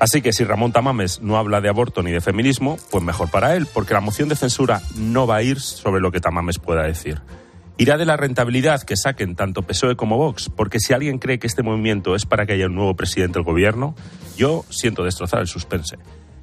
Así 0.00 0.22
que 0.22 0.32
si 0.32 0.44
Ramón 0.44 0.72
Tamames 0.72 1.20
no 1.20 1.36
habla 1.36 1.60
de 1.60 1.68
aborto 1.68 2.02
ni 2.02 2.10
de 2.10 2.22
feminismo, 2.22 2.78
pues 2.90 3.04
mejor 3.04 3.30
para 3.30 3.54
él, 3.54 3.66
porque 3.66 3.92
la 3.92 4.00
moción 4.00 4.30
de 4.30 4.36
censura 4.36 4.80
no 4.96 5.26
va 5.26 5.36
a 5.36 5.42
ir 5.42 5.60
sobre 5.60 6.00
lo 6.00 6.10
que 6.10 6.20
Tamames 6.20 6.58
pueda 6.58 6.84
decir 6.84 7.20
irá 7.76 7.96
de 7.96 8.04
la 8.04 8.16
rentabilidad 8.16 8.82
que 8.82 8.96
saquen 8.96 9.34
tanto 9.34 9.62
PSOE 9.62 9.96
como 9.96 10.16
Vox, 10.16 10.48
porque 10.48 10.78
si 10.78 10.92
alguien 10.92 11.18
cree 11.18 11.38
que 11.38 11.46
este 11.46 11.62
movimiento 11.62 12.14
es 12.14 12.26
para 12.26 12.46
que 12.46 12.52
haya 12.52 12.66
un 12.66 12.74
nuevo 12.74 12.94
presidente 12.94 13.38
del 13.38 13.44
gobierno, 13.44 13.94
yo 14.36 14.64
siento 14.70 15.04
destrozar 15.04 15.40
el 15.40 15.48
suspense. 15.48 15.96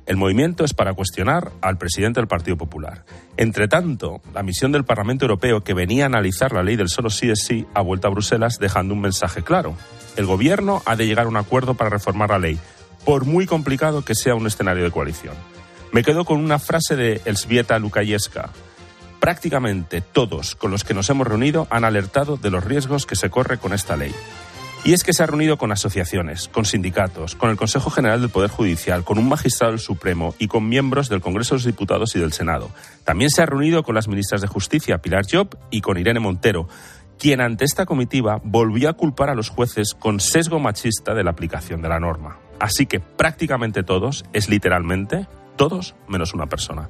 El 0.07 0.17
movimiento 0.17 0.65
es 0.65 0.73
para 0.73 0.93
cuestionar 0.93 1.51
al 1.61 1.77
presidente 1.77 2.19
del 2.19 2.27
Partido 2.27 2.57
Popular. 2.57 3.05
Entre 3.37 3.67
tanto, 3.67 4.19
la 4.33 4.43
misión 4.43 4.71
del 4.71 4.83
Parlamento 4.83 5.25
Europeo 5.25 5.61
que 5.61 5.73
venía 5.73 6.03
a 6.03 6.07
analizar 6.07 6.51
la 6.51 6.63
ley 6.63 6.75
del 6.75 6.89
solo 6.89 7.09
sí 7.09 7.29
es 7.29 7.43
sí 7.45 7.65
ha 7.73 7.81
vuelto 7.81 8.07
a 8.07 8.11
Bruselas 8.11 8.57
dejando 8.59 8.93
un 8.93 9.01
mensaje 9.01 9.43
claro. 9.43 9.77
El 10.17 10.25
gobierno 10.25 10.81
ha 10.85 10.95
de 10.95 11.05
llegar 11.05 11.27
a 11.27 11.29
un 11.29 11.37
acuerdo 11.37 11.75
para 11.75 11.91
reformar 11.91 12.31
la 12.31 12.39
ley, 12.39 12.59
por 13.05 13.25
muy 13.25 13.45
complicado 13.45 14.03
que 14.03 14.15
sea 14.15 14.35
un 14.35 14.47
escenario 14.47 14.83
de 14.83 14.91
coalición. 14.91 15.35
Me 15.93 16.03
quedo 16.03 16.25
con 16.25 16.39
una 16.39 16.57
frase 16.57 16.95
de 16.95 17.21
Elsbieta 17.25 17.77
Lukayevska, 17.77 18.49
prácticamente 19.21 20.01
todos 20.01 20.55
con 20.55 20.71
los 20.71 20.83
que 20.83 20.95
nos 20.95 21.09
hemos 21.09 21.27
reunido 21.27 21.67
han 21.69 21.85
alertado 21.85 22.35
de 22.35 22.49
los 22.49 22.63
riesgos 22.63 23.05
que 23.05 23.15
se 23.15 23.29
corre 23.29 23.59
con 23.59 23.71
esta 23.71 23.95
ley. 23.95 24.13
Y 24.83 24.93
es 24.93 25.03
que 25.03 25.13
se 25.13 25.21
ha 25.21 25.27
reunido 25.27 25.57
con 25.59 25.71
asociaciones, 25.71 26.47
con 26.47 26.65
sindicatos, 26.65 27.35
con 27.35 27.51
el 27.51 27.55
Consejo 27.55 27.91
General 27.91 28.19
del 28.19 28.31
Poder 28.31 28.49
Judicial, 28.49 29.03
con 29.03 29.19
un 29.19 29.29
magistrado 29.29 29.73
del 29.73 29.79
Supremo 29.79 30.33
y 30.39 30.47
con 30.47 30.67
miembros 30.67 31.07
del 31.07 31.21
Congreso 31.21 31.53
de 31.53 31.57
los 31.59 31.65
Diputados 31.65 32.15
y 32.15 32.19
del 32.19 32.33
Senado. 32.33 32.71
También 33.03 33.29
se 33.29 33.43
ha 33.43 33.45
reunido 33.45 33.83
con 33.83 33.93
las 33.93 34.07
ministras 34.07 34.41
de 34.41 34.47
Justicia, 34.47 34.97
Pilar 34.97 35.25
Job, 35.31 35.55
y 35.69 35.81
con 35.81 35.99
Irene 35.99 36.19
Montero, 36.19 36.67
quien 37.19 37.41
ante 37.41 37.63
esta 37.63 37.85
comitiva 37.85 38.41
volvió 38.43 38.89
a 38.89 38.93
culpar 38.93 39.29
a 39.29 39.35
los 39.35 39.49
jueces 39.49 39.93
con 39.93 40.19
sesgo 40.19 40.59
machista 40.59 41.13
de 41.13 41.23
la 41.23 41.29
aplicación 41.29 41.83
de 41.83 41.89
la 41.89 41.99
norma. 41.99 42.39
Así 42.59 42.87
que 42.87 42.99
prácticamente 42.99 43.83
todos, 43.83 44.25
es 44.33 44.49
literalmente 44.49 45.27
todos 45.57 45.93
menos 46.07 46.33
una 46.33 46.47
persona. 46.47 46.89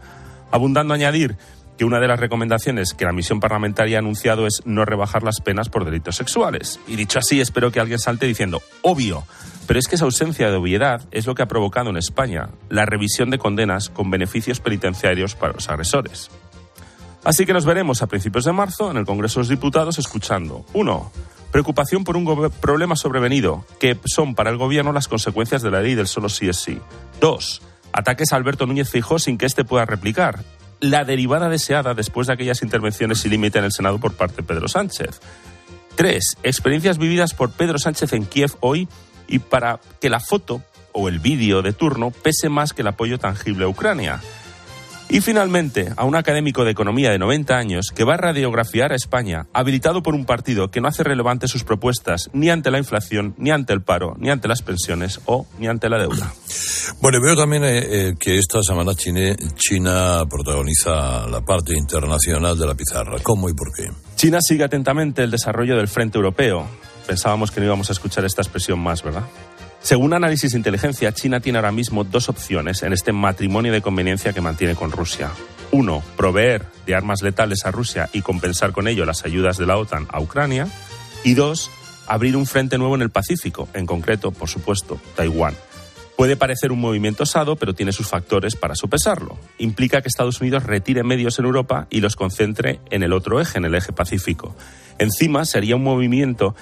Abundando 0.49 0.93
a 0.93 0.95
añadir 0.95 1.35
que 1.81 1.85
una 1.85 1.99
de 1.99 2.07
las 2.07 2.19
recomendaciones 2.19 2.93
que 2.93 3.05
la 3.05 3.11
misión 3.11 3.39
parlamentaria 3.39 3.97
ha 3.97 4.01
anunciado 4.01 4.45
es 4.45 4.61
no 4.65 4.85
rebajar 4.85 5.23
las 5.23 5.41
penas 5.41 5.67
por 5.67 5.83
delitos 5.83 6.15
sexuales. 6.15 6.79
Y 6.85 6.95
dicho 6.95 7.17
así, 7.17 7.41
espero 7.41 7.71
que 7.71 7.79
alguien 7.79 7.97
salte 7.97 8.27
diciendo, 8.27 8.61
obvio, 8.83 9.23
pero 9.65 9.79
es 9.79 9.87
que 9.87 9.95
esa 9.95 10.05
ausencia 10.05 10.51
de 10.51 10.57
obviedad 10.57 11.01
es 11.09 11.25
lo 11.25 11.33
que 11.33 11.41
ha 11.41 11.47
provocado 11.47 11.89
en 11.89 11.97
España 11.97 12.49
la 12.69 12.85
revisión 12.85 13.31
de 13.31 13.39
condenas 13.39 13.89
con 13.89 14.11
beneficios 14.11 14.59
penitenciarios 14.59 15.33
para 15.33 15.53
los 15.53 15.69
agresores. 15.69 16.29
Así 17.23 17.47
que 17.47 17.53
nos 17.53 17.65
veremos 17.65 18.03
a 18.03 18.07
principios 18.07 18.45
de 18.45 18.51
marzo 18.51 18.91
en 18.91 18.97
el 18.97 19.07
Congreso 19.07 19.39
de 19.39 19.45
los 19.45 19.49
Diputados 19.49 19.97
escuchando, 19.97 20.63
uno, 20.73 21.11
preocupación 21.51 22.03
por 22.03 22.15
un 22.15 22.51
problema 22.61 22.95
sobrevenido, 22.95 23.65
que 23.79 23.97
son 24.05 24.35
para 24.35 24.51
el 24.51 24.57
Gobierno 24.57 24.93
las 24.93 25.07
consecuencias 25.07 25.63
de 25.63 25.71
la 25.71 25.81
ley 25.81 25.95
del 25.95 26.05
solo 26.05 26.29
sí 26.29 26.47
es 26.47 26.57
sí. 26.57 26.79
Dos, 27.19 27.63
ataques 27.91 28.33
a 28.33 28.35
Alberto 28.35 28.67
Núñez 28.67 28.91
Fijó 28.91 29.17
sin 29.17 29.39
que 29.39 29.47
éste 29.47 29.65
pueda 29.65 29.85
replicar 29.87 30.43
la 30.81 31.05
derivada 31.05 31.47
deseada 31.47 31.93
después 31.93 32.27
de 32.27 32.33
aquellas 32.33 32.63
intervenciones 32.63 33.19
sin 33.19 33.31
límite 33.31 33.59
en 33.59 33.65
el 33.65 33.71
Senado 33.71 33.99
por 33.99 34.13
parte 34.13 34.37
de 34.37 34.43
Pedro 34.43 34.67
Sánchez. 34.67 35.21
Tres, 35.95 36.37
experiencias 36.43 36.97
vividas 36.97 37.33
por 37.33 37.51
Pedro 37.51 37.77
Sánchez 37.77 38.11
en 38.13 38.25
Kiev 38.25 38.51
hoy 38.59 38.89
y 39.27 39.39
para 39.39 39.79
que 40.01 40.09
la 40.09 40.19
foto 40.19 40.61
o 40.91 41.07
el 41.07 41.19
vídeo 41.19 41.61
de 41.61 41.71
turno 41.71 42.11
pese 42.11 42.49
más 42.49 42.73
que 42.73 42.81
el 42.81 42.87
apoyo 42.87 43.19
tangible 43.19 43.65
a 43.65 43.69
Ucrania. 43.69 44.19
Y 45.13 45.19
finalmente, 45.19 45.91
a 45.97 46.06
un 46.06 46.15
académico 46.15 46.63
de 46.63 46.71
economía 46.71 47.12
de 47.12 47.19
90 47.19 47.58
años 47.58 47.88
que 47.93 48.06
va 48.06 48.13
a 48.13 48.17
radiografiar 48.17 48.93
a 48.93 48.95
España, 48.95 49.45
habilitado 49.52 50.02
por 50.02 50.15
un 50.15 50.24
partido 50.24 50.71
que 50.71 50.80
no 50.80 50.88
hace 50.88 51.04
relevante 51.04 51.50
sus 51.50 51.65
propuestas 51.65 52.30
ni 52.32 52.50
ante 52.50 52.71
la 52.71 52.78
inflación, 52.78 53.36
ni 53.38 53.52
ante 53.52 53.74
el 53.74 53.82
paro, 53.82 54.15
ni 54.17 54.30
ante 54.30 54.47
las 54.47 54.62
pensiones 54.62 55.19
o 55.26 55.45
ni 55.60 55.67
ante 55.67 55.89
la 55.89 55.97
deuda. 55.97 56.34
Bueno, 57.02 57.19
veo 57.21 57.36
también 57.36 57.65
eh, 57.65 57.80
eh, 57.82 58.13
que 58.17 58.38
esta 58.38 58.63
semana 58.63 58.95
China, 58.95 59.36
China 59.58 60.24
protagoniza 60.30 61.28
la 61.28 61.41
parte 61.41 61.78
internacional 61.78 62.58
de 62.58 62.67
la 62.67 62.76
pizarra. 62.76 63.17
¿Cómo 63.21 63.50
y 63.50 63.54
por 63.54 63.67
qué? 63.76 63.91
China 64.15 64.39
sigue 64.39 64.63
atentamente 64.63 65.24
el 65.24 65.32
desarrollo 65.32 65.76
del 65.76 65.89
Frente 65.89 66.19
Europeo. 66.19 66.65
Pensábamos 67.06 67.52
que 67.52 67.60
no 67.60 67.65
íbamos 67.65 67.89
a 67.89 67.91
escuchar 67.91 68.24
esta 68.24 68.43
expresión 68.43 68.80
más, 68.80 69.04
¿verdad? 69.04 69.24
Según 69.81 70.13
análisis 70.13 70.51
de 70.51 70.57
inteligencia, 70.57 71.11
China 71.11 71.39
tiene 71.39 71.57
ahora 71.57 71.71
mismo 71.71 72.03
dos 72.03 72.29
opciones 72.29 72.83
en 72.83 72.93
este 72.93 73.11
matrimonio 73.11 73.73
de 73.73 73.81
conveniencia 73.81 74.31
que 74.31 74.39
mantiene 74.39 74.75
con 74.75 74.91
Rusia. 74.91 75.31
Uno, 75.71 76.03
proveer 76.15 76.65
de 76.85 76.93
armas 76.93 77.23
letales 77.23 77.65
a 77.65 77.71
Rusia 77.71 78.09
y 78.13 78.21
compensar 78.21 78.73
con 78.73 78.87
ello 78.87 79.05
las 79.05 79.25
ayudas 79.25 79.57
de 79.57 79.65
la 79.65 79.77
OTAN 79.77 80.07
a 80.11 80.21
Ucrania. 80.21 80.67
Y 81.23 81.33
dos, 81.33 81.71
abrir 82.07 82.37
un 82.37 82.45
frente 82.45 82.77
nuevo 82.77 82.95
en 82.95 83.01
el 83.01 83.09
Pacífico, 83.09 83.69
en 83.73 83.87
concreto, 83.87 84.31
por 84.31 84.49
supuesto, 84.49 84.99
Taiwán. 85.15 85.55
Puede 86.15 86.35
parecer 86.35 86.71
un 86.71 86.79
movimiento 86.79 87.23
osado, 87.23 87.55
pero 87.55 87.73
tiene 87.73 87.91
sus 87.91 88.07
factores 88.07 88.55
para 88.55 88.75
sopesarlo. 88.75 89.39
Implica 89.57 90.01
que 90.01 90.07
Estados 90.07 90.39
Unidos 90.41 90.63
retire 90.63 91.03
medios 91.03 91.39
en 91.39 91.45
Europa 91.45 91.87
y 91.89 92.01
los 92.01 92.15
concentre 92.15 92.79
en 92.91 93.01
el 93.01 93.13
otro 93.13 93.41
eje, 93.41 93.57
en 93.57 93.65
el 93.65 93.73
eje 93.73 93.91
Pacífico. 93.91 94.55
Encima, 94.99 95.45
sería 95.45 95.75
un 95.75 95.83
movimiento 95.83 96.55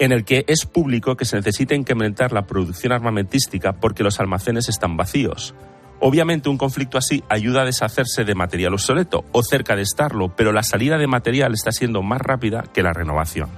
en 0.00 0.12
el 0.12 0.24
que 0.24 0.44
es 0.48 0.64
público 0.64 1.14
que 1.14 1.26
se 1.26 1.36
necesita 1.36 1.74
incrementar 1.74 2.32
la 2.32 2.46
producción 2.46 2.92
armamentística 2.92 3.74
porque 3.74 4.02
los 4.02 4.18
almacenes 4.18 4.68
están 4.70 4.96
vacíos. 4.96 5.54
Obviamente 6.00 6.48
un 6.48 6.56
conflicto 6.56 6.96
así 6.96 7.22
ayuda 7.28 7.62
a 7.62 7.64
deshacerse 7.66 8.24
de 8.24 8.34
material 8.34 8.72
obsoleto 8.72 9.26
o 9.32 9.42
cerca 9.42 9.76
de 9.76 9.82
estarlo, 9.82 10.34
pero 10.34 10.52
la 10.52 10.62
salida 10.62 10.96
de 10.96 11.06
material 11.06 11.52
está 11.52 11.70
siendo 11.70 12.02
más 12.02 12.22
rápida 12.22 12.64
que 12.72 12.82
la 12.82 12.94
renovación. 12.94 13.50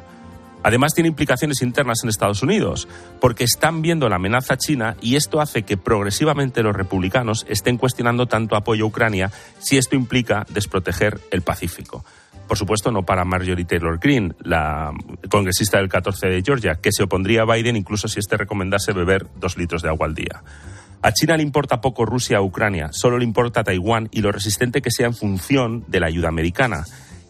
Además 0.64 0.94
tiene 0.94 1.08
implicaciones 1.08 1.62
internas 1.62 2.02
en 2.02 2.08
Estados 2.08 2.42
Unidos, 2.42 2.88
porque 3.20 3.44
están 3.44 3.80
viendo 3.80 4.08
la 4.08 4.16
amenaza 4.16 4.56
china 4.56 4.96
y 5.00 5.14
esto 5.14 5.40
hace 5.40 5.62
que 5.62 5.76
progresivamente 5.76 6.64
los 6.64 6.74
republicanos 6.74 7.46
estén 7.48 7.78
cuestionando 7.78 8.26
tanto 8.26 8.56
apoyo 8.56 8.84
a 8.84 8.88
Ucrania 8.88 9.30
si 9.60 9.76
esto 9.76 9.94
implica 9.94 10.44
desproteger 10.50 11.20
el 11.30 11.42
Pacífico 11.42 12.04
por 12.46 12.58
supuesto, 12.58 12.90
no 12.90 13.04
para 13.04 13.24
Marjorie 13.24 13.64
Taylor 13.64 13.98
Greene, 13.98 14.34
la 14.42 14.92
congresista 15.30 15.78
del 15.78 15.88
14 15.88 16.28
de 16.28 16.42
Georgia, 16.42 16.74
que 16.76 16.92
se 16.92 17.02
opondría 17.02 17.42
a 17.42 17.54
Biden 17.54 17.76
incluso 17.76 18.08
si 18.08 18.18
éste 18.18 18.36
recomendase 18.36 18.92
beber 18.92 19.26
dos 19.36 19.56
litros 19.56 19.82
de 19.82 19.88
agua 19.88 20.06
al 20.06 20.14
día. 20.14 20.42
A 21.04 21.12
China 21.12 21.36
le 21.36 21.42
importa 21.42 21.80
poco 21.80 22.06
Rusia 22.06 22.40
o 22.40 22.44
Ucrania, 22.44 22.90
solo 22.92 23.18
le 23.18 23.24
importa 23.24 23.64
Taiwán 23.64 24.08
y 24.12 24.20
lo 24.20 24.30
resistente 24.30 24.82
que 24.82 24.90
sea 24.92 25.06
en 25.06 25.14
función 25.14 25.84
de 25.88 25.98
la 25.98 26.06
ayuda 26.06 26.28
americana. 26.28 26.84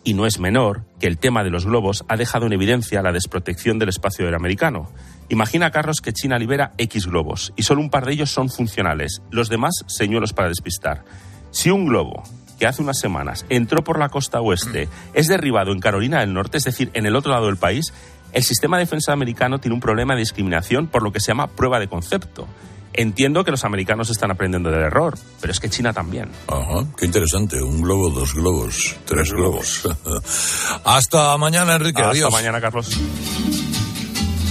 Y 0.05 0.15
no 0.15 0.27
es 0.27 0.41
menor 0.41 0.85
que 1.01 1.07
el 1.07 1.17
tema 1.17 1.45
de 1.45 1.51
los 1.51 1.65
globos 1.65 2.05
ha 2.09 2.17
dejado 2.17 2.47
en 2.47 2.53
evidencia 2.53 3.01
la 3.03 3.13
desprotección 3.13 3.79
del 3.79 3.89
espacio 3.89 4.25
aéreo 4.25 4.39
americano. 4.39 4.91
Imagina, 5.29 5.71
Carlos, 5.71 6.01
que 6.03 6.13
China 6.13 6.39
libera 6.39 6.73
X 6.77 7.07
globos 7.07 7.55
y 7.57 7.63
solo 7.63 7.81
un 7.81 7.89
par 7.89 8.05
de 8.05 8.13
ellos 8.13 8.31
son 8.31 8.51
funcionales, 8.51 9.23
los 9.31 9.49
demás 9.49 9.85
señuelos 9.87 10.35
para 10.35 10.49
despistar. 10.49 11.05
Si 11.51 11.71
un 11.71 11.87
globo 11.87 12.25
que 12.63 12.69
hace 12.69 12.81
unas 12.81 13.01
semanas 13.01 13.45
entró 13.49 13.83
por 13.83 13.99
la 13.99 14.09
costa 14.09 14.41
oeste 14.41 14.89
es 15.15 15.27
derribado 15.27 15.73
en 15.73 15.81
Carolina 15.81 16.21
del 16.21 16.33
Norte, 16.33 16.59
es 16.59 16.63
decir, 16.63 16.93
en 16.95 17.07
el 17.07 17.17
otro 17.17 17.33
lado 17.33 17.47
del 17.47 17.57
país, 17.57 17.93
el 18.33 18.45
sistema 18.45 18.77
de 18.77 18.85
defensa 18.85 19.13
americano 19.13 19.59
tiene 19.59 19.75
un 19.75 19.81
problema 19.81 20.15
de 20.15 20.21
discriminación 20.21 20.87
por 20.87 21.03
lo 21.03 21.11
que 21.11 21.19
se 21.19 21.33
llama 21.33 21.49
prueba 21.49 21.81
de 21.81 21.89
concepto. 21.89 22.47
Entiendo 22.93 23.43
que 23.43 23.51
los 23.51 23.65
americanos 23.65 24.11
están 24.11 24.31
aprendiendo 24.31 24.71
del 24.71 24.83
error, 24.83 25.19
pero 25.41 25.51
es 25.51 25.59
que 25.59 25.71
China 25.71 25.93
también. 25.93 26.29
Ajá, 26.47 26.87
qué 26.97 27.07
interesante. 27.07 27.61
Un 27.61 27.83
globo, 27.83 28.11
dos 28.11 28.33
globos, 28.33 28.95
tres 29.07 29.33
globos. 29.33 29.89
Hasta 30.85 31.37
mañana, 31.39 31.75
Enrique. 31.75 32.01
Hasta 32.01 32.31
mañana, 32.31 32.61
Carlos. 32.61 32.97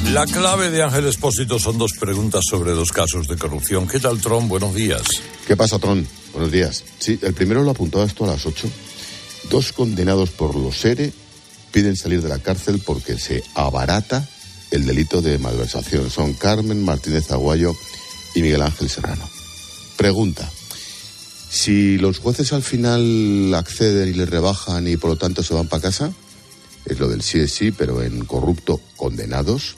La 0.10 0.26
clave 0.26 0.72
de 0.72 0.84
Ángel 0.84 1.06
Espósito 1.08 1.58
son 1.58 1.78
dos 1.78 1.94
preguntas 1.98 2.44
sobre 2.50 2.72
dos 2.72 2.92
casos 2.92 3.28
de 3.28 3.38
corrupción. 3.38 3.88
¿Qué 3.88 4.00
tal, 4.00 4.20
Tron? 4.20 4.50
Buenos 4.50 4.74
días. 4.74 5.04
¿Qué 5.48 5.56
pasa, 5.56 5.80
Tron? 5.80 6.06
Buenos 6.34 6.52
días. 6.52 6.84
Sí, 7.00 7.18
el 7.22 7.34
primero 7.34 7.64
lo 7.64 7.72
apuntó 7.72 8.04
esto 8.04 8.26
a 8.26 8.28
las 8.28 8.46
8. 8.46 8.68
Dos 9.50 9.72
condenados 9.72 10.32
por 10.32 10.56
los 10.56 10.78
SERE 10.78 11.14
piden 11.72 11.96
salir 11.96 12.22
de 12.22 12.30
la 12.30 12.40
cárcel 12.40 12.82
porque 12.86 13.18
se 13.18 13.44
abarata 13.56 14.28
el 14.72 14.86
delito 14.86 15.22
de 15.22 15.38
malversación. 15.38 16.10
Son 16.10 16.34
Carmen 16.34 16.84
Martínez 16.84 17.32
Aguayo 17.32 17.74
y 18.36 18.42
Miguel 18.42 18.64
Ángel 18.64 18.90
Serrano. 18.90 19.30
Pregunta. 19.96 20.50
Si 21.50 21.98
los 21.98 22.20
jueces 22.20 22.52
al 22.54 22.64
final 22.64 23.54
acceden 23.54 24.10
y 24.10 24.14
les 24.14 24.30
rebajan 24.30 24.88
y 24.88 24.98
por 24.98 25.12
lo 25.12 25.16
tanto 25.16 25.44
se 25.44 25.54
van 25.54 25.68
para 25.68 25.84
casa, 25.84 26.12
es 26.86 27.00
lo 27.00 27.08
del 27.08 27.22
sí 27.22 27.40
es 27.40 27.54
sí, 27.54 27.72
pero 27.72 28.02
en 28.02 28.26
corrupto 28.26 28.82
condenados, 28.96 29.76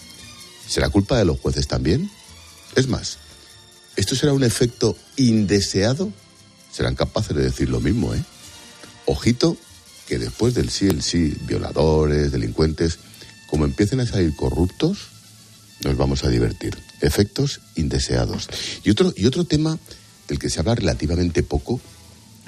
¿será 0.68 0.90
culpa 0.90 1.18
de 1.18 1.26
los 1.26 1.40
jueces 1.40 1.68
también? 1.68 2.10
Es 2.76 2.88
más, 2.88 3.18
¿esto 3.96 4.16
será 4.16 4.34
un 4.34 4.44
efecto 4.44 4.98
indeseado? 5.18 6.12
Serán 6.72 6.96
capaces 6.96 7.36
de 7.36 7.44
decir 7.44 7.70
lo 7.70 7.80
mismo, 7.80 8.14
¿eh? 8.14 8.24
Ojito 9.06 9.58
que 10.08 10.18
después 10.18 10.54
del 10.54 10.70
sí 10.70 10.88
el 10.88 11.02
sí, 11.02 11.36
violadores, 11.46 12.32
delincuentes, 12.32 13.00
como 13.48 13.66
empiecen 13.66 14.00
a 14.00 14.06
salir 14.06 14.36
corruptos, 14.36 15.10
nos 15.84 15.98
vamos 15.98 16.24
a 16.24 16.30
divertir. 16.30 16.78
Efectos 17.02 17.62
indeseados. 17.76 18.50
Y 18.84 18.90
otro, 18.90 19.14
y 19.16 19.26
otro 19.26 19.46
tema 19.46 19.78
del 20.28 20.40
que 20.40 20.50
se 20.50 20.60
habla 20.60 20.76
relativamente 20.76 21.44
poco, 21.44 21.80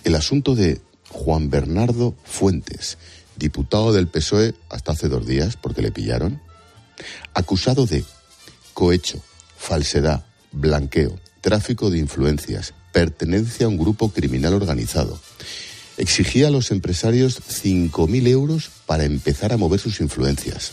el 0.03 0.15
asunto 0.15 0.55
de 0.55 0.81
Juan 1.09 1.49
Bernardo 1.49 2.15
Fuentes, 2.23 2.97
diputado 3.35 3.93
del 3.93 4.07
PSOE 4.07 4.53
hasta 4.69 4.93
hace 4.93 5.09
dos 5.09 5.25
días, 5.25 5.57
porque 5.57 5.81
le 5.81 5.91
pillaron, 5.91 6.41
acusado 7.33 7.85
de 7.85 8.03
cohecho, 8.73 9.21
falsedad, 9.57 10.25
blanqueo, 10.51 11.19
tráfico 11.41 11.89
de 11.89 11.99
influencias, 11.99 12.73
pertenencia 12.91 13.65
a 13.65 13.69
un 13.69 13.77
grupo 13.77 14.09
criminal 14.09 14.53
organizado. 14.53 15.19
Exigía 15.97 16.47
a 16.47 16.51
los 16.51 16.71
empresarios 16.71 17.41
5.000 17.41 18.27
euros 18.27 18.69
para 18.85 19.05
empezar 19.05 19.53
a 19.53 19.57
mover 19.57 19.79
sus 19.79 20.01
influencias. 20.01 20.71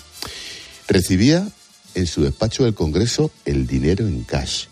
Recibía 0.88 1.48
en 1.94 2.06
su 2.06 2.22
despacho 2.22 2.64
del 2.64 2.74
Congreso 2.74 3.30
el 3.44 3.66
dinero 3.66 4.06
en 4.06 4.24
cash. 4.24 4.66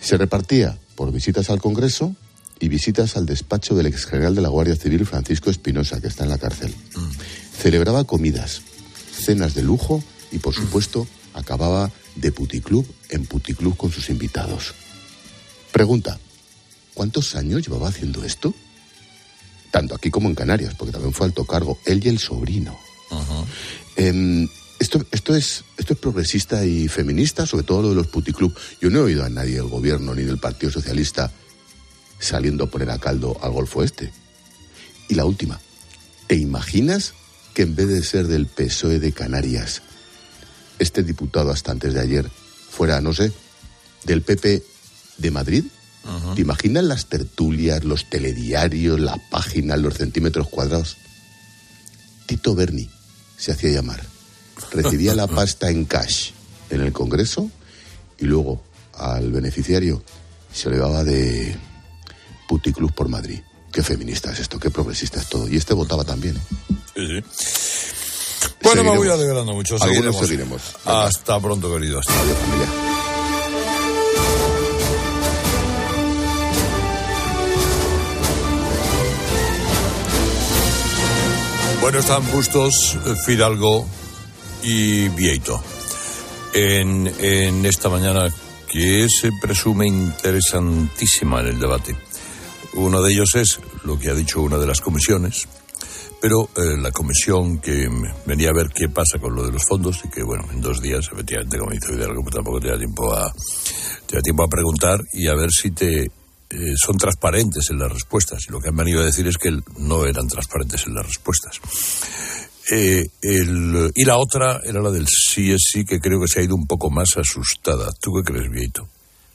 Se 0.00 0.16
repartía 0.16 0.78
por 0.94 1.12
visitas 1.12 1.50
al 1.50 1.60
Congreso 1.60 2.14
y 2.60 2.68
visitas 2.68 3.16
al 3.16 3.26
despacho 3.26 3.74
del 3.74 3.86
ex 3.86 4.06
general 4.06 4.34
de 4.34 4.42
la 4.42 4.48
Guardia 4.48 4.76
Civil 4.76 5.06
Francisco 5.06 5.50
Espinosa, 5.50 6.00
que 6.00 6.08
está 6.08 6.24
en 6.24 6.30
la 6.30 6.38
cárcel. 6.38 6.74
Celebraba 7.56 8.04
comidas, 8.04 8.62
cenas 9.12 9.54
de 9.54 9.62
lujo 9.62 10.02
y, 10.30 10.38
por 10.38 10.54
supuesto, 10.54 11.06
acababa 11.34 11.90
de 12.16 12.32
puticlub 12.32 12.86
en 13.10 13.26
puticlub 13.26 13.76
con 13.76 13.92
sus 13.92 14.10
invitados. 14.10 14.74
Pregunta, 15.72 16.18
¿cuántos 16.94 17.34
años 17.36 17.66
llevaba 17.66 17.88
haciendo 17.88 18.24
esto? 18.24 18.54
Tanto 19.70 19.94
aquí 19.94 20.10
como 20.10 20.28
en 20.28 20.34
Canarias, 20.34 20.74
porque 20.76 20.92
también 20.92 21.12
fue 21.12 21.26
alto 21.26 21.44
cargo, 21.44 21.78
él 21.84 22.04
y 22.04 22.08
el 22.08 22.18
sobrino. 22.18 22.78
Em, 23.96 24.48
esto, 24.78 25.04
esto, 25.10 25.34
es, 25.34 25.64
esto 25.76 25.92
es 25.94 25.98
progresista 25.98 26.64
y 26.64 26.88
feminista, 26.88 27.46
sobre 27.46 27.64
todo 27.64 27.82
lo 27.82 27.88
de 27.90 27.94
los 27.94 28.06
puticlub. 28.08 28.56
Yo 28.80 28.90
no 28.90 29.00
he 29.00 29.02
oído 29.02 29.24
a 29.24 29.28
nadie 29.28 29.56
del 29.56 29.68
gobierno 29.68 30.14
ni 30.14 30.22
del 30.22 30.38
Partido 30.38 30.72
Socialista 30.72 31.32
saliendo 32.18 32.64
a 32.64 32.70
poner 32.70 32.90
a 32.90 32.98
caldo 32.98 33.36
al 33.42 33.52
Golfo 33.52 33.82
Este. 33.82 34.12
Y 35.08 35.14
la 35.14 35.24
última, 35.24 35.60
¿te 36.26 36.36
imaginas 36.36 37.14
que 37.54 37.62
en 37.62 37.74
vez 37.74 37.88
de 37.88 38.02
ser 38.02 38.26
del 38.26 38.46
PSOE 38.46 38.98
de 38.98 39.12
Canarias, 39.12 39.82
este 40.78 41.02
diputado 41.02 41.50
hasta 41.50 41.72
antes 41.72 41.94
de 41.94 42.00
ayer 42.00 42.30
fuera, 42.70 43.00
no 43.00 43.12
sé, 43.12 43.32
del 44.04 44.22
PP 44.22 44.62
de 45.18 45.30
Madrid? 45.30 45.64
¿Te 46.34 46.40
imaginas 46.40 46.84
las 46.84 47.06
tertulias, 47.06 47.84
los 47.84 48.08
telediarios, 48.08 48.98
las 48.98 49.18
páginas, 49.30 49.78
los 49.78 49.94
centímetros 49.94 50.48
cuadrados? 50.48 50.96
Tito 52.26 52.54
Berni 52.54 52.88
se 53.36 53.52
hacía 53.52 53.70
llamar. 53.70 54.02
Recibía 54.72 55.14
la 55.14 55.26
pasta 55.26 55.68
en 55.68 55.84
cash 55.84 56.30
en 56.70 56.80
el 56.80 56.92
Congreso 56.92 57.50
y 58.18 58.24
luego 58.24 58.62
al 58.94 59.30
beneficiario 59.30 60.02
se 60.52 60.70
le 60.70 60.78
daba 60.78 61.04
de 61.04 61.54
puticlub 62.48 62.92
por 62.94 63.08
Madrid. 63.08 63.40
Qué 63.70 63.82
feminista 63.82 64.32
es 64.32 64.40
esto, 64.40 64.58
qué 64.58 64.70
progresista 64.70 65.20
es 65.20 65.28
todo. 65.28 65.48
Y 65.48 65.56
este 65.56 65.74
votaba 65.74 66.04
también. 66.04 66.36
¿eh? 66.96 67.22
Sí, 67.30 67.44
sí. 67.44 67.87
Bueno, 68.62 68.84
me 68.84 68.96
voy 68.96 69.08
alegrando 69.08 69.52
mucho. 69.52 69.78
Seguiremos. 69.78 70.18
seguiremos. 70.18 70.62
Hasta 70.84 71.40
pronto, 71.40 71.72
querido. 71.72 72.00
Hasta 72.00 72.20
Adiós, 72.20 72.38
familia. 72.38 72.68
Bueno, 81.80 82.00
están 82.00 82.30
Bustos, 82.32 82.98
Fidalgo 83.24 83.86
y 84.62 85.08
Vieito. 85.10 85.62
En, 86.52 87.10
en 87.18 87.64
esta 87.64 87.88
mañana 87.88 88.28
que 88.70 89.06
se 89.08 89.30
presume 89.40 89.86
interesantísima 89.86 91.40
en 91.40 91.46
el 91.46 91.60
debate. 91.60 91.96
Uno 92.74 93.00
de 93.00 93.12
ellos 93.12 93.34
es 93.36 93.60
lo 93.84 93.98
que 93.98 94.10
ha 94.10 94.14
dicho 94.14 94.42
una 94.42 94.58
de 94.58 94.66
las 94.66 94.80
comisiones, 94.80 95.48
pero 96.20 96.48
eh, 96.56 96.76
la 96.78 96.90
comisión 96.90 97.58
que 97.60 97.88
venía 98.26 98.50
a 98.50 98.52
ver 98.52 98.68
qué 98.74 98.88
pasa 98.88 99.18
con 99.20 99.34
lo 99.34 99.44
de 99.46 99.52
los 99.52 99.64
fondos 99.64 100.00
y 100.04 100.08
que, 100.10 100.22
bueno, 100.22 100.44
en 100.52 100.60
dos 100.60 100.80
días, 100.82 101.08
efectivamente, 101.12 101.58
como 101.58 101.70
dice 101.72 101.92
Hidalgo, 101.94 102.22
pues 102.22 102.34
tampoco 102.34 102.60
te 102.60 102.68
da 102.68 102.76
tiempo 102.78 103.12
a, 103.14 103.32
te 104.06 104.16
da 104.16 104.22
tiempo 104.22 104.42
a 104.44 104.48
preguntar 104.48 105.00
y 105.12 105.28
a 105.28 105.34
ver 105.34 105.50
si 105.50 105.70
te 105.70 106.10
eh, 106.50 106.74
son 106.76 106.96
transparentes 106.96 107.68
en 107.70 107.78
las 107.78 107.92
respuestas. 107.92 108.42
Y 108.48 108.52
lo 108.52 108.58
que 108.60 108.68
han 108.70 108.76
venido 108.76 109.00
a 109.02 109.04
decir 109.04 109.26
es 109.28 109.36
que 109.36 109.50
no 109.76 110.06
eran 110.06 110.26
transparentes 110.26 110.86
en 110.86 110.94
las 110.94 111.06
respuestas. 111.06 111.60
Eh, 112.70 113.06
el- 113.22 113.92
y 113.94 114.04
la 114.04 114.18
otra 114.18 114.60
era 114.64 114.80
la 114.82 114.90
del 114.90 115.06
sí 115.08 115.52
es 115.52 115.62
sí, 115.72 115.84
que 115.84 116.00
creo 116.00 116.20
que 116.20 116.28
se 116.28 116.40
ha 116.40 116.42
ido 116.42 116.54
un 116.54 116.66
poco 116.66 116.90
más 116.90 117.16
asustada. 117.16 117.90
¿Tú 118.00 118.12
qué 118.14 118.32
crees, 118.32 118.50
Vieito? 118.50 118.88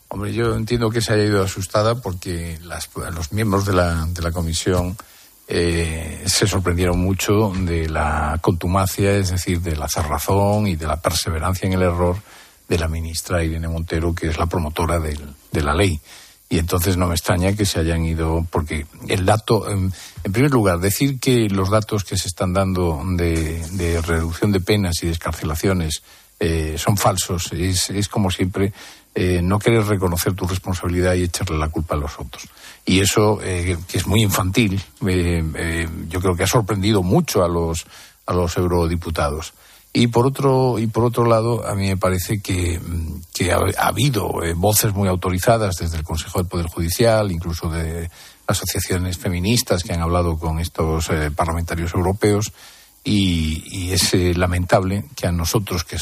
Hombre, 0.10 0.34
yo 0.34 0.56
entiendo 0.56 0.90
que 0.92 1.02
se 1.02 1.14
haya 1.14 1.24
ido 1.24 1.42
asustada 1.44 1.96
porque 2.02 2.60
las- 2.64 2.90
los 3.16 3.32
miembros 3.32 3.66
de 3.66 3.74
la, 3.74 4.06
de 4.08 4.22
la 4.22 4.32
comisión 4.32 4.96
eh, 5.48 6.24
se 6.26 6.48
sorprendieron 6.48 7.00
mucho 7.00 7.52
de 7.56 7.90
la 7.90 8.38
contumacia, 8.42 9.12
es 9.18 9.30
decir, 9.32 9.62
de 9.62 9.76
la 9.76 9.88
cerrazón 9.90 10.68
y 10.68 10.76
de 10.76 10.88
la 10.88 10.98
perseverancia 11.02 11.68
en 11.68 11.74
el 11.74 11.82
error 11.82 12.18
de 12.70 12.78
la 12.80 12.88
ministra 12.88 13.44
Irene 13.44 13.68
Montero, 13.68 14.16
que 14.16 14.28
es 14.28 14.38
la 14.38 14.46
promotora 14.48 15.00
del- 15.00 15.34
de 15.52 15.62
la 15.62 15.74
ley. 15.74 16.00
Y 16.50 16.60
entonces 16.60 16.98
no 16.98 17.08
me 17.08 17.16
extraña 17.16 17.54
que 17.54 17.66
se 17.66 17.80
hayan 17.80 18.06
ido, 18.06 18.46
porque 18.52 18.86
el 19.08 19.26
dato, 19.26 19.70
em, 19.70 19.92
en 20.24 20.32
primer 20.32 20.52
lugar, 20.52 20.80
decir 20.80 21.20
que 21.20 21.50
los 21.50 21.70
datos 21.70 22.04
que 22.04 22.16
se 22.18 22.28
están 22.28 22.54
dando 22.54 23.02
de, 23.18 23.66
de 23.72 24.02
reducción 24.02 24.52
de 24.52 24.60
penas 24.62 24.96
y 25.02 25.08
de 25.08 25.14
escarcelaciones 25.14 26.04
eh, 26.40 26.76
son 26.78 26.98
falsos 26.98 27.52
es, 27.54 27.90
es 27.90 28.08
como 28.08 28.30
siempre 28.30 28.74
eh, 29.16 29.42
no 29.42 29.60
querer 29.60 29.86
reconocer 29.86 30.34
tu 30.34 30.48
responsabilidad 30.48 31.14
y 31.14 31.24
echarle 31.24 31.58
la 31.58 31.70
culpa 31.70 31.96
a 31.96 32.00
los 32.00 32.20
otros. 32.20 32.48
Y 32.86 33.00
eso, 33.00 33.40
eh, 33.42 33.78
que 33.88 33.98
es 33.98 34.08
muy 34.08 34.22
infantil, 34.22 34.82
eh, 35.08 35.44
eh, 35.56 35.90
yo 36.10 36.20
creo 36.20 36.36
que 36.36 36.44
ha 36.44 36.48
sorprendido 36.48 37.02
mucho 37.02 37.44
a 37.44 37.48
los, 37.48 37.86
a 38.26 38.34
los 38.34 38.58
eurodiputados. 38.58 39.54
Y 39.94 40.08
por 40.08 40.26
otro, 40.26 40.80
y 40.80 40.88
por 40.88 41.06
otro 41.06 41.26
lado, 41.26 41.66
a 41.66 41.76
mí 41.76 41.88
me 41.88 41.98
parece 41.98 42.42
que, 42.42 42.80
mm, 42.80 43.22
que 43.34 43.54
ha, 43.54 43.60
ha 43.78 43.88
habido 43.88 44.44
eh, 44.44 44.54
voces 44.54 44.94
muy 44.94 45.08
autorizadas 45.08 45.76
desde 45.76 45.98
el 45.98 46.04
Consejo 46.04 46.40
del 46.40 46.48
Poder 46.48 46.66
Judicial, 46.66 47.32
incluso 47.32 47.70
de 47.70 48.10
asociaciones 48.48 49.18
feministas 49.18 49.84
que 49.84 49.94
han 49.94 50.02
hablado 50.02 50.38
con 50.38 50.60
estos 50.60 51.10
parlamentarios 51.34 51.94
europeos, 51.94 52.52
y, 53.04 53.92
es 53.92 54.14
eh, 54.14 54.34
lamentable 54.34 55.06
que 55.16 55.28
a 55.28 55.32
nosotros, 55.32 55.84
que 55.84 55.98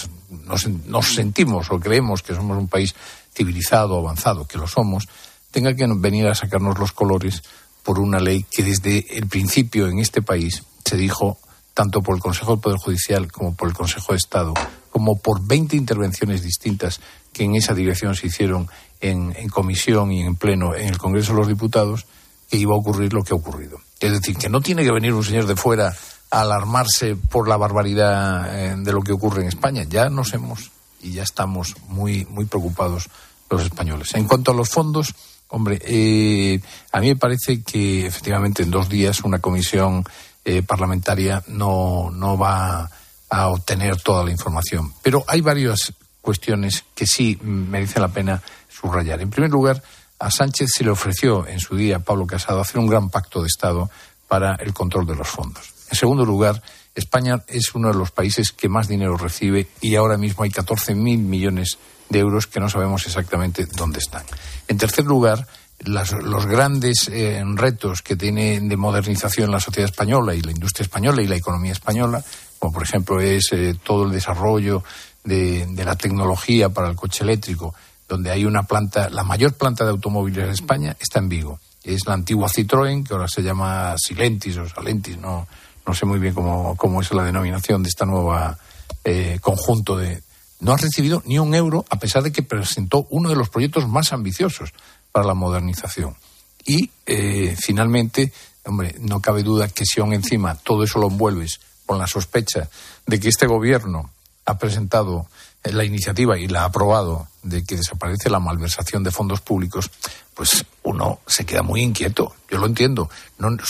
nos, 0.45 0.67
nos 0.67 1.13
sentimos 1.13 1.71
o 1.71 1.79
creemos 1.79 2.21
que 2.21 2.35
somos 2.35 2.57
un 2.57 2.67
país 2.67 2.95
civilizado, 3.33 3.97
avanzado, 3.97 4.45
que 4.45 4.57
lo 4.57 4.67
somos, 4.67 5.07
tenga 5.51 5.75
que 5.75 5.85
venir 5.97 6.27
a 6.27 6.35
sacarnos 6.35 6.79
los 6.79 6.91
colores 6.91 7.43
por 7.83 7.99
una 7.99 8.19
ley 8.19 8.45
que 8.49 8.63
desde 8.63 9.17
el 9.17 9.27
principio 9.27 9.87
en 9.87 9.99
este 9.99 10.21
país 10.21 10.63
se 10.85 10.97
dijo 10.97 11.37
tanto 11.73 12.01
por 12.01 12.15
el 12.15 12.21
Consejo 12.21 12.51
del 12.51 12.61
Poder 12.61 12.77
Judicial 12.77 13.31
como 13.31 13.55
por 13.55 13.67
el 13.69 13.73
Consejo 13.73 14.13
de 14.13 14.17
Estado, 14.17 14.53
como 14.91 15.17
por 15.19 15.45
20 15.45 15.75
intervenciones 15.75 16.43
distintas 16.43 16.99
que 17.31 17.43
en 17.43 17.55
esa 17.55 17.73
dirección 17.73 18.15
se 18.15 18.27
hicieron 18.27 18.69
en, 18.99 19.33
comisión 19.49 20.11
y 20.11 20.21
en 20.21 20.35
pleno 20.35 20.75
en 20.75 20.89
el 20.89 20.97
Congreso 20.97 21.31
de 21.31 21.39
los 21.39 21.47
Diputados, 21.47 22.05
que 22.49 22.57
iba 22.57 22.73
a 22.73 22.77
ocurrir 22.77 23.13
lo 23.13 23.23
que 23.23 23.33
ha 23.33 23.37
ocurrido. 23.37 23.79
Es 23.99 24.11
decir, 24.11 24.35
que 24.35 24.49
no 24.49 24.61
tiene 24.61 24.83
que 24.83 24.91
venir 24.91 25.13
un 25.13 25.23
señor 25.23 25.47
de 25.47 25.55
fuera 25.55 25.95
alarmarse 26.31 27.15
por 27.15 27.47
la 27.47 27.57
barbaridad 27.57 28.57
eh, 28.57 28.75
de 28.77 28.93
lo 28.93 29.01
que 29.01 29.11
ocurre 29.11 29.41
en 29.41 29.49
España. 29.49 29.83
Ya 29.83 30.09
nos 30.09 30.33
hemos 30.33 30.71
y 31.01 31.11
ya 31.11 31.23
estamos 31.23 31.75
muy, 31.89 32.25
muy 32.25 32.45
preocupados 32.45 33.09
los 33.49 33.63
españoles. 33.63 34.13
En 34.15 34.25
cuanto 34.25 34.51
a 34.51 34.53
los 34.55 34.69
fondos, 34.69 35.13
hombre, 35.49 35.79
eh, 35.83 36.59
a 36.91 36.99
mí 37.01 37.07
me 37.07 37.15
parece 37.17 37.61
que 37.61 38.07
efectivamente 38.07 38.63
en 38.63 38.71
dos 38.71 38.87
días 38.87 39.21
una 39.21 39.39
comisión 39.39 40.05
eh, 40.45 40.63
parlamentaria 40.63 41.43
no, 41.47 42.09
no 42.11 42.37
va 42.37 42.89
a 43.29 43.49
obtener 43.49 44.01
toda 44.01 44.23
la 44.23 44.31
información. 44.31 44.93
Pero 45.01 45.23
hay 45.27 45.41
varias 45.41 45.93
cuestiones 46.21 46.85
que 46.95 47.05
sí 47.05 47.37
merecen 47.41 48.01
la 48.01 48.07
pena 48.07 48.41
subrayar. 48.69 49.21
En 49.21 49.29
primer 49.29 49.51
lugar, 49.51 49.83
a 50.19 50.31
Sánchez 50.31 50.69
se 50.73 50.83
le 50.83 50.91
ofreció 50.91 51.47
en 51.47 51.59
su 51.59 51.75
día, 51.75 51.99
Pablo 51.99 52.27
Casado, 52.27 52.61
hacer 52.61 52.79
un 52.79 52.87
gran 52.87 53.09
pacto 53.09 53.41
de 53.41 53.47
Estado 53.47 53.89
para 54.27 54.55
el 54.55 54.73
control 54.73 55.05
de 55.07 55.15
los 55.15 55.27
fondos. 55.27 55.73
En 55.91 55.97
segundo 55.97 56.25
lugar, 56.25 56.61
España 56.95 57.43
es 57.47 57.75
uno 57.75 57.89
de 57.89 57.97
los 57.97 58.11
países 58.11 58.51
que 58.51 58.69
más 58.69 58.87
dinero 58.87 59.17
recibe 59.17 59.67
y 59.81 59.95
ahora 59.95 60.17
mismo 60.17 60.43
hay 60.43 60.49
14.000 60.49 60.95
millones 60.95 61.77
de 62.09 62.19
euros 62.19 62.47
que 62.47 62.59
no 62.59 62.69
sabemos 62.69 63.05
exactamente 63.05 63.65
dónde 63.65 63.99
están. 63.99 64.23
En 64.67 64.77
tercer 64.77 65.05
lugar, 65.05 65.47
los 65.83 66.45
grandes 66.45 67.09
eh, 67.11 67.41
retos 67.55 68.01
que 68.01 68.15
tiene 68.15 68.59
de 68.59 68.77
modernización 68.77 69.51
la 69.51 69.59
sociedad 69.59 69.89
española 69.89 70.35
y 70.35 70.41
la 70.41 70.51
industria 70.51 70.83
española 70.83 71.21
y 71.21 71.27
la 71.27 71.37
economía 71.37 71.71
española, 71.71 72.23
como 72.59 72.73
por 72.73 72.83
ejemplo 72.83 73.19
es 73.19 73.51
eh, 73.51 73.75
todo 73.83 74.05
el 74.05 74.11
desarrollo 74.11 74.83
de, 75.23 75.67
la 75.83 75.95
tecnología 75.95 76.69
para 76.69 76.89
el 76.89 76.95
coche 76.95 77.23
eléctrico, 77.23 77.73
donde 78.07 78.31
hay 78.31 78.45
una 78.45 78.63
planta, 78.63 79.09
la 79.09 79.23
mayor 79.23 79.53
planta 79.53 79.83
de 79.83 79.91
automóviles 79.91 80.45
de 80.45 80.53
España 80.53 80.95
está 80.99 81.19
en 81.19 81.29
Vigo. 81.29 81.59
Es 81.83 82.05
la 82.05 82.13
antigua 82.13 82.47
Citroën, 82.47 83.07
que 83.07 83.13
ahora 83.13 83.27
se 83.27 83.41
llama 83.41 83.95
Silentis 83.97 84.57
o 84.57 84.69
Salentis, 84.69 85.17
no, 85.17 85.47
no 85.85 85.93
sé 85.93 86.05
muy 86.05 86.19
bien 86.19 86.33
cómo, 86.33 86.75
cómo 86.75 87.01
es 87.01 87.11
la 87.11 87.23
denominación 87.23 87.83
de 87.83 87.89
esta 87.89 88.05
nueva 88.05 88.57
eh, 89.03 89.39
conjunto 89.41 89.97
de. 89.97 90.21
No 90.59 90.73
ha 90.73 90.77
recibido 90.77 91.23
ni 91.25 91.39
un 91.39 91.55
euro, 91.55 91.85
a 91.89 91.97
pesar 91.97 92.21
de 92.21 92.31
que 92.31 92.43
presentó 92.43 93.07
uno 93.09 93.29
de 93.29 93.35
los 93.35 93.49
proyectos 93.49 93.87
más 93.87 94.13
ambiciosos 94.13 94.73
para 95.11 95.25
la 95.25 95.33
modernización. 95.33 96.15
Y 96.63 96.91
eh, 97.07 97.55
finalmente, 97.59 98.31
hombre, 98.65 98.95
no 98.99 99.21
cabe 99.21 99.41
duda 99.41 99.67
que 99.69 99.85
si 99.85 99.99
aún 99.99 100.13
encima 100.13 100.55
todo 100.55 100.83
eso 100.83 100.99
lo 100.99 101.07
envuelves 101.07 101.59
con 101.87 101.97
la 101.97 102.05
sospecha 102.05 102.69
de 103.07 103.19
que 103.19 103.29
este 103.29 103.47
gobierno 103.47 104.11
ha 104.45 104.57
presentado 104.57 105.27
la 105.63 105.83
iniciativa 105.83 106.37
y 106.37 106.47
la 106.47 106.61
ha 106.61 106.65
aprobado 106.65 107.27
de 107.43 107.63
que 107.63 107.77
desaparece 107.77 108.29
la 108.29 108.39
malversación 108.39 109.03
de 109.03 109.11
fondos 109.11 109.41
públicos, 109.41 109.89
pues 110.33 110.65
uno 110.83 111.19
se 111.27 111.45
queda 111.45 111.61
muy 111.61 111.81
inquieto. 111.81 112.35
Yo 112.49 112.57
lo 112.57 112.65
entiendo. 112.65 113.09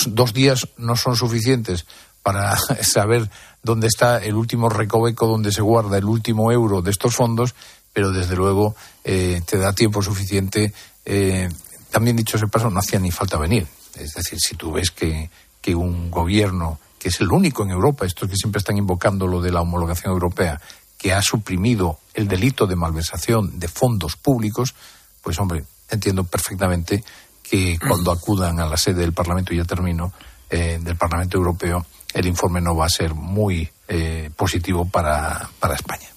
dos 0.07 0.33
días 0.33 0.67
no 0.77 0.95
son 0.95 1.15
suficientes 1.15 1.85
para 2.23 2.57
saber 2.81 3.29
dónde 3.63 3.87
está 3.87 4.23
el 4.23 4.35
último 4.35 4.69
recoveco 4.69 5.27
donde 5.27 5.51
se 5.51 5.61
guarda 5.61 5.97
el 5.97 6.05
último 6.05 6.51
euro 6.51 6.81
de 6.81 6.91
estos 6.91 7.15
fondos, 7.15 7.55
pero 7.93 8.11
desde 8.11 8.35
luego 8.35 8.75
eh, 9.03 9.41
te 9.45 9.57
da 9.57 9.73
tiempo 9.73 10.01
suficiente 10.01 10.73
eh, 11.05 11.49
también 11.91 12.15
dicho 12.15 12.37
ese 12.37 12.47
paso, 12.47 12.69
no 12.69 12.79
hacía 12.79 12.99
ni 12.99 13.11
falta 13.11 13.37
venir. 13.37 13.67
Es 13.95 14.13
decir, 14.13 14.39
si 14.39 14.55
tú 14.55 14.71
ves 14.71 14.91
que, 14.91 15.29
que 15.61 15.75
un 15.75 16.09
gobierno, 16.09 16.79
que 16.97 17.09
es 17.09 17.19
el 17.19 17.31
único 17.31 17.63
en 17.63 17.71
Europa, 17.71 18.05
estos 18.05 18.29
que 18.29 18.35
siempre 18.35 18.59
están 18.59 18.77
invocando 18.77 19.27
lo 19.27 19.41
de 19.41 19.51
la 19.51 19.61
homologación 19.61 20.13
europea, 20.13 20.59
que 21.01 21.13
ha 21.13 21.21
suprimido 21.23 21.97
el 22.13 22.27
delito 22.27 22.67
de 22.67 22.75
malversación 22.75 23.59
de 23.59 23.67
fondos 23.67 24.17
públicos, 24.17 24.75
pues 25.23 25.39
hombre, 25.39 25.63
entiendo 25.89 26.23
perfectamente 26.25 27.03
que 27.41 27.79
cuando 27.79 28.11
acudan 28.11 28.59
a 28.59 28.67
la 28.67 28.77
sede 28.77 29.01
del 29.01 29.11
Parlamento, 29.11 29.51
y 29.51 29.57
ya 29.57 29.63
termino, 29.63 30.13
eh, 30.47 30.77
del 30.79 30.97
Parlamento 30.97 31.37
Europeo, 31.37 31.83
el 32.13 32.27
informe 32.27 32.61
no 32.61 32.75
va 32.75 32.85
a 32.85 32.89
ser 32.89 33.15
muy 33.15 33.67
eh, 33.87 34.29
positivo 34.35 34.87
para, 34.87 35.49
para 35.59 35.73
España. 35.73 36.07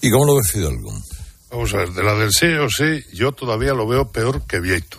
¿Y 0.00 0.10
cómo 0.10 0.24
lo 0.24 0.36
ves, 0.36 0.50
Fidalgo? 0.50 0.90
Vamos 1.50 1.74
a 1.74 1.76
ver, 1.76 1.92
de 1.92 2.02
la 2.02 2.14
del 2.14 2.32
sí 2.32 2.46
o 2.46 2.70
sí, 2.70 3.04
yo 3.12 3.32
todavía 3.32 3.74
lo 3.74 3.86
veo 3.86 4.10
peor 4.10 4.46
que 4.46 4.58
Vieito. 4.58 4.96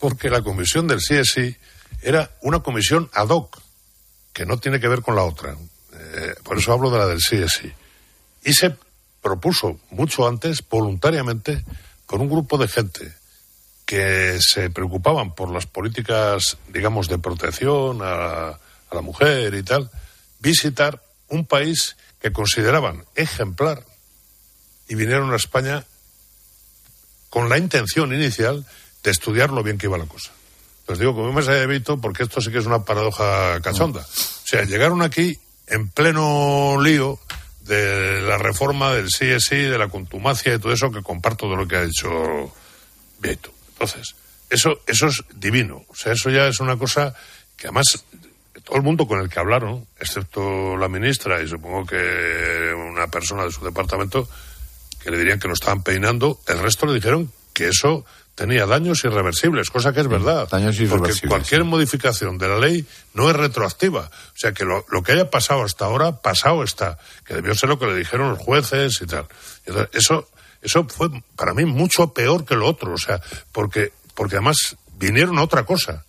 Porque 0.00 0.28
la 0.28 0.42
comisión 0.42 0.88
del 0.88 1.00
sí 1.00 1.14
sí 1.22 1.56
era 2.02 2.32
una 2.42 2.58
comisión 2.60 3.08
ad 3.14 3.28
hoc, 3.28 3.60
que 4.32 4.44
no 4.44 4.58
tiene 4.58 4.80
que 4.80 4.88
ver 4.88 5.02
con 5.02 5.14
la 5.14 5.22
otra. 5.22 5.52
Eh, 5.92 6.34
por 6.42 6.58
eso 6.58 6.72
hablo 6.72 6.90
de 6.90 6.98
la 6.98 7.06
del 7.06 7.20
sí 7.20 7.38
sí. 7.46 7.70
Y 8.42 8.52
se 8.52 8.74
propuso 9.20 9.78
mucho 9.90 10.26
antes, 10.26 10.62
voluntariamente, 10.68 11.64
con 12.06 12.20
un 12.20 12.30
grupo 12.30 12.58
de 12.58 12.68
gente 12.68 13.14
que 13.84 14.38
se 14.40 14.70
preocupaban 14.70 15.34
por 15.34 15.50
las 15.50 15.66
políticas, 15.66 16.56
digamos, 16.68 17.08
de 17.08 17.18
protección 17.18 18.00
a, 18.02 18.48
a 18.50 18.94
la 18.94 19.00
mujer 19.00 19.54
y 19.54 19.62
tal, 19.62 19.90
visitar 20.38 21.02
un 21.28 21.44
país 21.44 21.96
que 22.20 22.32
consideraban 22.32 23.04
ejemplar 23.14 23.84
y 24.88 24.94
vinieron 24.94 25.32
a 25.32 25.36
España 25.36 25.84
con 27.28 27.48
la 27.48 27.58
intención 27.58 28.12
inicial 28.12 28.66
de 29.02 29.10
estudiar 29.10 29.50
lo 29.50 29.62
bien 29.62 29.78
que 29.78 29.86
iba 29.86 29.96
la 29.96 30.06
cosa. 30.06 30.32
Pues 30.84 30.98
digo, 30.98 31.14
como 31.14 31.32
me 31.32 31.42
de 31.42 31.66
Vito, 31.66 32.00
porque 32.00 32.24
esto 32.24 32.40
sí 32.40 32.50
que 32.50 32.58
es 32.58 32.66
una 32.66 32.84
paradoja 32.84 33.60
cachonda. 33.60 34.00
O 34.00 34.46
sea, 34.46 34.64
llegaron 34.64 35.02
aquí 35.02 35.38
en 35.68 35.88
pleno 35.88 36.82
lío 36.82 37.20
de 37.62 38.20
la 38.22 38.38
reforma 38.38 38.92
del 38.94 39.08
sí, 39.10 39.26
de 39.26 39.78
la 39.78 39.88
contumacia 39.88 40.54
y 40.54 40.58
todo 40.58 40.72
eso, 40.72 40.90
que 40.90 41.02
comparto 41.02 41.48
de 41.48 41.56
lo 41.56 41.68
que 41.68 41.76
ha 41.76 41.84
dicho 41.84 42.52
Vito. 43.20 43.52
Entonces, 43.72 44.14
eso, 44.48 44.80
eso 44.86 45.06
es 45.06 45.22
divino. 45.34 45.84
O 45.88 45.94
sea, 45.94 46.12
eso 46.12 46.30
ya 46.30 46.48
es 46.48 46.60
una 46.60 46.76
cosa 46.76 47.14
que 47.56 47.66
además 47.66 48.04
todo 48.64 48.76
el 48.76 48.82
mundo 48.82 49.06
con 49.06 49.20
el 49.20 49.28
que 49.28 49.38
hablaron, 49.38 49.86
excepto 49.98 50.76
la 50.76 50.88
ministra 50.88 51.42
y 51.42 51.48
supongo 51.48 51.86
que 51.86 52.74
una 52.74 53.08
persona 53.08 53.44
de 53.44 53.52
su 53.52 53.64
departamento, 53.64 54.28
que 55.02 55.10
le 55.10 55.18
dirían 55.18 55.38
que 55.38 55.48
lo 55.48 55.54
estaban 55.54 55.82
peinando, 55.82 56.40
el 56.46 56.58
resto 56.58 56.86
le 56.86 56.94
dijeron 56.94 57.32
que 57.52 57.68
eso 57.68 58.04
tenía 58.34 58.66
daños 58.66 59.04
irreversibles, 59.04 59.70
cosa 59.70 59.92
que 59.92 60.00
es 60.00 60.08
verdad. 60.08 60.48
Daños 60.50 60.76
irreversibles. 60.76 61.20
Porque 61.20 61.28
cualquier 61.28 61.64
modificación 61.64 62.38
de 62.38 62.48
la 62.48 62.58
ley 62.58 62.86
no 63.14 63.28
es 63.30 63.36
retroactiva. 63.36 64.10
O 64.10 64.36
sea 64.36 64.52
que 64.52 64.64
lo, 64.64 64.84
que 65.02 65.12
haya 65.12 65.30
pasado 65.30 65.62
hasta 65.62 65.84
ahora, 65.84 66.20
pasado 66.20 66.62
está. 66.62 66.98
Que 67.24 67.34
debió 67.34 67.54
ser 67.54 67.68
lo 67.68 67.78
que 67.78 67.86
le 67.86 67.94
dijeron 67.96 68.30
los 68.30 68.38
jueces 68.38 69.00
y 69.02 69.06
tal. 69.06 69.26
eso, 69.92 70.28
eso 70.62 70.86
fue 70.88 71.10
para 71.36 71.54
mí 71.54 71.64
mucho 71.64 72.12
peor 72.12 72.44
que 72.44 72.54
lo 72.54 72.66
otro. 72.66 72.92
O 72.94 72.98
sea, 72.98 73.20
porque, 73.52 73.92
porque 74.14 74.36
además 74.36 74.76
vinieron 74.96 75.38
a 75.38 75.42
otra 75.42 75.64
cosa. 75.64 76.04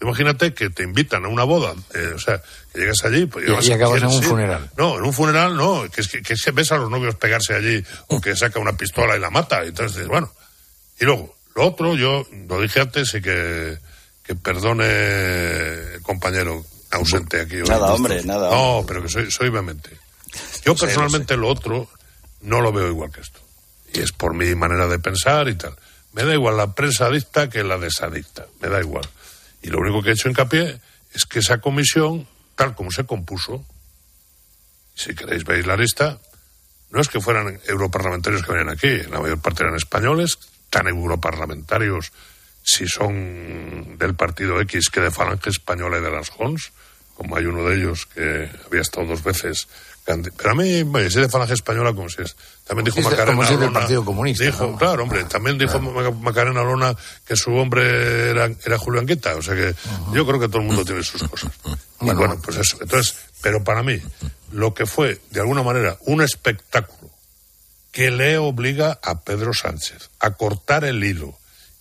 Imagínate 0.00 0.52
que 0.52 0.70
te 0.70 0.82
invitan 0.82 1.24
a 1.24 1.28
una 1.28 1.44
boda, 1.44 1.72
eh, 1.94 2.12
o 2.14 2.18
sea, 2.18 2.42
que 2.72 2.80
llegas 2.80 3.04
allí 3.04 3.26
pues, 3.26 3.46
y, 3.66 3.72
acabas 3.72 4.02
en 4.02 4.08
un 4.08 4.22
funeral. 4.22 4.70
No, 4.76 4.98
en 4.98 5.04
un 5.04 5.12
funeral 5.12 5.56
no, 5.56 5.88
que 5.90 6.00
es 6.02 6.08
que, 6.08 6.20
que, 6.20 6.34
ves 6.52 6.72
a 6.72 6.76
los 6.76 6.90
novios 6.90 7.14
pegarse 7.14 7.54
allí 7.54 7.82
o 8.08 8.20
que 8.20 8.36
saca 8.36 8.58
una 8.58 8.76
pistola 8.76 9.16
y 9.16 9.20
la 9.20 9.30
mata. 9.30 9.64
Y 9.64 9.68
entonces, 9.68 10.06
bueno. 10.06 10.30
Y 11.00 11.04
luego, 11.04 11.33
lo 11.54 11.66
otro, 11.66 11.94
yo 11.94 12.26
lo 12.48 12.60
dije 12.60 12.80
antes 12.80 13.14
y 13.14 13.22
que, 13.22 13.78
que 14.22 14.34
perdone 14.34 16.00
compañero 16.02 16.64
ausente 16.90 17.40
aquí. 17.40 17.56
Nada, 17.56 17.92
hombre, 17.92 18.22
nada. 18.24 18.50
No, 18.50 18.84
pero 18.86 19.02
que 19.02 19.08
soy, 19.08 19.30
soy 19.30 19.50
vehemente. 19.50 19.90
Yo 20.64 20.74
personalmente 20.74 21.36
lo 21.36 21.48
otro 21.48 21.88
no 22.40 22.60
lo 22.60 22.72
veo 22.72 22.88
igual 22.88 23.10
que 23.10 23.20
esto. 23.20 23.40
Y 23.92 24.00
es 24.00 24.12
por 24.12 24.34
mi 24.34 24.54
manera 24.54 24.86
de 24.88 24.98
pensar 24.98 25.48
y 25.48 25.54
tal. 25.54 25.76
Me 26.12 26.24
da 26.24 26.32
igual 26.32 26.56
la 26.56 26.74
prensa 26.74 27.06
adicta 27.06 27.48
que 27.48 27.62
la 27.62 27.78
desadicta. 27.78 28.46
Me 28.60 28.68
da 28.68 28.80
igual. 28.80 29.08
Y 29.62 29.68
lo 29.68 29.78
único 29.78 30.02
que 30.02 30.10
he 30.10 30.12
hecho 30.12 30.28
hincapié 30.28 30.80
es 31.12 31.24
que 31.24 31.38
esa 31.38 31.58
comisión, 31.58 32.26
tal 32.54 32.74
como 32.74 32.90
se 32.90 33.04
compuso, 33.04 33.64
si 34.94 35.14
queréis 35.14 35.44
veis 35.44 35.66
la 35.66 35.76
lista, 35.76 36.18
no 36.90 37.00
es 37.00 37.08
que 37.08 37.20
fueran 37.20 37.60
europarlamentarios 37.66 38.42
que 38.42 38.52
venían 38.52 38.70
aquí, 38.70 38.98
la 39.10 39.20
mayor 39.20 39.40
parte 39.40 39.64
eran 39.64 39.74
españoles, 39.74 40.38
tan 40.74 40.88
europarlamentarios 40.88 42.10
si 42.64 42.88
son 42.88 43.96
del 43.96 44.16
partido 44.16 44.60
X 44.62 44.90
que 44.90 45.00
de 45.00 45.12
Falange 45.12 45.50
Española 45.50 45.98
y 45.98 46.02
de 46.02 46.10
las 46.10 46.30
Jons, 46.30 46.72
como 47.14 47.36
hay 47.36 47.44
uno 47.44 47.62
de 47.62 47.76
ellos 47.76 48.06
que 48.06 48.50
había 48.66 48.80
estado 48.80 49.06
dos 49.06 49.22
veces 49.22 49.68
pero 50.04 50.50
a 50.50 50.54
mí, 50.54 50.84
si 50.84 51.06
es 51.06 51.14
de 51.14 51.28
Falange 51.30 51.54
Española, 51.54 51.94
como 51.94 52.10
si 52.10 52.20
es. 52.20 52.36
También 52.66 52.84
dijo 52.84 53.00
Macarena 53.00 53.36
como 53.36 53.46
si 53.46 53.56
del 53.56 53.72
Partido 53.72 54.04
Comunista. 54.04 54.44
Dijo, 54.44 54.76
Claro, 54.76 55.04
hombre, 55.04 55.24
también 55.24 55.56
dijo 55.56 55.80
Macarena 55.80 56.62
Lona 56.62 56.94
que 57.26 57.36
su 57.36 57.54
hombre 57.54 58.28
era, 58.30 58.50
era 58.66 58.76
Julio 58.76 59.00
Guita. 59.02 59.34
O 59.36 59.40
sea 59.40 59.54
que 59.54 59.74
yo 60.12 60.26
creo 60.26 60.38
que 60.38 60.48
todo 60.48 60.58
el 60.58 60.66
mundo 60.66 60.84
tiene 60.84 61.02
sus 61.02 61.22
cosas. 61.22 61.50
Y 62.00 62.10
bueno, 62.10 62.36
pues 62.44 62.58
eso. 62.58 62.76
Entonces, 62.82 63.16
pero 63.40 63.64
para 63.64 63.82
mí, 63.82 63.98
lo 64.52 64.74
que 64.74 64.84
fue, 64.84 65.20
de 65.30 65.40
alguna 65.40 65.62
manera, 65.62 65.96
un 66.04 66.20
espectáculo 66.20 67.03
que 67.94 68.10
le 68.10 68.38
obliga 68.38 68.98
a 69.04 69.22
Pedro 69.22 69.54
Sánchez 69.54 70.10
a 70.18 70.32
cortar 70.32 70.84
el 70.84 71.04
hilo 71.04 71.38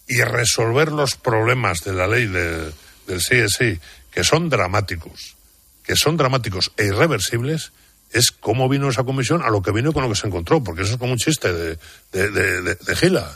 y 0.08 0.22
resolver 0.22 0.92
los 0.92 1.16
problemas 1.16 1.80
de 1.80 1.94
la 1.94 2.08
ley 2.08 2.28
del 2.28 2.72
CSI, 3.08 3.80
que 4.12 4.24
son 4.24 4.48
dramáticos, 4.48 5.36
que 5.84 5.96
son 5.96 6.16
dramáticos 6.16 6.72
e 6.78 6.86
irreversibles, 6.86 7.72
es 8.12 8.30
cómo 8.30 8.70
vino 8.70 8.90
esa 8.90 9.04
comisión 9.04 9.42
a 9.42 9.50
lo 9.50 9.64
que 9.64 9.72
vino 9.72 9.92
con 9.92 10.04
lo 10.04 10.10
que 10.10 10.16
se 10.16 10.28
encontró, 10.28 10.64
porque 10.64 10.84
eso 10.84 10.94
es 10.94 11.00
como 11.00 11.14
un 11.14 11.18
chiste 11.18 11.52
de, 11.52 11.78
de, 12.12 12.96
Gila, 12.96 13.36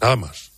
nada 0.00 0.16
más. 0.16 0.50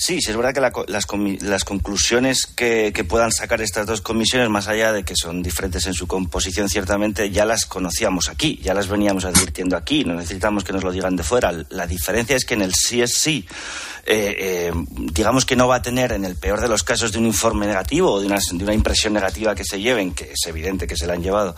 Sí, 0.00 0.20
sí, 0.20 0.30
es 0.30 0.36
verdad 0.36 0.54
que 0.54 0.60
las, 0.60 1.06
las, 1.42 1.64
conclusiones 1.64 2.46
que, 2.46 2.92
que, 2.94 3.02
puedan 3.02 3.32
sacar 3.32 3.60
estas 3.60 3.84
dos 3.84 4.00
comisiones, 4.00 4.48
más 4.48 4.68
allá 4.68 4.92
de 4.92 5.02
que 5.02 5.14
son 5.16 5.42
diferentes 5.42 5.86
en 5.86 5.92
su 5.92 6.06
composición, 6.06 6.68
ciertamente 6.68 7.30
ya 7.30 7.44
las 7.44 7.66
conocíamos 7.66 8.28
aquí, 8.28 8.60
ya 8.62 8.74
las 8.74 8.86
veníamos 8.86 9.24
advirtiendo 9.24 9.76
aquí, 9.76 10.04
no 10.04 10.14
necesitamos 10.14 10.62
que 10.62 10.72
nos 10.72 10.84
lo 10.84 10.92
digan 10.92 11.16
de 11.16 11.24
fuera. 11.24 11.52
La 11.70 11.88
diferencia 11.88 12.36
es 12.36 12.44
que 12.44 12.54
en 12.54 12.62
el 12.62 12.74
sí 12.74 13.02
es 13.02 13.14
sí 13.14 13.44
eh, 14.06 14.36
eh, 14.38 14.72
digamos 14.86 15.44
que 15.44 15.56
no 15.56 15.68
va 15.68 15.76
a 15.76 15.82
tener, 15.82 16.12
en 16.12 16.24
el 16.24 16.36
peor 16.36 16.60
de 16.60 16.68
los 16.68 16.82
casos, 16.82 17.12
de 17.12 17.18
un 17.18 17.26
informe 17.26 17.66
negativo 17.66 18.12
o 18.12 18.20
de 18.20 18.26
una, 18.26 18.74
impresión 18.74 19.12
negativa 19.12 19.54
que 19.54 19.64
se 19.64 19.80
lleven, 19.80 20.14
que 20.14 20.32
es 20.32 20.46
evidente 20.46 20.86
que 20.86 20.96
se 20.96 21.06
la 21.06 21.14
han 21.14 21.22
llevado, 21.22 21.54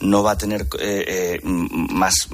no 0.00 0.22
va 0.22 0.32
a 0.32 0.38
tener 0.38 0.66
eh, 0.80 1.40
más, 1.42 2.28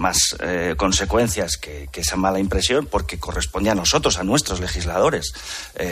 consecuencias 0.76 1.56
que, 1.56 1.88
esa 1.98 2.14
mala 2.14 2.38
impresión, 2.38 2.86
porque 2.86 3.18
corresponde 3.18 3.70
a 3.70 3.74
nosotros, 3.74 4.18
a 4.18 4.22
nuestros 4.22 4.61
legisladores, 4.61 5.32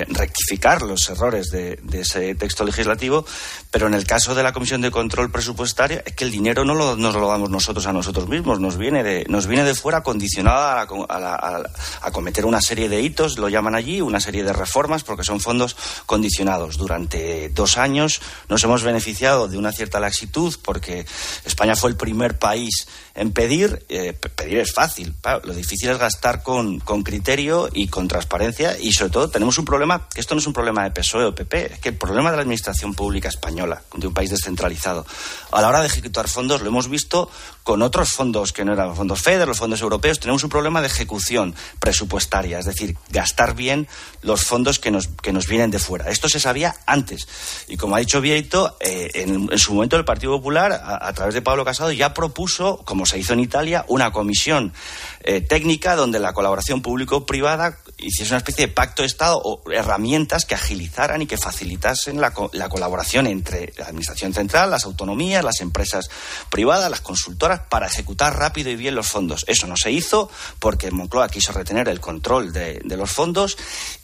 rectificar 0.09 0.83
los 0.83 1.09
errores 1.09 1.51
de, 1.51 1.81
ese 1.93 2.37
texto 2.37 2.65
legislativo. 2.65 3.27
Pero 3.73 3.89
en 3.89 3.95
el 3.95 4.07
caso 4.07 4.37
de 4.37 4.45
la 4.45 4.53
Comisión 4.53 4.83
de 4.83 4.93
Control 4.93 5.33
Presupuestario, 5.33 6.01
es 6.07 6.15
que 6.15 6.23
el 6.23 6.31
dinero 6.31 6.65
no 6.65 6.75
nos 6.95 7.15
lo 7.15 7.29
damos 7.29 7.51
nosotros 7.51 7.87
a 7.87 7.93
nosotros 7.93 8.29
mismos, 8.29 8.61
nos 8.61 8.77
viene 8.77 9.03
de, 9.03 9.27
nos 9.29 9.49
viene 9.49 9.65
de 9.65 9.75
fuera 9.75 10.03
condicionado 10.03 11.07
a, 11.09 11.63
a, 12.03 12.11
cometer 12.13 12.47
una 12.47 12.61
serie 12.61 12.89
de 12.89 13.01
hitos, 13.01 13.39
lo 13.39 13.49
llaman 13.57 13.75
allí, 13.75 14.01
una 14.01 14.21
serie 14.21 14.45
de 14.45 14.53
reformas, 14.53 15.03
porque 15.03 15.25
son 15.25 15.41
fondos 15.41 15.77
condicionados. 16.07 16.77
Durante 16.77 17.49
dos 17.51 17.79
años 17.79 18.21
nos 18.49 18.63
hemos 18.65 18.83
beneficiado 18.83 19.49
de 19.49 19.59
una 19.59 19.73
cierta 19.73 19.99
laxitud, 19.99 20.55
porque 20.63 21.07
España 21.45 21.75
fue 21.75 21.91
el 21.91 21.97
primer 21.97 22.39
país 22.39 22.87
en 23.15 23.33
pedir. 23.33 23.85
Eh, 23.89 24.13
pedir 24.13 24.59
es 24.59 24.73
fácil, 24.73 25.15
lo 25.45 25.55
difícil 25.55 25.91
es 25.91 25.99
gastar 25.99 26.43
con, 26.43 26.81
criterio 27.03 27.69
y 27.73 27.89
con 27.89 28.09
transparencia, 28.09 28.77
y 28.79 28.93
sobre 28.93 29.11
todo 29.11 29.29
tenemos 29.29 29.59
un 29.59 29.65
problema, 29.65 30.09
que 30.13 30.21
esto 30.21 30.35
no 30.35 30.41
es 30.41 30.47
un 30.47 30.53
problema 30.53 30.85
de 30.85 30.91
PSOE 30.91 31.25
o 31.25 31.35
PP, 31.35 31.75
es 31.75 31.79
que 31.81 31.89
el 31.91 31.97
problema 31.97 32.31
de 32.31 32.37
la 32.37 32.43
administración 32.43 32.95
pública 32.95 33.29
española, 33.29 33.83
de 33.95 34.07
un 34.07 34.15
país 34.15 34.31
descentralizado, 34.31 35.07
a 35.51 35.61
la 35.61 35.69
hora 35.69 35.81
de 35.81 35.87
ejecutar 35.87 36.29
fondos, 36.29 36.61
lo 36.61 36.69
hemos 36.69 36.89
visto 36.89 37.31
con 37.63 37.83
otros 37.83 38.11
fondos 38.11 38.53
que 38.53 38.65
no 38.65 38.73
eran 38.73 38.89
los 38.89 38.97
fondos 38.97 39.21
FEDER, 39.21 39.49
los 39.49 39.59
fondos 39.59 39.81
europeos, 39.81 40.21
tenemos 40.21 40.45
un 40.45 40.51
problema 40.51 40.81
de 40.81 40.87
ejecución 40.87 41.55
presupuestaria, 41.81 42.59
es 42.59 42.67
decir, 42.67 42.97
gastar 43.11 43.46
bien 43.55 43.89
los 44.23 44.45
fondos 44.45 44.79
que 44.79 44.91
nos, 44.91 45.09
que 45.09 45.33
nos 45.33 45.47
vienen 45.47 45.71
de 45.71 45.79
fuera. 45.79 46.11
Esto 46.11 46.29
se 46.29 46.41
sabía 46.41 46.77
antes. 46.87 47.29
Y 47.69 47.77
como 47.77 47.97
ha 47.97 48.01
dicho 48.01 48.21
Vieito, 48.21 48.77
eh, 48.81 49.11
en, 49.15 49.59
su 49.59 49.75
momento 49.75 49.97
el 49.97 50.05
Partido 50.05 50.33
Popular, 50.33 50.73
a, 50.73 51.13
través 51.13 51.35
de 51.35 51.43
Pablo 51.43 51.65
Casado, 51.65 51.93
ya 51.93 52.15
propuso, 52.15 52.83
como 52.85 53.07
se 53.07 53.19
hizo 53.19 53.33
en 53.33 53.41
Italia, 53.41 53.85
una 53.89 54.13
comisión 54.13 54.73
eh, 55.21 55.41
técnica 55.41 55.97
donde 55.97 56.19
la 56.19 56.33
colaboración 56.33 56.83
público-privada 56.83 57.79
hiciese 57.99 58.33
una 58.33 58.39
especie 58.39 58.67
de 58.67 58.73
pacto 58.73 59.03
de 59.03 59.07
Estado 59.07 59.41
o 59.43 59.63
herramientas 59.71 60.45
que 60.45 60.55
agilizaran 60.55 61.23
y 61.23 61.27
que 61.27 61.39
facilitasen 61.39 62.21
la, 62.21 62.33
la 62.53 62.69
colaboración 62.69 63.27
entre 63.27 63.73
la 63.79 63.87
Administración 63.87 64.35
Central, 64.35 64.71
las 64.71 64.85
autonomías, 64.85 65.45
las 65.45 65.61
empresas 65.61 66.11
privadas, 66.51 66.91
las 66.91 67.01
consultoras, 67.01 67.61
para 67.69 67.87
ejecutar 67.87 68.39
rápido 68.39 68.71
y 68.71 68.77
bien 68.77 68.95
los 68.95 69.09
fondos. 69.09 69.45
Eso 69.49 69.67
no 69.67 69.77
se 69.77 69.91
hizo 69.93 70.31
porque 70.59 70.91
Moncloa 70.91 71.29
quiso 71.29 71.53
retener 71.53 71.89
el 71.89 72.01
control 72.01 72.53
de, 72.53 72.83
los 72.97 73.11
fondos 73.11 73.36
segundos 73.37 73.57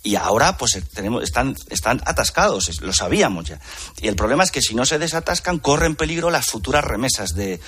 y 0.03 0.17
ahora 0.17 0.57
pues 0.57 0.79
tenemos, 0.93 1.23
están, 1.23 1.57
están 1.71 2.03
atascados, 2.05 2.81
lo 2.81 2.93
sabíamos 2.93 3.47
ya. 3.47 3.61
Y 4.01 4.09
el 4.09 4.17
problema 4.17 4.43
es 4.43 4.51
que 4.51 4.61
si 4.61 4.75
no 4.75 4.85
se 4.85 4.99
desatascan, 4.99 5.59
corren 5.59 5.95
peligro 5.95 6.31
las 6.31 6.47
futuras 6.47 6.85
remesas 6.85 7.35
de, 7.35 7.61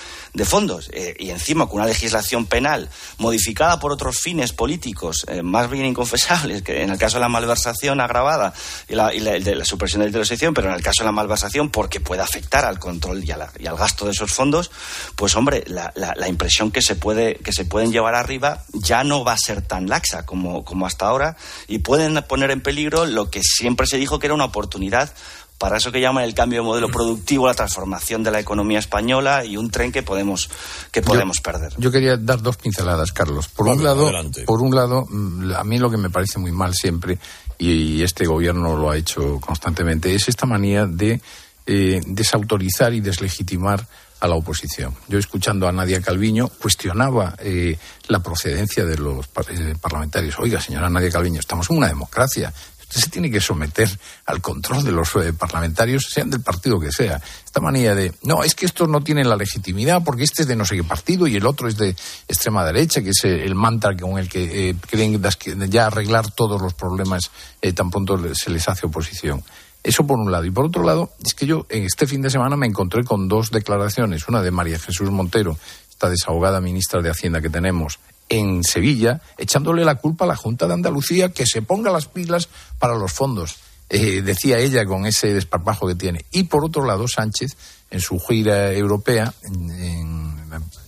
fondos. 0.44 0.90
Eh, 0.92 1.14
y 1.18 1.30
encima, 1.30 1.66
con 1.66 1.76
una 1.76 1.86
legislación 1.86 2.46
penal 2.46 2.90
modificada 3.18 3.78
por 3.78 3.92
otros 3.92 4.18
fines 4.18 4.52
políticos 4.52 5.24
eh, 5.28 5.42
más 5.42 5.70
bien 5.70 5.86
inconfesables, 5.86 6.62
que 6.62 6.82
en 6.82 6.90
el 6.90 6.98
caso 6.98 7.16
de 7.16 7.20
la 7.20 7.28
malversación 7.28 8.00
agravada 8.00 8.52
y 8.88 8.94
la, 8.94 9.10
de 9.10 9.54
la 9.54 9.64
supresión 9.64 10.10
de 10.10 10.18
la 10.18 10.24
sección, 10.24 10.54
pero 10.54 10.68
en 10.68 10.74
el 10.74 10.82
caso 10.82 11.02
de 11.02 11.06
la 11.06 11.12
malversación 11.12 11.70
porque 11.70 12.00
puede 12.00 12.22
afectar 12.22 12.64
al 12.64 12.78
control 12.78 13.22
y, 13.22 13.28
y 13.28 13.66
al 13.66 13.76
gasto 13.76 14.06
de 14.06 14.10
esos 14.10 14.32
fondos, 14.32 14.70
pues 15.14 15.36
hombre, 15.36 15.64
la, 15.66 15.92
la, 15.94 16.28
impresión 16.28 16.70
que 16.70 16.82
se, 16.82 16.96
puede, 16.96 17.36
que 17.36 17.52
se 17.52 17.64
pueden 17.64 17.92
llevar 17.92 18.14
arriba 18.14 18.64
ya 18.72 19.04
no 19.04 19.24
va 19.24 19.32
a 19.32 19.38
ser 19.38 19.62
tan 19.62 19.88
laxa 19.88 20.26
como, 20.26 20.64
como 20.64 20.86
hasta 20.86 21.06
ahora 21.06 21.36
y 21.68 21.78
pueden 21.78 22.23
poner 22.26 22.50
en 22.50 22.60
peligro 22.60 23.06
lo 23.06 23.30
que 23.30 23.42
siempre 23.42 23.86
se 23.86 23.96
dijo 23.96 24.18
que 24.18 24.26
era 24.26 24.34
una 24.34 24.44
oportunidad 24.44 25.12
para 25.58 25.76
eso 25.76 25.92
que 25.92 26.00
llaman 26.00 26.24
el 26.24 26.34
cambio 26.34 26.60
de 26.60 26.66
modelo 26.66 26.88
productivo, 26.88 27.46
la 27.46 27.54
transformación 27.54 28.22
de 28.22 28.30
la 28.30 28.40
economía 28.40 28.78
española 28.78 29.44
y 29.44 29.56
un 29.56 29.70
tren 29.70 29.92
que 29.92 30.02
podemos 30.02 30.50
que 30.90 31.00
podemos 31.00 31.40
perder. 31.40 31.72
Yo 31.78 31.90
quería 31.90 32.16
dar 32.16 32.42
dos 32.42 32.56
pinceladas, 32.56 33.12
Carlos. 33.12 33.48
Por 33.48 33.68
un 33.68 33.82
lado, 33.82 34.10
por 34.46 34.60
un 34.60 34.74
lado, 34.74 35.06
mm, 35.08 35.52
a 35.52 35.64
mí 35.64 35.78
lo 35.78 35.90
que 35.90 35.96
me 35.96 36.10
parece 36.10 36.38
muy 36.38 36.52
mal 36.52 36.74
siempre 36.74 37.18
y 37.56 38.02
este 38.02 38.26
gobierno 38.26 38.76
lo 38.76 38.90
ha 38.90 38.96
hecho 38.96 39.38
constantemente 39.40 40.14
es 40.14 40.28
esta 40.28 40.44
manía 40.44 40.86
de 40.86 41.20
eh, 41.66 42.00
desautorizar 42.06 42.92
y 42.92 43.00
deslegitimar 43.00 43.86
a 44.24 44.28
la 44.28 44.36
oposición. 44.36 44.94
Yo 45.06 45.18
escuchando 45.18 45.68
a 45.68 45.72
Nadia 45.72 46.00
Calviño 46.00 46.48
cuestionaba 46.48 47.36
eh, 47.40 47.76
la 48.08 48.20
procedencia 48.20 48.86
de 48.86 48.96
los 48.96 49.26
eh, 49.50 49.74
parlamentarios. 49.78 50.38
Oiga, 50.38 50.62
señora 50.62 50.88
Nadia 50.88 51.10
Calviño, 51.10 51.40
estamos 51.40 51.68
en 51.68 51.76
una 51.76 51.88
democracia. 51.88 52.50
Usted 52.80 53.02
se 53.02 53.10
tiene 53.10 53.30
que 53.30 53.42
someter 53.42 53.86
al 54.24 54.40
control 54.40 54.82
de 54.82 54.92
los 54.92 55.14
eh, 55.16 55.34
parlamentarios, 55.34 56.06
sean 56.08 56.30
del 56.30 56.40
partido 56.40 56.80
que 56.80 56.90
sea. 56.90 57.20
Esta 57.44 57.60
manía 57.60 57.94
de, 57.94 58.14
no, 58.22 58.42
es 58.42 58.54
que 58.54 58.64
estos 58.64 58.88
no 58.88 59.02
tienen 59.02 59.28
la 59.28 59.36
legitimidad 59.36 60.02
porque 60.02 60.24
este 60.24 60.40
es 60.40 60.48
de 60.48 60.56
no 60.56 60.64
sé 60.64 60.76
qué 60.76 60.84
partido 60.84 61.26
y 61.26 61.36
el 61.36 61.44
otro 61.46 61.68
es 61.68 61.76
de 61.76 61.94
extrema 62.26 62.64
derecha, 62.64 63.02
que 63.02 63.10
es 63.10 63.24
el 63.24 63.54
mantra 63.54 63.94
con 63.94 64.18
el 64.18 64.30
que 64.30 64.74
creen 64.88 65.22
ya 65.68 65.88
arreglar 65.88 66.30
todos 66.30 66.62
los 66.62 66.72
problemas 66.72 67.30
tan 67.74 67.90
pronto 67.90 68.18
se 68.34 68.48
les 68.48 68.66
hace 68.70 68.86
oposición. 68.86 69.44
Eso 69.84 70.06
por 70.06 70.18
un 70.18 70.32
lado. 70.32 70.46
Y 70.46 70.50
por 70.50 70.64
otro 70.64 70.82
lado, 70.82 71.12
es 71.22 71.34
que 71.34 71.44
yo 71.44 71.66
en 71.68 71.84
este 71.84 72.06
fin 72.06 72.22
de 72.22 72.30
semana 72.30 72.56
me 72.56 72.66
encontré 72.66 73.04
con 73.04 73.28
dos 73.28 73.50
declaraciones. 73.50 74.26
Una 74.26 74.40
de 74.40 74.50
María 74.50 74.78
Jesús 74.78 75.10
Montero, 75.10 75.58
esta 75.90 76.08
desahogada 76.08 76.62
ministra 76.62 77.02
de 77.02 77.10
Hacienda 77.10 77.42
que 77.42 77.50
tenemos 77.50 78.00
en 78.30 78.64
Sevilla, 78.64 79.20
echándole 79.36 79.84
la 79.84 79.96
culpa 79.96 80.24
a 80.24 80.28
la 80.28 80.36
Junta 80.36 80.66
de 80.66 80.72
Andalucía 80.72 81.32
que 81.32 81.44
se 81.46 81.60
ponga 81.60 81.92
las 81.92 82.06
pilas 82.06 82.48
para 82.78 82.96
los 82.96 83.12
fondos. 83.12 83.56
Eh, 83.90 84.22
decía 84.22 84.58
ella 84.58 84.86
con 84.86 85.04
ese 85.04 85.34
desparpajo 85.34 85.86
que 85.86 85.94
tiene. 85.94 86.24
Y 86.30 86.44
por 86.44 86.64
otro 86.64 86.86
lado, 86.86 87.06
Sánchez, 87.06 87.54
en 87.90 88.00
su 88.00 88.18
gira 88.18 88.72
europea, 88.72 89.34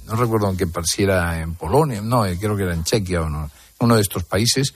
no 0.06 0.16
recuerdo 0.16 0.48
en 0.48 0.56
qué 0.56 0.66
si 0.84 1.02
era 1.02 1.40
en 1.42 1.54
Polonia, 1.54 2.00
no, 2.00 2.24
eh, 2.24 2.38
creo 2.40 2.56
que 2.56 2.62
era 2.62 2.72
en 2.72 2.84
Chequia 2.84 3.20
o 3.20 3.28
no, 3.28 3.50
uno 3.80 3.96
de 3.96 4.00
estos 4.00 4.24
países, 4.24 4.74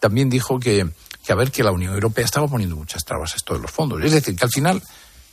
también 0.00 0.28
dijo 0.28 0.58
que 0.58 0.90
que 1.24 1.32
a 1.32 1.36
ver 1.36 1.50
que 1.50 1.62
la 1.62 1.72
Unión 1.72 1.94
Europea 1.94 2.24
estaba 2.24 2.48
poniendo 2.48 2.76
muchas 2.76 3.04
trabas 3.04 3.32
a 3.32 3.36
esto 3.36 3.54
de 3.54 3.60
los 3.60 3.70
fondos. 3.70 4.02
Es 4.02 4.12
decir, 4.12 4.36
que 4.36 4.44
al 4.44 4.50
final, 4.50 4.82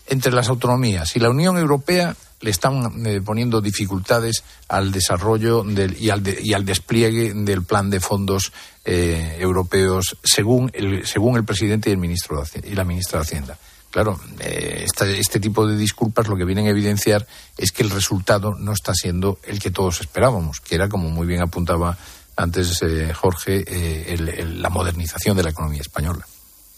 entre 0.08 0.32
las 0.32 0.50
autonomías 0.50 1.16
y 1.16 1.20
la 1.20 1.30
Unión 1.30 1.58
Europea 1.58 2.16
le 2.40 2.52
están 2.52 3.06
eh, 3.06 3.22
poniendo 3.22 3.62
dificultades 3.62 4.44
al 4.68 4.92
desarrollo 4.92 5.64
del, 5.64 5.98
y, 6.00 6.10
al 6.10 6.22
y, 6.44 6.54
al 6.54 6.66
despliegue 6.66 7.34
del 7.34 7.64
plan 7.64 7.90
de 7.90 8.00
fondos 8.00 8.52
eh, 8.86 9.38
europeos 9.40 10.18
según 10.24 10.70
el, 10.74 11.06
según 11.06 11.36
el 11.38 11.46
presidente 11.46 11.90
y, 11.90 11.94
el 11.94 12.00
ministro 12.00 12.44
y 12.64 12.76
la 12.76 12.84
ministra 12.84 13.20
de 13.20 13.26
Hacienda. 13.26 13.58
Claro, 13.90 14.20
eh, 14.40 14.86
este 14.86 15.40
tipo 15.40 15.66
de 15.66 15.78
disculpas 15.78 16.28
lo 16.28 16.36
que 16.36 16.46
vienen 16.46 16.68
a 16.68 16.70
evidenciar 16.70 17.26
es 17.58 17.72
que 17.72 17.84
el 17.84 17.90
resultado 17.90 18.54
no 18.54 18.74
está 18.74 18.94
siendo 18.94 19.40
el 19.44 19.60
que 19.60 19.72
todos 19.72 20.02
esperábamos, 20.02 20.60
que 20.60 20.76
era, 20.76 20.90
como 20.90 21.10
muy 21.10 21.26
bien 21.26 21.42
apuntaba 21.42 21.98
antes, 22.38 22.82
eh, 22.84 23.12
Jorge, 23.14 23.64
eh, 23.68 24.16
la 24.18 24.70
modernización 24.70 25.36
de 25.36 25.44
la 25.44 25.50
economía 25.50 25.82
española. 25.82 26.26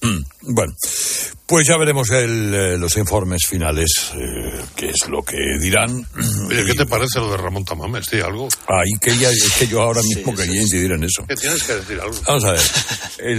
Mm, 0.02 0.54
bueno, 0.54 0.74
pues 1.46 1.68
ya 1.68 1.78
veremos 1.78 2.10
eh, 2.12 2.78
los 2.78 2.96
informes 2.96 3.42
finales, 3.46 4.14
qué 4.78 4.92
es 4.92 5.10
lo 5.10 5.22
que 5.22 5.38
dirán. 5.60 6.08
¿qué 6.48 6.74
te 6.74 6.86
parece 6.86 7.20
lo 7.20 7.32
de 7.32 7.36
Ramón 7.36 7.66
Tamames? 7.66 8.06
¿Sí, 8.06 8.22
algo? 8.22 8.48
Ahí 8.68 8.98
que, 9.02 9.12
es 9.12 9.56
que 9.60 9.68
yo 9.68 9.82
ahora 9.82 10.02
mismo 10.02 10.34
quería 10.34 10.62
incidir 10.62 10.94
en 10.94 11.04
eso. 11.04 11.26
¿Qué 11.28 11.36
tienes 11.36 11.64
que 11.64 11.76
decir 11.76 12.00
algo? 12.00 12.16
Vamos 12.26 12.46
a 12.46 12.54
ver, 12.54 13.38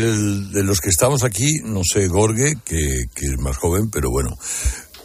de 0.50 0.62
los 0.62 0.80
que 0.80 0.90
estamos 0.90 1.24
aquí, 1.24 1.48
no 1.64 1.80
sé, 1.82 2.08
Gorge, 2.08 2.56
que, 2.62 3.06
que 3.14 3.24
es 3.24 3.38
más 3.38 3.56
joven, 3.56 3.88
pero 3.90 4.10
bueno, 4.10 4.36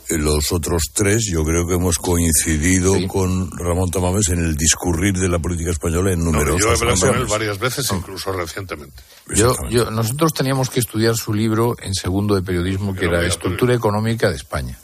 los 0.09 0.51
otros 0.51 0.83
tres, 0.93 1.25
yo 1.31 1.43
creo 1.43 1.67
que 1.67 1.75
hemos 1.75 1.97
coincidido 1.97 2.95
con 3.07 3.49
Ramón 3.51 3.89
Tamames 3.89 4.29
en 4.29 4.39
el 4.39 4.55
discurrir 4.55 5.13
de 5.13 5.27
la 5.27 5.39
política 5.39 5.71
española 5.71 6.11
en 6.11 6.23
numerosos 6.23 6.61
Yo 6.61 6.69
he 6.69 6.73
hablado 6.73 6.99
con 6.99 7.15
él 7.21 7.25
varias 7.25 7.59
veces, 7.59 7.91
incluso 7.91 8.31
recientemente. 8.31 9.01
Yo, 9.33 9.55
nosotros 9.91 10.33
teníamos 10.33 10.69
que 10.69 10.79
estudiar 10.79 11.15
su 11.15 11.33
libro 11.33 11.75
en 11.81 11.93
segundo 11.93 12.35
de 12.35 12.41
periodismo, 12.41 12.93
que 12.93 13.05
era, 13.05 13.25
Estructura 13.25 13.73
Económica 13.73 14.29
de 14.29 14.35
España. 14.35 14.77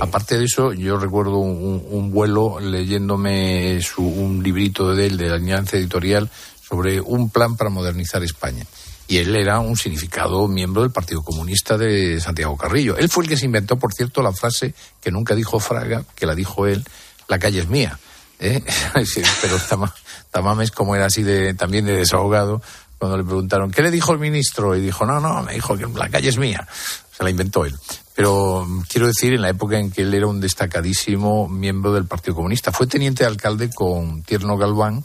Aparte 0.00 0.38
de 0.38 0.44
eso, 0.44 0.72
yo 0.72 0.96
recuerdo 0.96 1.38
un, 1.38 2.10
vuelo 2.10 2.60
leyéndome 2.60 3.80
su, 3.82 4.02
un 4.02 4.42
librito 4.42 4.94
de 4.94 5.06
él, 5.06 5.16
de 5.16 5.28
la 5.28 5.36
Alianza 5.36 5.76
Editorial, 5.76 6.30
sobre 6.62 7.00
un 7.00 7.30
plan 7.30 7.56
para 7.56 7.70
modernizar 7.70 8.22
España 8.22 8.64
y 9.06 9.18
él 9.18 9.34
era 9.36 9.58
un 9.58 9.76
significado 9.76 10.48
miembro 10.48 10.82
del 10.82 10.90
Partido 10.90 11.22
Comunista 11.22 11.76
de 11.76 12.20
Santiago 12.20 12.56
Carrillo. 12.56 12.96
Él 12.96 13.08
fue 13.08 13.24
el 13.24 13.28
que 13.28 13.36
se 13.36 13.46
inventó, 13.46 13.76
por 13.78 13.92
cierto, 13.92 14.22
la 14.22 14.32
frase 14.32 14.74
que 15.00 15.10
nunca 15.10 15.34
dijo 15.34 15.60
Fraga, 15.60 16.04
que 16.14 16.26
la 16.26 16.34
dijo 16.34 16.66
él, 16.66 16.84
la 17.28 17.38
calle 17.38 17.60
es 17.60 17.68
mía. 17.68 17.98
¿eh? 18.40 18.62
pero 19.42 19.56
Tamames, 20.30 20.70
como 20.70 20.96
era 20.96 21.06
así 21.06 21.22
de, 21.22 21.54
también 21.54 21.84
de 21.86 21.96
desahogado, 21.96 22.62
cuando 22.98 23.18
le 23.18 23.24
preguntaron, 23.24 23.70
¿qué 23.70 23.82
le 23.82 23.90
dijo 23.90 24.12
el 24.12 24.18
ministro? 24.18 24.74
Y 24.74 24.80
dijo, 24.80 25.04
no, 25.04 25.20
no, 25.20 25.42
me 25.42 25.52
dijo 25.52 25.76
que 25.76 25.86
la 25.86 26.08
calle 26.08 26.30
es 26.30 26.38
mía. 26.38 26.66
Se 27.16 27.22
la 27.22 27.30
inventó 27.30 27.64
él. 27.64 27.74
Pero 28.14 28.64
mm, 28.66 28.82
quiero 28.88 29.06
decir, 29.06 29.34
en 29.34 29.42
la 29.42 29.50
época 29.50 29.78
en 29.78 29.90
que 29.90 30.02
él 30.02 30.14
era 30.14 30.26
un 30.26 30.40
destacadísimo 30.40 31.48
miembro 31.48 31.92
del 31.92 32.06
Partido 32.06 32.36
Comunista, 32.36 32.72
fue 32.72 32.86
teniente 32.86 33.24
de 33.24 33.28
alcalde 33.28 33.70
con 33.74 34.22
Tierno 34.22 34.56
Galván, 34.56 35.02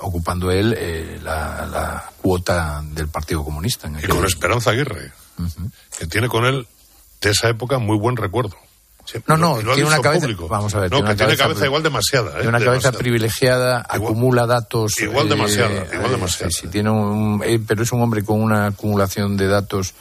ocupando 0.00 0.50
él 0.50 0.74
eh, 0.76 1.20
la, 1.22 2.10
cuota 2.20 2.82
del 2.82 3.08
Partido 3.08 3.44
Comunista. 3.44 3.90
y 4.02 4.06
con 4.06 4.24
Esperanza 4.24 4.70
Aguirre, 4.70 5.12
que 5.98 6.06
tiene 6.06 6.28
con 6.28 6.44
él 6.44 6.66
de 7.20 7.30
esa 7.30 7.48
época 7.48 7.78
muy 7.78 7.98
buen 7.98 8.16
recuerdo. 8.16 8.56
no, 9.26 9.36
no, 9.36 9.58
tiene 9.60 9.84
una 9.84 10.00
cabeza. 10.00 10.26
Vamos 10.48 10.74
a 10.74 10.80
ver, 10.80 10.90
tiene, 10.90 11.04
una 11.04 11.16
cabeza, 11.16 11.66
igual 11.66 11.82
demasiada. 11.82 12.32
Tiene 12.32 12.48
una 12.48 12.60
cabeza 12.60 12.92
privilegiada, 12.92 13.84
acumula 13.88 14.46
datos. 14.46 14.98
Igual 15.00 15.28
demasiada, 15.28 15.82
eh, 15.84 15.90
igual 15.94 16.10
demasiada. 16.10 16.50
Sí, 16.50 16.68
tiene 16.68 16.90
un, 16.90 17.42
eh, 17.44 17.60
pero 17.66 17.82
es 17.82 17.92
un 17.92 18.02
hombre 18.02 18.24
con 18.24 18.40
una 18.40 18.66
acumulación 18.68 19.36
de 19.36 19.46
datos 19.46 19.94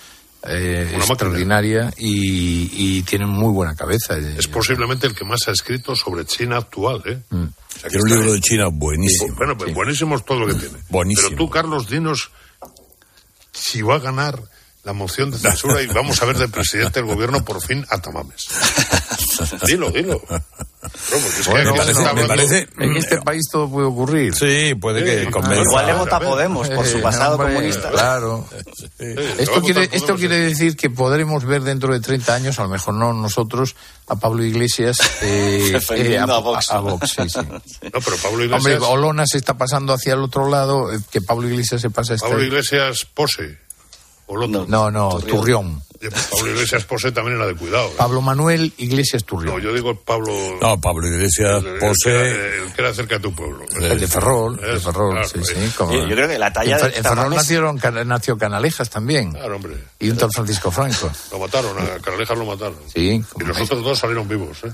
extraordinaria 0.46 1.94
y, 1.98 3.02
tiene 3.04 3.26
muy 3.26 3.52
buena 3.54 3.76
cabeza. 3.76 4.18
Es 4.18 4.48
posiblemente 4.48 5.08
el 5.08 5.16
que 5.16 5.26
más 5.26 5.48
ha 5.48 5.52
escrito 5.52 5.96
sobre 5.96 6.26
China 6.26 6.58
actual. 6.58 7.02
¿eh? 7.06 7.20
Mm. 7.30 7.46
Tiene 7.90 8.04
un 8.04 8.10
libro 8.10 8.34
de 8.34 8.40
China 8.40 8.66
buenísimo. 8.72 9.36
Bueno, 9.36 9.58
pues 9.58 9.74
buenísimo 9.74 10.16
es 10.16 10.26
todo 10.26 10.40
lo 10.40 10.48
que 10.48 10.56
tiene. 10.56 10.78
Buenísimo. 10.90 11.30
Pero 11.30 11.38
tú, 11.38 11.50
Carlos, 11.50 11.90
dinos 11.90 12.32
si 13.52 13.82
va 13.82 13.96
a 13.96 14.00
ganar 14.00 14.42
la 14.84 14.94
moción 14.94 15.32
de 15.32 15.38
censura 15.38 15.82
y 15.82 15.88
vamos 15.88 16.22
a 16.22 16.26
ver 16.26 16.38
del 16.38 16.50
presidente 16.50 17.00
del 17.00 17.08
gobierno 17.08 17.44
por 17.46 17.62
fin 17.62 17.86
a 17.90 18.02
Tamames. 18.02 18.48
dilo, 19.66 19.92
dilo. 19.92 20.22
Bueno, 21.50 21.74
bueno, 21.74 22.14
me 22.14 22.26
parece- 22.26 22.68
en 22.78 22.98
este 22.98 23.22
país 23.22 23.44
todo 23.52 23.70
puede 23.70 23.88
ocurrir. 23.88 24.36
Sí, 24.36 24.76
puede 24.76 25.04
que 25.04 25.32
convenza. 25.32 25.64
Igual 25.64 25.88
le 25.88 25.94
vota 25.94 26.18
a 26.18 26.20
Podemos 26.20 26.70
por 26.70 26.86
su 26.86 27.02
pasado 27.02 27.36
hombre, 27.36 27.54
comunista. 27.54 27.90
Claro. 27.90 28.46
Esto 29.38 29.62
quiere, 29.62 29.90
esto 29.92 30.16
quiere 30.16 30.38
decir 30.40 30.76
que 30.76 30.90
podremos 30.90 31.46
ver 31.46 31.64
dentro 31.64 31.94
de 31.94 32.00
30 32.00 32.36
años, 32.36 32.60
a 32.60 32.64
lo 32.64 32.70
mejor 32.70 32.96
no 32.96 33.14
nosotros, 33.14 33.76
a 34.08 34.16
Pablo 34.16 34.44
Iglesias 34.44 34.98
eh, 35.22 35.80
eh, 35.92 36.18
a 36.20 36.26
Vox. 36.26 36.72
a 36.72 36.80
Vox, 36.80 37.10
sí, 37.10 37.30
sí. 37.30 37.40
No, 37.94 38.00
pero 38.04 38.18
Pablo 38.18 38.44
Hombre, 38.56 38.74
Iglesias, 38.74 38.84
Olona 38.84 39.26
se 39.26 39.38
está 39.38 39.58
pasando 39.58 39.94
hacia 39.94 40.14
el 40.14 40.20
otro 40.22 40.50
lado, 40.50 40.92
eh, 40.92 41.00
que 41.12 41.22
Pablo 41.22 41.48
Iglesias 41.48 41.82
se 41.82 41.90
pasa 41.90 42.14
a 42.14 42.16
este... 42.18 42.28
Pablo 42.28 42.44
Iglesias 42.44 43.08
pose. 43.14 43.58
O. 44.26 44.48
No, 44.48 44.90
no, 44.90 45.20
Turrión. 45.20 45.82
Pablo 46.12 46.52
Iglesias 46.52 46.86
pose 46.86 47.12
también 47.12 47.38
era 47.38 47.48
de 47.48 47.56
cuidado. 47.56 47.88
¿eh? 47.90 47.94
Pablo 47.98 48.22
Manuel 48.22 48.74
Iglesias 48.78 49.24
Turrión. 49.24 49.56
No, 49.56 49.60
yo 49.62 49.74
digo 49.74 49.96
Pablo. 49.96 50.34
No, 50.62 50.80
Pablo 50.82 51.08
Iglesias 51.08 51.64
el, 51.64 51.80
pose. 51.80 52.32
El, 52.64 52.74
que 52.74 52.82
era 52.82 52.94
cerca 52.94 53.16
de 53.16 53.22
tu 53.22 53.34
pueblo. 53.36 53.66
El 53.80 54.00
de 54.00 54.08
Ferrol, 54.08 54.60
el 54.64 54.74
de 54.76 54.80
Ferrol, 54.80 55.12
claro, 55.14 55.28
sí, 55.28 55.40
sí. 55.44 55.72
como- 55.78 55.94
Yo- 55.94 56.08
yo 56.08 56.16
creo 56.16 56.28
que 56.28 56.40
la 56.40 56.52
talla 56.54 56.78
en, 56.78 56.92
de 56.92 56.98
en 56.98 57.04
Ferrol 57.04 57.36
nacieron, 57.36 57.80
nació 58.06 58.38
Canalejas 58.38 58.90
también. 58.90 59.32
Claro, 59.32 59.56
hombre. 59.56 59.76
Y 60.00 60.10
un 60.10 60.18
tal 60.18 60.32
Francisco 60.32 60.72
Franco. 60.72 61.12
Lo 61.32 61.40
mataron, 61.40 61.78
a 61.80 62.00
Carlejas 62.02 62.38
lo 62.38 62.46
mataron. 62.46 62.78
Sí. 62.94 63.24
Y 63.40 63.44
los 63.44 63.60
otros 63.62 63.84
dos 63.84 64.00
salieron 64.00 64.28
vivos, 64.28 64.58
¿eh? 64.64 64.72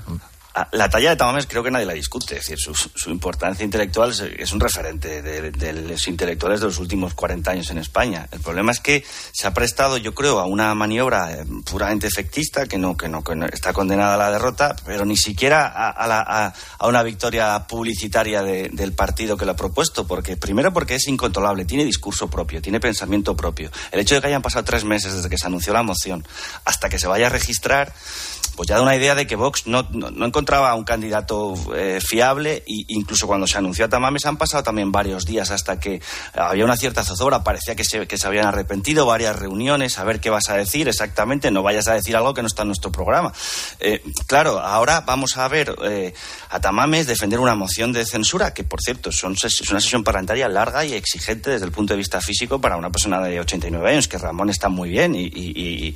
Ah, 0.54 0.68
La 0.72 0.88
talla 0.88 1.10
de 1.10 1.16
Tamames 1.16 1.46
creo 1.46 1.62
que 1.62 1.70
nadie 1.70 1.86
la 1.86 1.92
discute, 1.92 2.36
es 2.36 2.48
decir, 2.48 2.58
su, 2.58 3.10
importancia 3.10 3.64
intelectual 3.64 4.10
es, 4.10 4.52
un 4.52 4.58
referente 4.60 5.22
de, 5.22 5.72
los 5.72 6.08
intelectuales 6.08 6.60
de 6.60 6.66
los 6.66 6.78
últimos 6.78 7.14
40 7.14 7.50
años 7.50 7.70
en 7.70 7.78
España. 7.78 8.26
El 8.32 8.40
problema 8.40 8.72
es 8.72 8.80
que 8.80 9.04
se 9.32 9.46
ha 9.46 9.54
prestado, 9.54 9.96
yo 9.96 10.12
creo, 10.12 10.40
a 10.40 10.46
una 10.46 10.74
maniobra 10.74 11.32
eh, 11.32 11.44
puramente 11.64 12.08
efectista 12.08 12.66
que 12.66 12.78
no, 12.78 12.96
que 12.96 13.08
no, 13.08 13.22
que 13.22 13.34
está 13.52 13.72
condenada 13.72 14.14
a 14.14 14.18
la 14.18 14.30
derrota, 14.32 14.74
pero 14.84 15.04
ni 15.04 15.16
siquiera 15.16 15.72
a, 15.72 16.52
una 16.80 17.02
victoria 17.02 17.66
publicitaria 17.68 18.42
de- 18.42 18.70
del 18.72 18.92
partido 18.92 19.36
que 19.36 19.44
lo 19.44 19.52
ha 19.52 19.56
propuesto, 19.56 20.06
porque 20.06 20.36
primero 20.36 20.72
porque 20.72 20.96
es 20.96 21.06
incontrolable, 21.06 21.64
tiene 21.64 21.84
discurso 21.84 22.28
propio, 22.28 22.60
tiene 22.60 22.80
pensamiento 22.80 23.36
propio. 23.36 23.70
El 23.92 24.00
hecho 24.00 24.16
de 24.16 24.20
que 24.20 24.26
hayan 24.26 24.42
pasado 24.42 24.64
tres 24.64 24.84
meses 24.84 25.14
desde 25.14 25.28
que 25.28 25.38
se 25.38 25.46
anunció 25.46 25.72
la 25.72 25.82
moción 25.84 26.26
hasta 26.64 26.88
que 26.88 26.98
se 26.98 27.06
vaya 27.06 27.26
a 27.26 27.30
registrar 27.30 27.92
pues 28.56 28.68
ya 28.68 28.76
da 28.76 28.82
una 28.82 28.94
idea 28.96 29.14
de 29.14 29.26
que 29.26 29.36
Vox 29.36 29.66
no, 29.66 29.88
no, 29.90 30.10
no 30.10 30.24
encontraba 30.40 30.74
un 30.74 30.84
candidato 30.84 31.52
eh, 31.76 32.00
fiable 32.00 32.62
e 32.66 32.84
incluso 32.88 33.26
cuando 33.26 33.46
se 33.46 33.58
anunció 33.58 33.84
a 33.84 33.88
Tamames 33.90 34.24
han 34.24 34.38
pasado 34.38 34.62
también 34.62 34.90
varios 34.90 35.26
días 35.26 35.50
hasta 35.50 35.78
que 35.78 36.00
había 36.32 36.64
una 36.64 36.78
cierta 36.78 37.04
zozobra, 37.04 37.44
parecía 37.44 37.74
que 37.74 37.84
se, 37.84 38.06
que 38.06 38.16
se 38.16 38.26
habían 38.26 38.46
arrepentido, 38.46 39.04
varias 39.04 39.38
reuniones, 39.38 39.98
a 39.98 40.04
ver 40.04 40.18
qué 40.18 40.30
vas 40.30 40.48
a 40.48 40.56
decir 40.56 40.88
exactamente, 40.88 41.50
no 41.50 41.62
vayas 41.62 41.88
a 41.88 41.92
decir 41.92 42.16
algo 42.16 42.32
que 42.32 42.40
no 42.40 42.48
está 42.48 42.62
en 42.62 42.68
nuestro 42.68 42.90
programa. 42.90 43.34
Eh, 43.80 44.02
claro, 44.26 44.58
ahora 44.60 45.02
vamos 45.02 45.36
a 45.36 45.46
ver 45.48 45.76
eh, 45.84 46.14
a 46.48 46.58
Tamames 46.58 47.06
defender 47.06 47.38
una 47.38 47.54
moción 47.54 47.92
de 47.92 48.06
censura, 48.06 48.54
que 48.54 48.64
por 48.64 48.80
cierto 48.80 49.12
son, 49.12 49.36
es 49.42 49.70
una 49.70 49.80
sesión 49.80 50.02
parlamentaria 50.02 50.48
larga 50.48 50.86
y 50.86 50.94
exigente 50.94 51.50
desde 51.50 51.66
el 51.66 51.72
punto 51.72 51.92
de 51.92 51.98
vista 51.98 52.20
físico 52.22 52.62
para 52.62 52.78
una 52.78 52.88
persona 52.90 53.20
de 53.20 53.40
89 53.40 53.90
años, 53.90 54.08
que 54.08 54.16
Ramón 54.16 54.48
está 54.48 54.70
muy 54.70 54.88
bien, 54.88 55.14
y- 55.14 55.94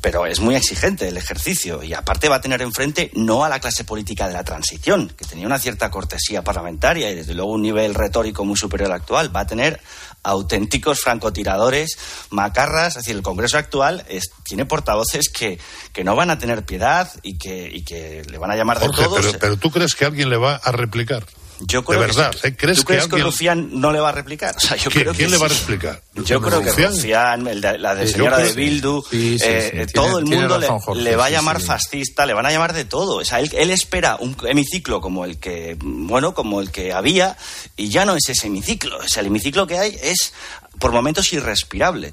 pero 0.00 0.26
es 0.26 0.40
muy 0.40 0.56
exigente 0.56 1.06
el 1.08 1.16
ejercicio 1.16 1.82
y 1.82 1.94
aparte 1.94 2.28
va 2.28 2.36
a 2.36 2.40
tener 2.40 2.60
enfrente 2.60 3.10
no 3.14 3.44
a 3.44 3.48
la 3.48 3.60
clase 3.60 3.83
política 3.84 4.26
de 4.26 4.34
la 4.34 4.44
transición, 4.44 5.08
que 5.16 5.24
tenía 5.24 5.46
una 5.46 5.58
cierta 5.58 5.90
cortesía 5.90 6.42
parlamentaria 6.42 7.10
y 7.10 7.14
desde 7.14 7.34
luego 7.34 7.52
un 7.52 7.62
nivel 7.62 7.94
retórico 7.94 8.44
muy 8.44 8.56
superior 8.56 8.90
al 8.90 8.96
actual, 9.00 9.34
va 9.34 9.40
a 9.40 9.46
tener 9.46 9.80
auténticos 10.22 11.00
francotiradores, 11.00 11.98
macarras, 12.30 12.88
es 12.96 13.02
decir, 13.04 13.16
el 13.16 13.22
Congreso 13.22 13.58
actual 13.58 14.04
es- 14.08 14.30
tiene 14.42 14.64
portavoces 14.64 15.28
que, 15.28 15.58
que 15.92 16.04
no 16.04 16.16
van 16.16 16.30
a 16.30 16.38
tener 16.38 16.64
piedad 16.64 17.10
y 17.22 17.36
que, 17.38 17.68
y 17.72 17.84
que 17.84 18.22
le 18.30 18.38
van 18.38 18.50
a 18.50 18.56
llamar 18.56 18.80
de 18.80 18.86
todos. 18.88 19.26
pero, 19.26 19.38
pero 19.38 19.56
tú 19.56 19.70
crees 19.70 19.94
que 19.94 20.04
alguien 20.06 20.30
le 20.30 20.36
va 20.36 20.56
a 20.56 20.72
replicar. 20.72 21.26
Yo 21.60 21.84
creo 21.84 22.00
de 22.00 22.06
verdad. 22.06 22.34
¿eh? 22.42 22.54
¿crees 22.56 22.78
¿Tú 22.78 22.84
crees 22.84 23.04
que 23.04 23.08
que, 23.10 23.14
alguien... 23.16 23.24
Rufián 23.26 23.80
no 23.80 23.92
le 23.92 24.00
va 24.00 24.08
a 24.08 24.12
replicar? 24.12 24.54
O 24.56 24.60
sea, 24.60 24.76
yo 24.76 24.90
¿Quién- 24.90 25.12
que 25.12 25.28
le 25.28 25.38
va 25.38 25.46
a 25.46 25.48
sí. 25.48 25.54
explicar? 25.54 26.02
Yo 26.14 26.40
creo 26.40 26.60
que 26.62 26.70
¿Rufián? 26.70 27.44
De- 27.44 27.54
la 27.78 27.94
de 27.94 28.06
señora 28.08 28.38
de 28.38 28.52
Bildu, 28.52 29.02
Sí, 29.08 29.38
sí, 29.38 29.44
eh, 29.46 29.62
sí, 29.62 29.70
tiene- 29.70 29.86
todo 29.86 30.18
el 30.18 30.24
mundo 30.26 30.58
razón, 30.58 30.60
le, 30.60 30.80
Jorge, 30.80 31.02
le 31.02 31.16
va 31.16 31.26
a 31.26 31.30
llamar 31.30 31.60
fascista, 31.60 32.26
le 32.26 32.34
van 32.34 32.46
a 32.46 32.50
llamar 32.50 32.72
de 32.72 32.84
todo. 32.84 33.16
O 33.16 33.24
sea, 33.24 33.40
él, 33.40 33.50
él 33.54 33.70
espera 33.70 34.16
un 34.18 34.36
hemiciclo 34.46 35.00
como 35.00 35.24
el 35.24 35.38
que, 35.38 35.76
bueno, 35.80 36.34
como 36.34 36.60
el 36.60 36.70
que 36.70 36.92
había 36.92 37.36
y 37.76 37.88
ya 37.88 38.04
no 38.04 38.16
es 38.16 38.28
ese 38.28 38.48
hemiciclo. 38.48 38.98
O 38.98 39.08
sea, 39.08 39.20
el 39.20 39.28
hemiciclo 39.28 39.66
que 39.66 39.78
hay 39.78 39.96
es 40.02 40.32
por 40.78 40.90
momentos 40.92 41.32
irrespirable. 41.32 42.12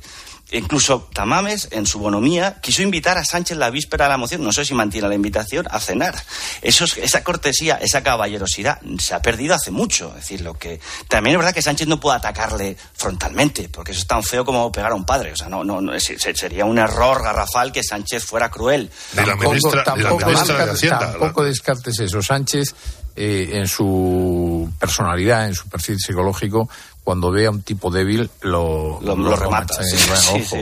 Incluso 0.51 1.07
Tamames, 1.13 1.69
en 1.71 1.85
su 1.85 1.99
bonomía, 1.99 2.59
quiso 2.61 2.81
invitar 2.81 3.17
a 3.17 3.23
Sánchez 3.23 3.57
la 3.57 3.69
víspera 3.69 4.05
de 4.05 4.09
la 4.09 4.17
moción, 4.17 4.43
no 4.43 4.51
sé 4.51 4.65
si 4.65 4.73
mantiene 4.73 5.07
la 5.07 5.15
invitación, 5.15 5.65
a 5.71 5.79
cenar. 5.79 6.15
Eso 6.61 6.83
es- 6.85 6.97
esa 6.97 7.23
cortesía, 7.23 7.75
esa 7.81 8.03
caballerosidad 8.03 8.79
se 8.99 9.13
ha 9.13 9.21
perdido 9.21 9.55
hace 9.55 9.71
mucho. 9.71 10.09
Es 10.09 10.15
decir, 10.23 10.41
lo 10.41 10.53
que 10.55 10.79
también 11.07 11.35
es 11.35 11.39
verdad 11.39 11.53
que 11.53 11.61
Sánchez 11.61 11.87
no 11.87 11.99
puede 11.99 12.17
atacarle 12.17 12.75
frontalmente, 12.93 13.69
porque 13.69 13.91
eso 13.91 14.01
es 14.01 14.07
tan 14.07 14.23
feo 14.23 14.43
como 14.43 14.71
pegar 14.71 14.91
a 14.91 14.95
un 14.95 15.05
padre. 15.05 15.31
O 15.31 15.35
sea, 15.37 15.47
no, 15.47 15.63
no, 15.63 15.79
no, 15.81 15.93
es- 15.93 16.03
se- 16.03 16.35
sería 16.35 16.65
un 16.65 16.77
error 16.77 17.23
garrafal 17.23 17.71
que 17.71 17.83
Sánchez 17.83 18.23
fuera 18.25 18.49
cruel. 18.51 18.89
tampoco, 19.25 19.53
tampoco 19.83 20.25
ministra 20.25 20.57
de 20.57 20.71
descartes- 20.71 20.75
Hacienda, 20.75 20.99
tampoco 21.11 21.43
descartes 21.43 21.99
eso. 21.99 22.21
Sánchez, 22.21 22.75
eh, 23.15 23.49
en 23.53 23.67
su 23.67 24.71
personalidad, 24.79 25.45
en 25.47 25.53
su 25.55 25.67
perfil 25.67 25.97
psicológico, 25.99 26.69
cuando 27.03 27.31
ve 27.31 27.47
a 27.47 27.49
un 27.51 27.61
tipo 27.63 27.89
débil, 27.91 28.29
lo, 28.41 28.99
Lo- 29.01 29.15
lo 29.15 29.35
remata, 29.35 29.83
sí. 29.83 29.97
Sí, 29.97 30.09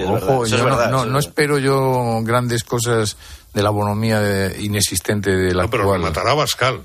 ojo, 0.03 0.15
ojo, 0.15 0.45
yo 0.45 0.57
no- 0.57 0.63
verdad, 0.65 1.05
no, 1.05 1.19
espero 1.19 1.57
yo 1.59 2.19
grandes 2.23 2.63
cosas 2.63 3.17
de 3.53 3.61
la 3.63 3.69
bonomía 3.71 4.19
de- 4.21 4.61
inexistente 4.63 5.31
de 5.35 5.53
la 5.53 5.63
No, 5.63 5.69
pero 5.69 5.83
actual. 5.83 6.01
rematará 6.01 6.31
a 6.31 6.35
Bascal. 6.35 6.81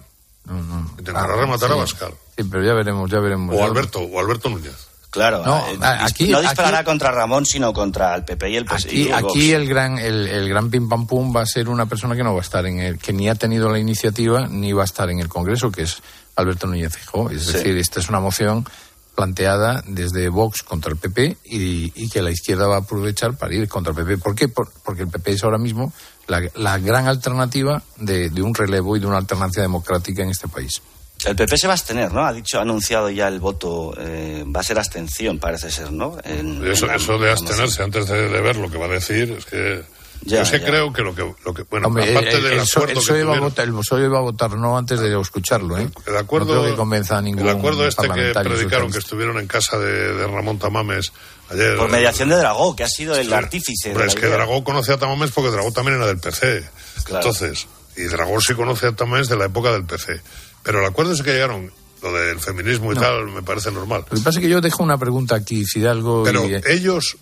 Intentará 0.98 1.36
rematar 1.36 1.70
a 1.70 1.74
sí. 1.74 1.80
Bascal. 1.80 2.12
Sí, 2.36 2.44
pero 2.50 2.64
ya 2.64 2.74
veremos, 2.74 3.11
ya 3.11 3.20
veremos. 3.20 3.55
O 3.55 3.59
Ya- 3.59 3.64
Alberto, 3.64 4.00
o 4.00 4.20
Alberto 4.20 4.50
Núñez. 4.50 4.88
Claro, 5.11 5.44
No, 5.44 5.59
eh, 5.68 5.78
a- 5.80 6.07
aquí- 6.07 6.26
no 6.28 6.40
disparará 6.40 6.78
aquí- 6.78 6.86
contra 6.86 7.12
Ramón, 7.12 7.46
sino 7.46 7.72
contra 7.72 8.16
el 8.16 8.24
PP 8.24 8.50
y 8.50 8.57
el 8.57 8.64
PS. 8.64 8.88
y 8.92 9.12
Aquí, 9.12 9.26
aquí 9.28 9.52
el 9.52 9.68
gran 9.68 9.96
el, 9.98 10.26
el 10.26 10.48
gran 10.48 10.70
pim 10.70 10.88
pam 10.88 11.07
pum 11.07 11.34
va 11.34 11.42
a 11.42 11.46
ser 11.46 11.68
una 11.68 11.86
persona 11.86 12.16
que 12.16 12.24
no 12.24 12.32
va 12.34 12.40
a 12.40 12.42
estar 12.42 12.66
en 12.66 12.80
el 12.80 12.98
que 12.98 13.12
ni 13.12 13.28
ha 13.28 13.36
tenido 13.36 13.70
la 13.70 13.78
iniciativa 13.78 14.48
ni 14.48 14.72
va 14.72 14.82
a 14.82 14.86
estar 14.86 15.09
en 15.11 15.20
el 15.20 15.28
Congreso, 15.28 15.70
que 15.70 15.82
es 15.82 16.02
Alberto 16.34 16.66
Núñez 16.66 16.92
Feijóo. 16.92 17.30
Es 17.30 17.44
Sí. 17.44 17.52
decir, 17.52 17.76
esta 17.78 18.00
es 18.00 18.09
una 18.09 18.18
moción 18.18 18.66
planteada 19.14 19.82
desde 19.86 20.28
Vox 20.28 20.62
contra 20.62 20.90
el 20.92 20.96
PP 20.98 21.36
y, 21.44 21.92
y 21.94 22.08
que 22.08 22.22
la 22.22 22.30
izquierda 22.30 22.66
va 22.66 22.76
a 22.76 22.80
aprovechar 22.80 23.36
para 23.36 23.54
ir 23.54 23.68
contra 23.68 23.92
el 23.92 23.96
PP. 23.96 24.18
¿Por 24.18 24.34
qué? 24.34 24.48
Por- 24.48 24.72
porque 24.84 25.02
el 25.02 25.08
PP 25.08 25.32
es 25.32 25.44
ahora 25.44 25.58
mismo 25.58 25.92
la, 26.26 26.42
la 26.54 26.78
gran 26.78 27.06
alternativa 27.06 27.82
de, 27.96 28.30
de 28.30 28.42
un 28.42 28.54
relevo 28.54 28.96
y 28.96 29.00
de 29.00 29.06
una 29.06 29.18
alternancia 29.18 29.62
democrática 29.62 30.22
en 30.22 30.30
este 30.30 30.48
país. 30.48 30.82
El 31.24 31.36
PP 31.36 31.56
se 31.56 31.66
va 31.68 31.72
a 31.72 31.76
abstener, 31.76 32.12
¿no? 32.12 32.24
Ha 32.26 32.32
dicho, 32.32 32.58
ha 32.58 32.62
anunciado 32.62 33.08
ya 33.08 33.28
el 33.28 33.38
voto, 33.40 33.94
eh, 33.98 34.44
va 34.54 34.60
a 34.60 34.64
ser 34.64 34.78
abstención, 34.78 35.38
parece 35.38 35.70
ser, 35.70 35.92
¿no? 35.92 36.18
En- 36.24 36.66
Eso, 36.66 36.84
en 36.86 36.90
la- 36.90 36.96
eso 36.96 37.18
de 37.18 37.30
abstenerse 37.30 37.82
antes 37.82 38.08
de, 38.08 38.28
de 38.28 38.40
ver 38.40 38.56
lo 38.56 38.68
que 38.70 38.76
va 38.78 38.86
a 38.86 38.88
decir, 38.88 39.30
es 39.30 39.44
que. 39.46 39.84
Ya, 40.27 40.37
yo 40.39 40.43
es 40.43 40.51
que 40.53 40.61
ya. 40.61 40.66
creo 40.66 40.93
que 40.93 41.03
lo 41.03 41.14
que. 41.14 41.35
Lo 41.45 41.53
que 41.55 41.62
bueno, 41.64 41.89
Hombre, 41.89 42.11
aparte 42.11 42.37
el, 42.37 42.43
del 42.45 42.53
el 42.55 42.59
PSOE 42.61 42.83
acuerdo 42.85 42.89
el 42.93 42.95
que 42.95 43.01
PSOE 43.01 43.25
va 43.25 43.33
a 43.33 43.37
tuvieron- 43.37 43.41
votar, 43.51 43.64
el 43.66 43.75
PSOE 43.75 44.09
va 44.09 44.18
a 44.18 44.22
votar 44.22 44.57
no 44.57 44.79
antes 44.79 45.01
de 45.01 45.20
escucharlo, 45.20 45.79
¿eh? 45.79 45.89
El 46.07 46.16
acuerdo, 46.16 46.55
no 46.55 46.61
creo 46.62 46.72
que 46.72 46.77
convenza 46.77 47.18
a 47.18 47.22
ningún 47.22 47.43
el 47.49 47.57
acuerdo 47.57 47.87
este 47.87 48.09
que 48.09 48.33
predicaron 48.33 48.91
que 48.91 48.99
estuvieron 48.99 49.39
en 49.39 49.47
casa 49.47 49.79
de, 49.79 50.14
de 50.14 50.27
Ramón 50.27 50.59
Tamames 50.59 51.12
ayer. 51.51 51.77
Por 51.77 51.91
mediación 51.91 52.29
de 52.31 52.37
Dragó, 52.37 52.75
que 52.75 52.85
ha 52.85 52.89
sido 52.89 53.14
el 53.16 53.33
artífice. 53.33 53.91
de 53.91 53.95
Hombre, 53.95 54.07
la 54.07 54.12
es 54.12 54.18
que. 54.18 54.27
Dragó 54.27 54.64
conoce 54.64 54.93
a 54.93 54.99
Tamames 54.99 55.31
porque 55.31 55.51
Dragó 55.51 55.72
también 55.72 55.97
era 55.99 56.07
del 56.07 56.18
PC. 56.18 56.68
Claro. 57.05 57.27
Entonces, 57.27 57.66
y 57.97 58.03
Dragó 58.05 58.41
sí 58.41 58.55
conoce 58.55 58.87
a 58.87 58.93
Tamames 58.93 59.29
de 59.29 59.37
la 59.37 59.45
época 59.47 59.72
del 59.72 59.85
PC. 59.85 60.20
Pero 60.62 60.81
el 60.81 60.87
acuerdo 60.87 61.12
ese 61.12 61.22
que 61.22 61.33
llegaron, 61.33 61.70
lo 62.03 62.12
del 62.12 62.41
feminismo 62.41 62.91
y 62.93 62.95
No. 62.95 63.01
tal, 63.03 63.27
me 63.27 63.43
parece 63.43 63.70
normal. 63.70 64.05
Lo 64.11 64.16
que 64.16 64.22
pasa 64.25 64.39
es 64.39 64.43
que 64.43 64.49
yo 64.51 64.61
dejo 64.62 64.83
una 64.83 64.97
pregunta 64.97 65.35
aquí, 65.37 65.64
Fidalgo. 65.66 66.22
Pero 66.25 66.45
y, 66.49 66.61
ellos 66.66 67.16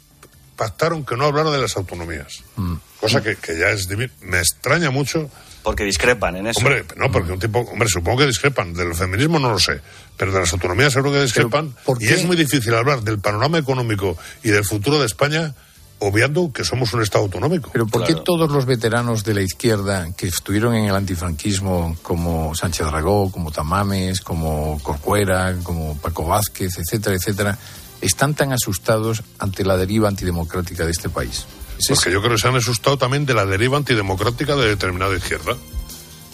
pactaron 0.57 1.05
que 1.05 1.17
no 1.17 1.25
hablaran 1.25 1.53
de 1.53 1.61
las 1.61 1.77
autonomías. 1.77 2.43
Mm. 2.57 2.75
Cosa 3.01 3.23
que, 3.23 3.37
que 3.37 3.59
ya 3.59 3.71
es 3.71 3.89
divino. 3.89 4.13
Me 4.21 4.39
extraña 4.39 4.91
mucho. 4.91 5.29
Porque 5.63 5.85
discrepan 5.85 6.37
en 6.37 6.49
eso. 6.49 6.61
Hombre, 6.61 6.85
no, 6.97 7.11
porque 7.11 7.33
un 7.33 7.39
tipo, 7.39 7.61
hombre, 7.61 7.89
supongo 7.89 8.19
que 8.19 8.27
discrepan. 8.27 8.75
Del 8.75 8.95
feminismo 8.95 9.39
no 9.39 9.51
lo 9.51 9.59
sé, 9.59 9.81
pero 10.17 10.33
de 10.33 10.41
las 10.41 10.53
autonomías 10.53 10.93
seguro 10.93 11.13
que 11.13 11.23
discrepan. 11.23 11.75
¿por 11.85 12.03
Y 12.03 12.09
es 12.09 12.25
muy 12.25 12.37
difícil 12.37 12.75
hablar 12.75 13.03
del 13.03 13.19
panorama 13.19 13.59
económico 13.59 14.17
y 14.43 14.51
del 14.51 14.65
futuro 14.65 14.99
de 14.99 15.07
España 15.07 15.55
obviando 16.03 16.53
que 16.53 16.65
somos 16.65 16.93
un 16.95 17.03
Estado 17.03 17.25
autonómico. 17.25 17.71
Pero 17.73 17.87
¿por 17.87 18.05
qué 18.05 18.15
todos 18.15 18.51
los 18.51 18.67
veteranos 18.67 19.25
de 19.25 19.35
la 19.35 19.43
izquierda 19.43 20.09
que 20.17 20.27
estuvieron 20.27 20.75
en 20.75 20.87
el 20.87 20.95
antifranquismo, 20.97 21.97
como 22.03 22.55
Sánchez 22.55 22.89
Dragó, 22.89 23.31
como 23.31 23.53
Tamames, 23.53 24.21
como 24.21 24.81
Corcuera, 24.83 25.57
como 25.63 25.97
Paco 25.99 26.27
Vázquez, 26.27 26.77
etcétera, 26.79 27.15
etcétera, 27.15 27.59
están 28.03 28.35
tan 28.35 28.53
asustados 28.53 29.23
ante 29.39 29.65
la 29.65 29.77
deriva 29.77 30.09
antidemocrática 30.09 30.85
de 30.85 30.91
este 30.91 31.09
país? 31.09 31.47
¿Es 31.79 31.89
Porque 31.89 32.13
yo 32.13 32.21
creo 32.21 32.33
que 32.33 32.39
se 32.39 32.49
han 32.49 32.57
asustado 32.57 32.99
también 32.99 33.27
de 33.27 33.35
la 33.35 33.47
deriva 33.47 33.77
antidemocrática 33.77 34.55
de 34.57 34.69
determinada 34.69 35.17
izquierda. 35.17 35.57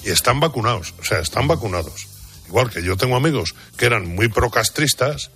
Y 0.04 0.10
están 0.10 0.40
vacunados, 0.40 0.94
o 1.00 1.04
sea, 1.04 1.18
están 1.18 1.48
vacunados. 1.48 2.06
Igual 2.48 2.70
que 2.70 2.82
yo 2.82 2.96
tengo 2.96 3.16
amigos 3.16 3.54
que 3.76 3.86
eran 3.86 4.06
muy 4.14 4.28
procastristas 4.28 5.30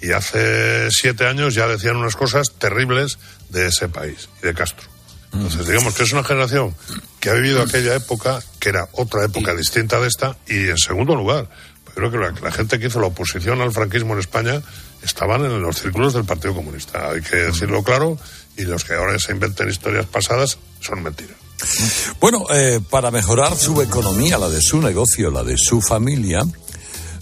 Y 0.00 0.12
hace 0.12 0.90
siete 0.90 1.26
años 1.26 1.54
ya 1.54 1.66
decían 1.66 1.96
unas 1.96 2.14
cosas 2.14 2.52
terribles 2.58 3.18
de 3.48 3.66
ese 3.66 3.88
país 3.88 4.28
y 4.42 4.46
de 4.46 4.54
Castro. 4.54 4.86
Entonces, 5.32 5.66
digamos 5.66 5.94
que 5.94 6.04
es 6.04 6.12
una 6.12 6.24
generación 6.24 6.74
que 7.20 7.30
ha 7.30 7.34
vivido 7.34 7.62
aquella 7.62 7.96
época, 7.96 8.40
que 8.60 8.68
era 8.68 8.88
otra 8.92 9.24
época 9.24 9.54
distinta 9.54 10.00
de 10.00 10.06
esta, 10.06 10.36
y 10.46 10.68
en 10.68 10.78
segundo 10.78 11.16
lugar, 11.16 11.50
creo 11.94 12.10
que 12.10 12.16
la, 12.16 12.30
la 12.30 12.52
gente 12.52 12.78
que 12.78 12.86
hizo 12.86 13.00
la 13.00 13.08
oposición 13.08 13.60
al 13.60 13.72
franquismo 13.72 14.14
en 14.14 14.20
España 14.20 14.62
estaban 15.02 15.44
en 15.44 15.60
los 15.60 15.78
círculos 15.78 16.14
del 16.14 16.24
Partido 16.24 16.54
Comunista. 16.54 17.10
Hay 17.10 17.22
que 17.22 17.36
decirlo 17.36 17.82
claro, 17.82 18.18
y 18.56 18.62
los 18.62 18.84
que 18.84 18.94
ahora 18.94 19.18
se 19.18 19.32
inventen 19.32 19.68
historias 19.68 20.06
pasadas 20.06 20.58
son 20.80 21.02
mentiras. 21.02 21.36
Bueno, 22.20 22.44
eh, 22.52 22.80
para 22.88 23.10
mejorar 23.10 23.56
su 23.56 23.80
economía, 23.82 24.38
la 24.38 24.48
de 24.48 24.60
su 24.60 24.80
negocio, 24.80 25.30
la 25.30 25.42
de 25.42 25.56
su 25.56 25.80
familia, 25.80 26.40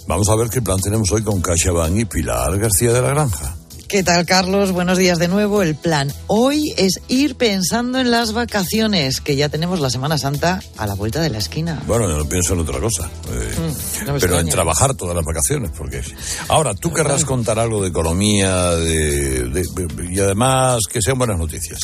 vamos 0.07 0.29
a 0.29 0.37
ver 0.37 0.49
qué 0.51 0.61
plan 0.61 0.81
tenemos 0.81 1.11
hoy 1.12 1.22
con 1.22 1.41
CaixaBank 1.41 1.97
y 1.97 2.05
Pilar 2.05 2.59
García 2.59 2.93
de 2.93 3.03
la 3.03 3.09
Granja. 3.11 3.57
¿Qué 3.89 4.03
tal, 4.03 4.26
Carlos? 4.26 4.72
Buenos 4.72 4.99
días 4.99 5.18
de 5.20 5.28
nuevo. 5.28 5.62
El 5.62 5.76
plan 5.76 6.12
hoy 6.26 6.74
es 6.76 7.01
ir 7.07 7.37
pensando 7.37 8.01
en 8.01 8.11
las 8.11 8.32
vacaciones, 8.32 9.20
que 9.20 9.37
ya 9.37 9.49
tenemos 9.49 9.78
la 9.78 9.91
Semana 9.91 10.18
Santa 10.18 10.61
a 10.76 10.87
la 10.89 10.95
vuelta 10.95 11.20
de 11.20 11.30
la 11.30 11.39
esquina. 11.39 11.80
Bueno, 11.87 12.09
yo 12.09 12.18
no 12.18 12.28
pienso 12.28 12.55
en 12.55 12.61
otra 12.61 12.80
cosa, 12.80 13.09
eh, 13.30 13.55
Mm, 13.57 14.07
no 14.07 14.18
pero 14.18 14.41
en 14.41 14.49
trabajar 14.49 14.95
todas 14.95 15.14
las 15.14 15.24
vacaciones, 15.24 15.70
porque 15.76 16.03
ahora 16.49 16.74
tú 16.74 16.93
querrás 16.93 17.24
contar 17.24 17.61
algo 17.61 17.80
de 17.80 17.89
economía 17.89 18.70
de, 18.72 19.45
de- 19.51 19.64
y 20.11 20.18
además 20.18 20.80
que 20.91 21.01
sean 21.01 21.18
buenas 21.18 21.39
noticias. 21.39 21.78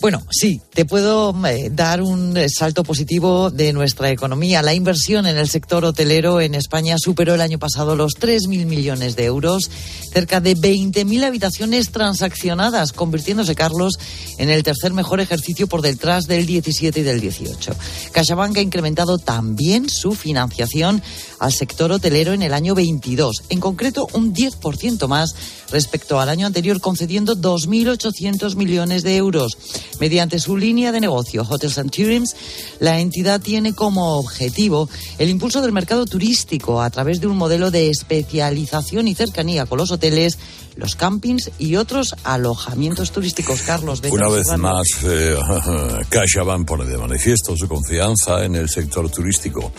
Bueno, 0.00 0.22
sí, 0.30 0.62
te 0.72 0.86
puedo 0.86 1.34
eh, 1.46 1.68
dar 1.70 2.00
un 2.00 2.34
eh, 2.34 2.48
salto 2.48 2.84
positivo 2.84 3.50
de 3.50 3.74
nuestra 3.74 4.10
economía. 4.10 4.62
La 4.62 4.72
inversión 4.72 5.26
en 5.26 5.36
el 5.36 5.46
sector 5.46 5.84
hotelero 5.84 6.40
en 6.40 6.54
España 6.54 6.96
superó 6.98 7.34
el 7.34 7.42
año 7.42 7.58
pasado 7.58 7.94
los 7.94 8.14
3.000 8.14 8.64
millones 8.64 9.14
de 9.14 9.26
euros, 9.26 9.70
cerca 10.10 10.40
de 10.40 10.56
20.000 10.56 11.22
habitaciones 11.24 11.90
transaccionadas, 11.90 12.94
convirtiéndose, 12.94 13.54
Carlos, 13.54 13.98
en 14.38 14.48
el 14.48 14.62
tercer 14.62 14.94
mejor 14.94 15.20
ejercicio 15.20 15.66
por 15.66 15.82
detrás 15.82 16.24
del 16.24 16.46
17 16.46 17.00
y 17.00 17.02
del 17.02 17.20
18. 17.20 17.76
CaixaBank 18.12 18.56
ha 18.56 18.62
incrementado 18.62 19.18
también 19.18 19.90
su 19.90 20.12
financiación 20.12 21.02
al 21.40 21.52
sector 21.52 21.92
hotelero 21.92 22.32
en 22.32 22.42
el 22.42 22.54
año 22.54 22.74
22, 22.74 23.42
en 23.50 23.60
concreto 23.60 24.08
un 24.14 24.34
10% 24.34 25.08
más 25.08 25.34
respecto 25.70 26.20
al 26.20 26.30
año 26.30 26.46
anterior, 26.46 26.80
concediendo 26.80 27.36
2.800 27.36 28.56
millones 28.56 29.02
de 29.02 29.16
euros. 29.16 29.56
Mediante 29.98 30.38
su 30.38 30.56
línea 30.56 30.92
de 30.92 31.00
negocio 31.00 31.42
Hotels 31.42 31.78
and 31.78 31.90
Tourism, 31.90 32.24
la 32.78 33.00
entidad 33.00 33.40
tiene 33.40 33.74
como 33.74 34.18
objetivo 34.18 34.88
el 35.18 35.28
impulso 35.28 35.60
del 35.60 35.72
mercado 35.72 36.06
turístico 36.06 36.80
a 36.80 36.90
través 36.90 37.20
de 37.20 37.26
un 37.26 37.36
modelo 37.36 37.70
de 37.70 37.90
especialización 37.90 39.08
y 39.08 39.14
cercanía 39.14 39.66
con 39.66 39.78
los 39.78 39.90
hoteles, 39.90 40.38
los 40.76 40.96
campings 40.96 41.50
y 41.58 41.76
otros 41.76 42.14
alojamientos 42.24 43.10
turísticos. 43.10 43.62
Carlos, 43.62 44.02
Una 44.10 44.28
vez 44.28 44.46
más, 44.58 44.86
eh, 45.04 45.36
CaixaBank 46.08 46.66
pone 46.66 46.84
de 46.84 46.96
manifiesto 46.96 47.56
su 47.56 47.68
confianza 47.68 48.44
en 48.44 48.54
el 48.56 48.68
sector 48.68 49.10
turístico, 49.10 49.72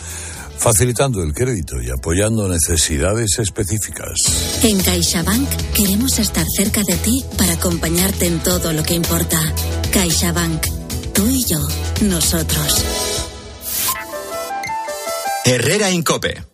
facilitando 0.62 1.24
el 1.24 1.34
crédito 1.34 1.82
y 1.82 1.90
apoyando 1.90 2.46
necesidades 2.46 3.40
específicas. 3.40 4.62
En 4.62 4.80
CaixaBank 4.80 5.48
queremos 5.74 6.20
estar 6.20 6.46
cerca 6.56 6.82
de 6.86 6.96
ti 6.98 7.24
para 7.36 7.54
acompañarte 7.54 8.26
en 8.26 8.38
todo 8.38 8.72
lo 8.72 8.84
que 8.84 8.94
importa. 8.94 9.40
CaixaBank. 9.92 10.64
Tú 11.12 11.26
y 11.26 11.44
yo. 11.44 11.58
Nosotros. 12.02 12.84
Herrera 15.44 15.90
Incope. 15.90 16.44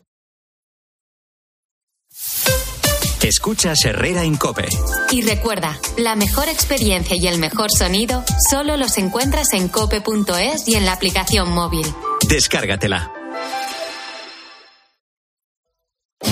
Escuchas 3.22 3.84
Herrera 3.84 4.24
Incope. 4.24 4.66
Y 5.10 5.20
recuerda, 5.20 5.78
la 5.98 6.16
mejor 6.16 6.48
experiencia 6.48 7.14
y 7.14 7.26
el 7.26 7.38
mejor 7.38 7.70
sonido 7.70 8.24
solo 8.48 8.78
los 8.78 8.96
encuentras 8.96 9.52
en 9.52 9.68
cope.es 9.68 10.66
y 10.66 10.76
en 10.76 10.86
la 10.86 10.92
aplicación 10.92 11.50
móvil. 11.50 11.86
Descárgatela. 12.26 13.17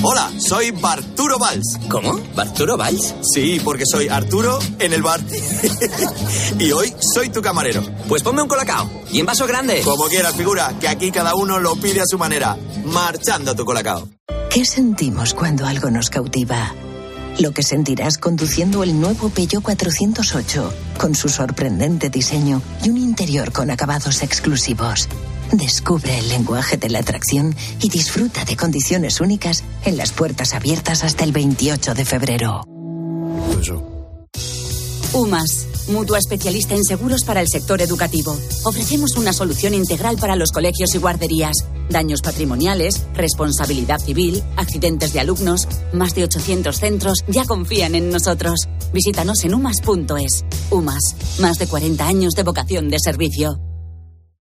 Hola, 0.02 0.30
soy 0.38 0.70
Barturo 0.70 1.38
Valls. 1.38 1.78
¿Cómo? 1.88 2.20
¿Barturo 2.34 2.76
Valls? 2.76 3.14
Sí, 3.22 3.60
porque 3.64 3.84
soy 3.86 4.08
Arturo 4.08 4.58
en 4.78 4.92
el 4.92 5.02
bar. 5.02 5.20
y 6.58 6.70
hoy 6.72 6.94
soy 7.14 7.30
tu 7.30 7.42
camarero. 7.42 7.82
Pues 8.08 8.22
ponme 8.22 8.42
un 8.42 8.48
colacao. 8.48 8.88
¿Y 9.10 9.20
en 9.20 9.26
vaso 9.26 9.46
grande? 9.46 9.80
Como 9.82 10.04
quieras, 10.04 10.34
figura, 10.36 10.74
que 10.80 10.88
aquí 10.88 11.10
cada 11.10 11.34
uno 11.34 11.58
lo 11.58 11.74
pide 11.76 12.00
a 12.00 12.06
su 12.06 12.18
manera. 12.18 12.56
Marchando 12.84 13.54
tu 13.54 13.64
colacao. 13.64 14.08
¿Qué 14.50 14.64
sentimos 14.64 15.34
cuando 15.34 15.66
algo 15.66 15.90
nos 15.90 16.10
cautiva? 16.10 16.74
Lo 17.38 17.52
que 17.52 17.62
sentirás 17.62 18.16
conduciendo 18.16 18.82
el 18.82 18.98
nuevo 18.98 19.28
Peugeot 19.28 19.62
408, 19.62 20.72
con 20.98 21.14
su 21.14 21.28
sorprendente 21.28 22.08
diseño 22.08 22.62
y 22.82 22.88
un 22.90 22.96
interior 22.96 23.52
con 23.52 23.70
acabados 23.70 24.22
exclusivos. 24.22 25.08
Descubre 25.56 26.18
el 26.18 26.28
lenguaje 26.28 26.76
de 26.76 26.90
la 26.90 26.98
atracción 26.98 27.56
y 27.80 27.88
disfruta 27.88 28.44
de 28.44 28.56
condiciones 28.56 29.22
únicas 29.22 29.64
en 29.86 29.96
las 29.96 30.12
puertas 30.12 30.52
abiertas 30.52 31.02
hasta 31.02 31.24
el 31.24 31.32
28 31.32 31.94
de 31.94 32.04
febrero. 32.04 32.60
UMAS, 35.14 35.66
mutua 35.88 36.18
especialista 36.18 36.74
en 36.74 36.84
seguros 36.84 37.24
para 37.24 37.40
el 37.40 37.48
sector 37.48 37.80
educativo. 37.80 38.36
Ofrecemos 38.64 39.16
una 39.16 39.32
solución 39.32 39.72
integral 39.72 40.18
para 40.18 40.36
los 40.36 40.52
colegios 40.52 40.94
y 40.94 40.98
guarderías. 40.98 41.56
Daños 41.88 42.20
patrimoniales, 42.20 43.06
responsabilidad 43.14 43.98
civil, 43.98 44.42
accidentes 44.58 45.14
de 45.14 45.20
alumnos. 45.20 45.66
Más 45.94 46.14
de 46.14 46.24
800 46.24 46.76
centros 46.76 47.24
ya 47.28 47.46
confían 47.46 47.94
en 47.94 48.10
nosotros. 48.10 48.68
Visítanos 48.92 49.42
en 49.44 49.54
umas.es. 49.54 50.44
UMAS, 50.70 51.16
más 51.40 51.58
de 51.58 51.66
40 51.66 52.06
años 52.06 52.34
de 52.34 52.42
vocación 52.42 52.90
de 52.90 52.98
servicio. 52.98 53.58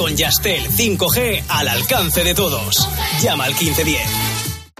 con 0.00 0.16
Yastel 0.16 0.66
5G 0.70 1.42
al 1.46 1.68
alcance 1.68 2.24
de 2.24 2.34
todos. 2.34 2.88
Llama 3.22 3.44
al 3.44 3.50
1510. 3.50 4.00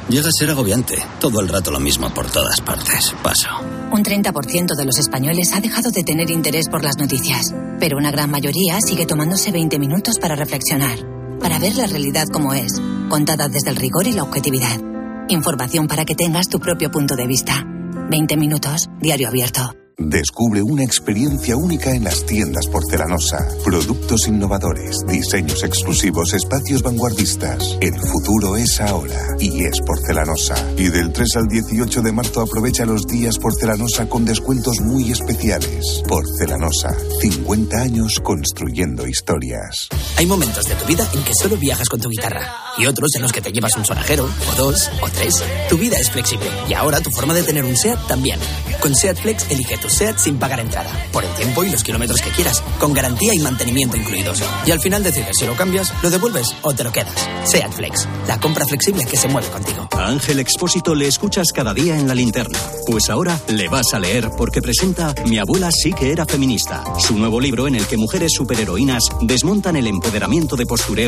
Llega 0.09 0.29
a 0.31 0.33
ser 0.33 0.49
agobiante. 0.49 0.97
Todo 1.21 1.41
el 1.41 1.49
rato 1.49 1.71
lo 1.71 1.79
mismo 1.79 2.09
por 2.15 2.31
todas 2.31 2.63
partes. 2.63 3.15
Paso. 3.23 3.51
Un 3.93 4.03
30% 4.03 4.75
de 4.75 4.85
los 4.87 4.99
españoles 4.99 5.53
ha 5.53 5.61
dejado 5.61 5.91
de 5.91 6.05
tener 6.05 6.31
interés 6.31 6.71
por 6.71 6.83
las 6.83 6.97
noticias, 6.97 7.55
pero 7.79 7.99
una 7.99 8.11
gran 8.11 8.31
mayoría 8.31 8.81
sigue 8.81 9.05
tomándose 9.05 9.53
20 9.53 9.79
minutos 9.79 10.19
para 10.19 10.37
reflexionar, 10.37 10.99
para 11.39 11.59
ver 11.59 11.77
la 11.77 11.87
realidad 11.87 12.29
como 12.33 12.55
es, 12.55 12.81
contada 13.11 13.49
desde 13.49 13.69
el 13.69 13.77
rigor 13.77 14.07
y 14.07 14.13
la 14.13 14.23
objetividad. 14.23 14.81
Información 15.29 15.87
para 15.87 16.07
que 16.07 16.15
tengas 16.15 16.49
tu 16.49 16.61
propio 16.61 16.91
punto 16.91 17.15
de 17.15 17.27
vista. 17.27 17.63
20 18.09 18.39
minutos, 18.39 18.89
diario 19.03 19.29
abierto. 19.29 19.80
Descubre 20.03 20.63
una 20.63 20.83
experiencia 20.83 21.59
única 21.59 21.95
en 21.95 22.05
las 22.05 22.25
tiendas 22.25 22.67
porcelanosa. 22.69 23.47
Productos 23.63 24.27
innovadores, 24.29 24.97
diseños 25.07 25.63
exclusivos, 25.63 26.33
espacios 26.33 26.83
vanguardistas. 26.83 27.77
El 27.83 28.01
futuro 28.01 28.57
es 28.57 28.81
ahora 28.81 29.21
y 29.39 29.63
es 29.63 29.79
porcelanosa. 29.83 30.55
Y 30.79 30.89
del 30.89 31.13
3 31.13 31.37
al 31.37 31.49
18 31.49 32.01
de 32.01 32.13
marzo 32.13 32.41
aprovecha 32.41 32.87
los 32.87 33.07
días 33.07 33.37
porcelanosa 33.39 34.09
con 34.09 34.25
descuentos 34.25 34.81
muy 34.81 35.13
especiales. 35.13 36.03
Porcelanosa, 36.09 36.97
50 37.21 37.77
años 37.77 38.21
construyendo 38.21 39.07
historias. 39.07 39.89
Hay 40.17 40.25
momentos 40.25 40.65
de 40.65 40.75
tu 40.77 40.87
vida 40.87 41.07
en 41.13 41.23
que 41.25 41.33
solo 41.35 41.59
viajas 41.59 41.91
con 41.91 42.01
tu 42.01 42.09
guitarra 42.09 42.70
y 42.81 42.87
otros 42.87 43.11
en 43.15 43.23
los 43.23 43.33
que 43.33 43.43
te 43.43 43.53
llevas 43.53 43.77
un 43.77 43.85
sonajero, 43.85 44.25
o 44.25 44.55
dos, 44.57 44.91
o 45.03 45.09
tres. 45.11 45.43
Tu 45.69 45.77
vida 45.77 45.97
es 45.99 46.11
flexible 46.11 46.49
y 46.69 46.75
ahora 46.75 47.01
tu 47.01 47.11
forma 47.11 47.35
de 47.35 47.43
tener 47.43 47.65
un 47.65 47.77
SEAT 47.77 48.07
también. 48.07 48.41
Con 48.81 48.95
SEAT 48.95 49.19
Flex 49.19 49.51
elige 49.51 49.77
tu 49.77 49.91
SEAT 49.91 50.17
sin 50.19 50.39
pagar 50.39 50.61
entrada, 50.61 50.91
por 51.13 51.25
el 51.25 51.35
tiempo 51.35 51.63
y 51.63 51.71
los 51.71 51.85
kilómetros 51.85 52.21
que 52.23 52.31
quieras, 52.31 52.63
con 52.79 52.95
garantía 52.95 53.35
y 53.35 53.39
mantenimiento 53.41 53.97
incluidos. 53.97 54.43
Y 54.65 54.71
al 54.71 54.81
final 54.81 55.03
decides 55.03 55.37
si 55.39 55.47
lo 55.47 55.55
cambias, 55.55 55.93
lo 56.03 56.11
devuelves 56.11 56.55
o 56.63 56.73
te 56.73 56.85
lo 56.85 56.93
quedas. 56.93 57.15
SEAT 57.45 57.73
Flex, 57.73 58.09
la 58.27 58.41
compra 58.41 58.67
flexible 58.67 59.05
que 59.05 59.17
se 59.17 59.29
mueve 59.29 59.49
contigo. 59.49 59.89
A 59.93 60.07
Ángel 60.07 60.41
Expósito 60.41 60.95
le 60.95 61.07
escuchas 61.07 61.49
cada 61.55 61.75
día 61.75 61.99
en 61.99 62.09
la 62.09 62.15
linterna. 62.15 62.59
Pues 62.87 63.11
ahora 63.11 63.39
le 63.49 63.69
vas 63.69 63.93
a 63.93 63.99
leer 63.99 64.31
porque 64.37 64.63
presenta 64.63 65.15
Mi 65.27 65.39
abuela 65.39 65.71
sí 65.71 65.93
que 65.93 66.13
era 66.13 66.25
feminista, 66.25 66.83
su 66.99 67.19
nuevo 67.19 67.41
libro 67.41 67.69
en 67.69 67.75
el 67.75 67.87
que 67.87 67.97
mujeres 67.97 68.33
superheroínas 68.35 69.03
desmontan 69.21 69.77
el 69.77 69.87
empoderamiento 69.87 70.57
de 70.57 70.67
postureo 70.67 71.01